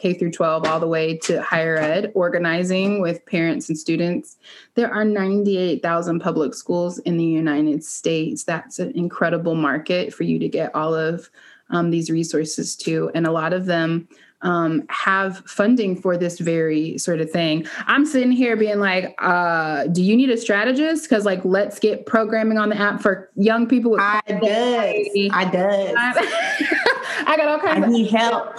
K 0.00 0.14
through 0.14 0.32
12, 0.32 0.66
all 0.66 0.80
the 0.80 0.86
way 0.86 1.16
to 1.18 1.42
higher 1.42 1.76
ed, 1.76 2.10
organizing 2.14 3.00
with 3.00 3.24
parents 3.26 3.68
and 3.68 3.78
students. 3.78 4.38
There 4.74 4.92
are 4.92 5.04
98,000 5.04 6.20
public 6.20 6.54
schools 6.54 6.98
in 7.00 7.18
the 7.18 7.24
United 7.24 7.84
States. 7.84 8.44
That's 8.44 8.78
an 8.78 8.92
incredible 8.92 9.54
market 9.54 10.14
for 10.14 10.24
you 10.24 10.38
to 10.38 10.48
get 10.48 10.74
all 10.74 10.94
of 10.94 11.30
um, 11.68 11.90
these 11.90 12.10
resources 12.10 12.76
to, 12.76 13.10
and 13.14 13.26
a 13.26 13.30
lot 13.30 13.52
of 13.52 13.66
them 13.66 14.08
um, 14.42 14.84
have 14.88 15.38
funding 15.46 16.00
for 16.00 16.16
this 16.16 16.38
very 16.38 16.96
sort 16.98 17.20
of 17.20 17.30
thing. 17.30 17.66
I'm 17.86 18.06
sitting 18.06 18.32
here 18.32 18.56
being 18.56 18.80
like, 18.80 19.14
uh, 19.18 19.86
do 19.88 20.02
you 20.02 20.16
need 20.16 20.30
a 20.30 20.36
strategist? 20.36 21.08
Because 21.08 21.24
like, 21.24 21.44
let's 21.44 21.78
get 21.78 22.06
programming 22.06 22.58
on 22.58 22.70
the 22.70 22.76
app 22.76 23.02
for 23.02 23.30
young 23.36 23.68
people. 23.68 23.92
With 23.92 24.00
I 24.00 24.22
does. 24.26 25.30
I 25.32 25.50
does. 25.50 25.94
I 27.26 27.36
got 27.36 27.48
all 27.48 27.58
kinds 27.58 27.84
I 27.84 27.86
of 27.86 27.92
need 27.92 28.10
help. 28.10 28.58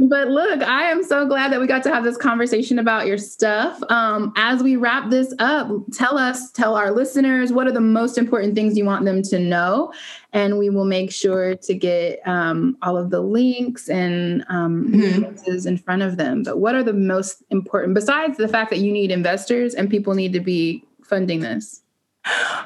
But 0.00 0.28
look, 0.28 0.62
I 0.62 0.84
am 0.90 1.02
so 1.04 1.26
glad 1.26 1.52
that 1.52 1.60
we 1.60 1.66
got 1.66 1.82
to 1.84 1.92
have 1.92 2.04
this 2.04 2.16
conversation 2.16 2.78
about 2.78 3.06
your 3.06 3.18
stuff. 3.18 3.80
Um, 3.90 4.32
as 4.36 4.62
we 4.62 4.76
wrap 4.76 5.10
this 5.10 5.32
up, 5.38 5.70
tell 5.92 6.18
us, 6.18 6.50
tell 6.52 6.74
our 6.74 6.90
listeners, 6.92 7.52
what 7.52 7.66
are 7.66 7.72
the 7.72 7.80
most 7.80 8.18
important 8.18 8.54
things 8.54 8.76
you 8.76 8.84
want 8.84 9.04
them 9.04 9.22
to 9.22 9.38
know? 9.38 9.92
And 10.32 10.58
we 10.58 10.70
will 10.70 10.84
make 10.84 11.12
sure 11.12 11.54
to 11.56 11.74
get 11.74 12.20
um, 12.26 12.76
all 12.82 12.96
of 12.96 13.10
the 13.10 13.20
links 13.20 13.88
and 13.88 14.44
um, 14.48 14.86
Mhm. 14.92 15.66
in 15.66 15.78
front 15.78 16.02
of 16.02 16.16
them. 16.16 16.42
But 16.42 16.58
what 16.58 16.74
are 16.74 16.82
the 16.82 16.92
most 16.92 17.42
important, 17.50 17.94
besides 17.94 18.36
the 18.36 18.48
fact 18.48 18.70
that 18.70 18.78
you 18.80 18.92
need 18.92 19.10
investors 19.10 19.74
and 19.74 19.88
people 19.88 20.14
need 20.14 20.32
to 20.34 20.40
be 20.40 20.84
funding 21.02 21.40
this? 21.40 21.82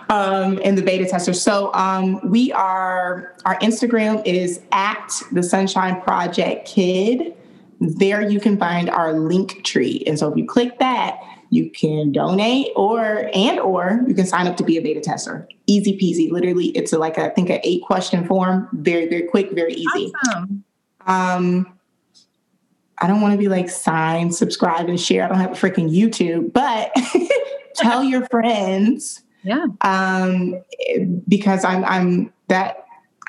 Um, 0.08 0.58
in 0.58 0.74
the 0.74 0.82
beta 0.82 1.06
tester. 1.06 1.32
So 1.32 1.72
um, 1.74 2.20
we 2.28 2.52
are, 2.52 3.34
our 3.44 3.58
Instagram 3.58 4.24
is 4.26 4.60
at 4.72 5.12
the 5.32 5.42
Sunshine 5.42 6.00
Project 6.00 6.66
Kid. 6.66 7.34
There 7.80 8.28
you 8.28 8.40
can 8.40 8.58
find 8.58 8.90
our 8.90 9.12
link 9.12 9.64
tree. 9.64 10.02
And 10.06 10.18
so 10.18 10.30
if 10.30 10.36
you 10.36 10.46
click 10.46 10.78
that, 10.78 11.20
you 11.50 11.68
can 11.68 12.12
donate 12.12 12.68
or 12.76 13.28
and 13.34 13.58
or 13.58 14.02
you 14.06 14.14
can 14.14 14.24
sign 14.24 14.46
up 14.46 14.56
to 14.58 14.64
be 14.64 14.76
a 14.76 14.82
beta 14.82 15.00
tester. 15.00 15.48
Easy 15.66 15.98
peasy. 15.98 16.30
Literally, 16.30 16.66
it's 16.68 16.92
a, 16.92 16.98
like 16.98 17.18
a, 17.18 17.26
I 17.26 17.30
think 17.30 17.50
an 17.50 17.58
eight 17.64 17.82
question 17.82 18.24
form. 18.24 18.68
Very, 18.72 19.08
very 19.08 19.22
quick, 19.22 19.50
very 19.52 19.74
easy. 19.74 20.12
Awesome. 20.28 20.64
Um, 21.06 21.78
I 22.98 23.06
don't 23.06 23.20
want 23.20 23.32
to 23.32 23.38
be 23.38 23.48
like 23.48 23.68
sign, 23.68 24.30
subscribe, 24.30 24.88
and 24.88 25.00
share. 25.00 25.24
I 25.24 25.28
don't 25.28 25.38
have 25.38 25.52
a 25.52 25.54
freaking 25.54 25.90
YouTube, 25.90 26.52
but 26.52 26.92
tell 27.74 28.04
your 28.04 28.26
friends 28.28 29.22
Yeah. 29.42 29.66
um, 29.82 30.62
because 31.28 31.64
I'm 31.64 31.84
I'm 31.84 32.32
that 32.48 32.84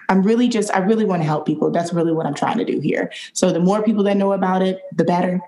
I'm 0.10 0.24
really 0.24 0.48
just 0.50 0.74
I 0.76 0.80
really 0.80 1.06
want 1.06 1.22
to 1.22 1.26
help 1.26 1.46
people. 1.46 1.72
That's 1.72 1.94
really 1.94 2.12
what 2.12 2.26
I'm 2.26 2.34
trying 2.34 2.58
to 2.58 2.66
do 2.66 2.80
here. 2.80 3.12
So 3.34 3.52
the 3.52 3.60
more 3.60 3.82
people 3.82 4.04
that 4.04 4.18
know 4.18 4.34
about 4.34 4.62
it, 4.62 4.82
the 4.96 5.04
better. 5.06 5.40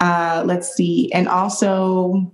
Uh, 0.00 0.42
let's 0.44 0.74
see, 0.74 1.10
and 1.12 1.28
also, 1.28 2.30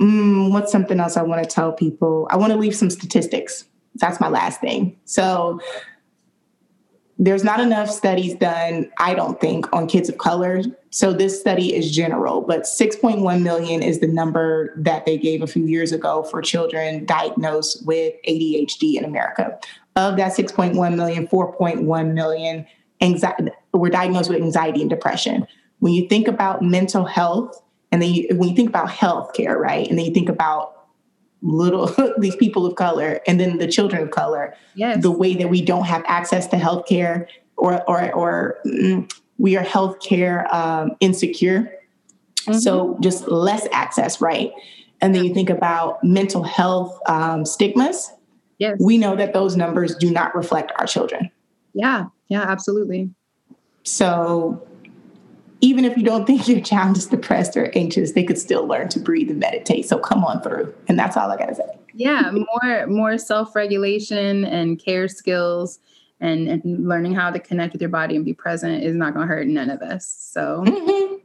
mm, 0.00 0.50
what's 0.50 0.72
something 0.72 0.98
else 0.98 1.16
I 1.16 1.22
want 1.22 1.42
to 1.42 1.48
tell 1.48 1.72
people? 1.72 2.26
I 2.30 2.36
want 2.36 2.52
to 2.52 2.58
leave 2.58 2.74
some 2.74 2.90
statistics. 2.90 3.66
That's 3.96 4.20
my 4.20 4.28
last 4.28 4.60
thing. 4.60 4.98
So 5.04 5.60
there's 7.24 7.42
not 7.42 7.58
enough 7.58 7.90
studies 7.90 8.34
done, 8.34 8.90
I 8.98 9.14
don't 9.14 9.40
think, 9.40 9.72
on 9.72 9.86
kids 9.86 10.10
of 10.10 10.18
color. 10.18 10.62
So 10.90 11.14
this 11.14 11.40
study 11.40 11.74
is 11.74 11.90
general, 11.90 12.42
but 12.42 12.62
6.1 12.62 13.42
million 13.42 13.82
is 13.82 14.00
the 14.00 14.06
number 14.06 14.74
that 14.76 15.06
they 15.06 15.16
gave 15.16 15.40
a 15.40 15.46
few 15.46 15.64
years 15.64 15.90
ago 15.90 16.22
for 16.24 16.42
children 16.42 17.06
diagnosed 17.06 17.86
with 17.86 18.14
ADHD 18.28 18.96
in 18.96 19.04
America. 19.04 19.58
Of 19.96 20.18
that 20.18 20.32
6.1 20.32 20.96
million, 20.96 21.26
4.1 21.26 22.12
million 22.12 22.66
anxiety, 23.00 23.50
were 23.72 23.90
diagnosed 23.90 24.28
with 24.28 24.42
anxiety 24.42 24.82
and 24.82 24.90
depression. 24.90 25.46
When 25.78 25.94
you 25.94 26.06
think 26.08 26.28
about 26.28 26.62
mental 26.62 27.06
health, 27.06 27.58
and 27.90 28.02
then 28.02 28.12
you, 28.12 28.28
when 28.36 28.50
you 28.50 28.56
think 28.56 28.68
about 28.68 28.88
healthcare, 28.88 29.56
right, 29.56 29.88
and 29.88 29.96
then 29.98 30.04
you 30.04 30.12
think 30.12 30.28
about 30.28 30.73
little 31.44 31.94
these 32.18 32.34
people 32.36 32.66
of 32.66 32.74
color, 32.74 33.20
and 33.28 33.38
then 33.38 33.58
the 33.58 33.68
children 33.68 34.02
of 34.02 34.10
color, 34.10 34.54
Yes. 34.74 35.02
the 35.02 35.10
way 35.12 35.34
that 35.36 35.48
we 35.50 35.62
don't 35.62 35.84
have 35.84 36.02
access 36.06 36.46
to 36.48 36.56
healthcare 36.56 37.26
or 37.56 37.82
or 37.88 38.12
or 38.12 38.56
mm, 38.66 39.08
we 39.38 39.56
are 39.56 39.64
healthcare 39.64 40.52
um, 40.52 40.92
insecure. 41.00 41.70
Mhm. 42.46 42.60
So 42.60 42.98
just 43.00 43.28
less 43.28 43.66
access, 43.72 44.20
right? 44.20 44.50
And 45.00 45.14
then 45.14 45.24
you 45.24 45.32
think 45.34 45.50
about 45.50 46.02
mental 46.02 46.42
health 46.42 46.98
um, 47.06 47.44
stigmas. 47.44 48.10
yes. 48.58 48.76
We 48.80 48.96
know 48.98 49.14
that 49.16 49.32
those 49.32 49.56
numbers 49.56 49.94
do 49.96 50.10
not 50.10 50.34
reflect 50.34 50.72
our 50.78 50.86
children. 50.86 51.30
yeah. 51.74 52.06
Yeah. 52.28 52.42
Absolutely. 52.42 53.10
So 53.82 54.60
even 55.64 55.84
if 55.86 55.96
you 55.96 56.02
don't 56.02 56.26
think 56.26 56.46
your 56.46 56.60
child 56.60 56.96
is 56.98 57.06
depressed 57.06 57.56
or 57.56 57.72
anxious, 57.74 58.12
they 58.12 58.22
could 58.22 58.36
still 58.38 58.66
learn 58.66 58.88
to 58.90 59.00
breathe 59.00 59.30
and 59.30 59.40
meditate. 59.40 59.88
So 59.88 59.98
come 59.98 60.22
on 60.24 60.42
through. 60.42 60.74
And 60.88 60.98
that's 60.98 61.16
all 61.16 61.30
I 61.32 61.36
got 61.38 61.46
to 61.46 61.54
say. 61.54 61.78
yeah 61.94 62.30
more 62.32 62.86
more 62.86 63.16
self-regulation 63.16 64.44
and 64.44 64.78
care 64.78 65.08
skills 65.08 65.78
and, 66.20 66.48
and 66.48 66.62
learning 66.88 67.14
how 67.14 67.30
to 67.30 67.38
connect 67.38 67.72
with 67.72 67.80
your 67.80 67.88
body 67.90 68.14
and 68.16 68.24
be 68.24 68.34
present 68.34 68.82
is 68.84 68.94
not 68.94 69.14
going 69.14 69.26
to 69.26 69.34
hurt 69.34 69.46
none 69.46 69.70
of 69.70 69.80
us 69.80 70.06
so 70.06 70.62
Mhm. 70.66 71.20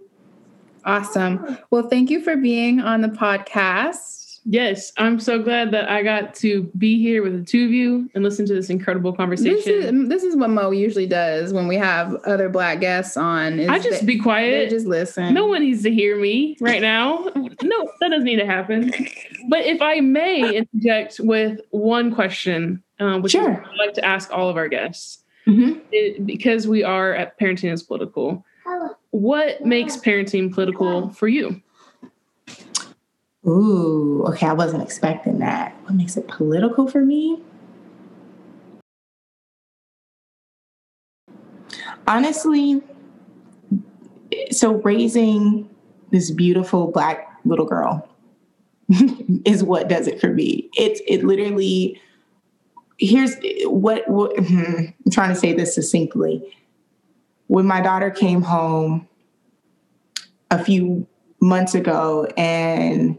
awesome 0.85 1.57
well 1.71 1.87
thank 1.89 2.09
you 2.09 2.21
for 2.21 2.35
being 2.37 2.79
on 2.79 3.01
the 3.01 3.07
podcast 3.09 4.18
Yes, 4.45 4.91
I'm 4.97 5.19
so 5.19 5.41
glad 5.41 5.71
that 5.71 5.89
I 5.89 6.01
got 6.01 6.33
to 6.35 6.63
be 6.77 6.99
here 6.99 7.21
with 7.21 7.37
the 7.39 7.43
two 7.45 7.65
of 7.65 7.71
you 7.71 8.09
and 8.15 8.23
listen 8.23 8.45
to 8.47 8.53
this 8.53 8.69
incredible 8.69 9.11
this 9.11 9.17
conversation. 9.17 9.73
is, 10.03 10.09
this 10.09 10.23
is 10.23 10.35
what 10.35 10.49
mo 10.49 10.71
usually 10.71 11.05
does 11.07 11.53
when 11.53 11.67
we 11.67 11.75
have 11.75 12.15
other 12.25 12.49
black 12.49 12.79
guests 12.79 13.17
on 13.17 13.59
is 13.59 13.69
I 13.69 13.79
just 13.79 14.01
they- 14.01 14.05
be 14.07 14.15
they 14.15 14.19
quiet. 14.23 14.69
just 14.69 14.87
listen 14.87 15.33
No 15.33 15.45
one 15.47 15.61
needs 15.61 15.83
to 15.83 15.91
hear 15.91 16.17
me 16.19 16.57
right 16.61 16.81
now. 16.81 17.29
No, 17.35 17.91
that 17.99 18.09
doesn't 18.09 18.23
need 18.23 18.37
to 18.39 18.45
happen. 18.45 18.91
But 19.49 19.65
if 19.65 19.81
I 19.81 19.99
may 19.99 20.55
interject 20.57 21.19
with 21.19 21.59
one 21.71 22.13
question, 22.15 22.81
um, 22.99 23.21
which 23.21 23.33
Sure. 23.33 23.51
I'd 23.69 23.77
like 23.77 23.93
to 23.95 24.05
ask 24.05 24.31
all 24.31 24.49
of 24.49 24.57
our 24.57 24.67
guests, 24.69 25.23
Mhm. 25.47 25.79
it, 25.91 26.25
because 26.25 26.67
we 26.67 26.83
are 26.83 27.13
at 27.13 27.37
Parenting 27.39 27.71
is 27.71 27.83
Political, 27.83 28.43
what 29.11 29.65
makes 29.65 29.97
parenting 29.97 30.53
political 30.53 31.09
for 31.09 31.27
you? 31.27 31.61
Ooh, 33.49 34.23
okay. 34.27 34.45
I 34.45 34.53
wasn't 34.53 34.83
expecting 34.83 35.39
that. 35.39 35.73
What 35.83 35.95
makes 35.95 36.17
it 36.17 36.27
political 36.27 36.87
for 36.87 37.03
me? 37.03 37.41
Honestly, 42.07 42.81
so 44.51 44.73
raising 44.73 45.67
this 46.11 46.29
beautiful 46.31 46.91
black 46.91 47.39
little 47.43 47.65
girl 47.65 48.07
is 49.45 49.63
what 49.63 49.87
does 49.87 50.07
it 50.07 50.21
for 50.21 50.29
me. 50.29 50.69
It's 50.77 51.01
it 51.07 51.23
literally 51.23 51.99
here's 52.99 53.35
what, 53.63 54.07
what 54.07 54.37
I'm 54.37 54.93
trying 55.11 55.29
to 55.29 55.35
say 55.35 55.53
this 55.53 55.73
succinctly. 55.73 56.55
When 57.47 57.65
my 57.65 57.81
daughter 57.81 58.11
came 58.11 58.43
home 58.43 59.07
a 60.51 60.63
few 60.63 61.07
months 61.41 61.73
ago 61.73 62.27
and 62.37 63.17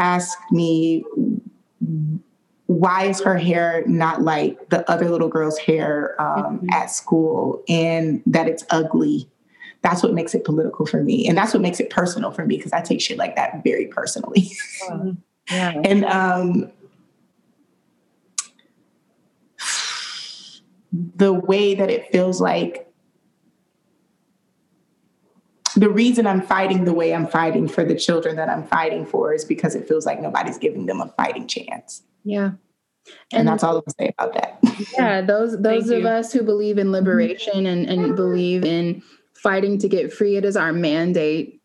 asked 0.00 0.38
me 0.50 1.04
why 2.66 3.04
is 3.04 3.20
her 3.20 3.36
hair 3.36 3.82
not 3.86 4.22
like 4.22 4.68
the 4.70 4.88
other 4.90 5.08
little 5.10 5.28
girl's 5.28 5.58
hair 5.58 6.14
um, 6.20 6.60
Mhm. 6.60 6.72
at 6.72 6.90
school 6.90 7.62
and 7.68 8.22
that 8.26 8.48
it's 8.48 8.64
ugly? 8.70 9.28
That's 9.82 10.02
what 10.02 10.12
makes 10.14 10.34
it 10.34 10.44
political 10.44 10.86
for 10.86 11.02
me 11.02 11.26
and 11.28 11.36
that's 11.38 11.52
what 11.54 11.62
makes 11.62 11.80
it 11.80 11.90
personal 11.90 12.30
for 12.30 12.44
me 12.44 12.56
because 12.58 12.72
i 12.72 12.80
take 12.82 13.00
shit 13.00 13.16
like 13.18 13.36
that 13.36 13.62
very 13.64 13.86
personally. 13.86 14.50
Yeah. 15.50 15.80
And 15.84 16.04
um, 16.04 16.70
the 20.92 21.32
way 21.32 21.74
that 21.74 21.90
it 21.90 22.10
feels 22.12 22.40
like 22.40 22.89
the 25.76 25.90
reason 25.90 26.26
I'm 26.26 26.42
fighting 26.42 26.84
the 26.84 26.92
way 26.94 27.14
I'm 27.14 27.26
fighting 27.26 27.68
for 27.68 27.84
the 27.84 27.94
children 27.94 28.36
that 28.36 28.48
I'm 28.48 28.66
fighting 28.66 29.06
for 29.06 29.32
is 29.34 29.44
because 29.44 29.74
it 29.74 29.86
feels 29.88 30.06
like 30.06 30.20
nobody's 30.20 30.58
giving 30.58 30.86
them 30.86 31.00
a 31.00 31.08
fighting 31.16 31.46
chance. 31.46 32.02
yeah 32.24 32.52
And, 33.32 33.46
that's 33.48 33.62
all 33.64 33.76
I'm 33.76 33.82
gonna 33.86 33.94
say 33.98 34.14
about 34.18 34.34
that. 34.34 34.58
yeah 34.98 35.20
those 35.20 35.52
those 35.62 35.84
Thank 35.88 35.98
of 35.98 36.02
you. 36.02 36.08
us 36.08 36.32
who 36.32 36.42
believe 36.42 36.78
in 36.78 36.92
liberation 36.92 37.66
and, 37.66 37.88
and 37.88 38.16
believe 38.16 38.64
in 38.64 39.02
fighting 39.34 39.78
to 39.78 39.88
get 39.88 40.12
free 40.12 40.36
it 40.36 40.44
is 40.44 40.56
our 40.56 40.72
mandate 40.72 41.60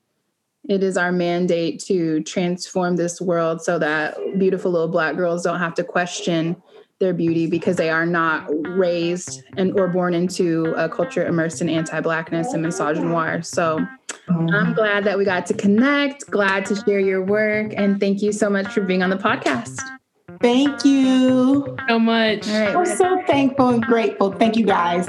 it 0.68 0.82
is 0.82 0.98
our 0.98 1.12
mandate 1.12 1.80
to 1.84 2.24
transform 2.24 2.96
this 2.96 3.22
world 3.22 3.62
so 3.62 3.78
that 3.78 4.18
beautiful 4.40 4.72
little 4.72 4.88
black 4.88 5.16
girls 5.16 5.44
don't 5.44 5.60
have 5.60 5.76
to 5.76 5.84
question 5.84 6.56
their 7.00 7.14
beauty 7.14 7.48
because 7.48 7.76
they 7.76 7.90
are 7.90 8.06
not 8.06 8.48
raised 8.78 9.44
and 9.58 9.78
or 9.80 9.88
born 9.88 10.14
into 10.14 10.74
a 10.78 10.88
culture 10.88 11.26
immersed 11.26 11.62
in 11.62 11.70
anti-blackness 11.70 12.54
and 12.54 12.66
misogynoir 12.66 13.44
so 13.46 13.86
i'm 14.30 14.74
glad 14.74 15.04
that 15.04 15.18
we 15.18 15.26
got 15.26 15.46
to 15.46 15.54
connect 15.54 16.30
glad 16.32 16.66
to 16.66 16.76
share 16.84 17.00
your 17.00 17.22
work 17.22 17.74
and 17.76 18.00
thank 18.00 18.22
you 18.22 18.32
so 18.32 18.50
much 18.50 18.68
for 18.72 18.82
being 18.82 19.04
on 19.04 19.10
the 19.10 19.18
podcast 19.18 19.80
Thank 20.42 20.84
you. 20.84 21.78
So 21.88 21.98
much. 21.98 22.48
all 22.50 22.60
right 22.60 22.76
We're 22.76 22.98
so 22.98 23.22
thankful 23.26 23.70
and 23.70 23.82
grateful. 23.84 24.32
Thank 24.32 24.58
you 24.58 24.66
guys. 24.66 25.08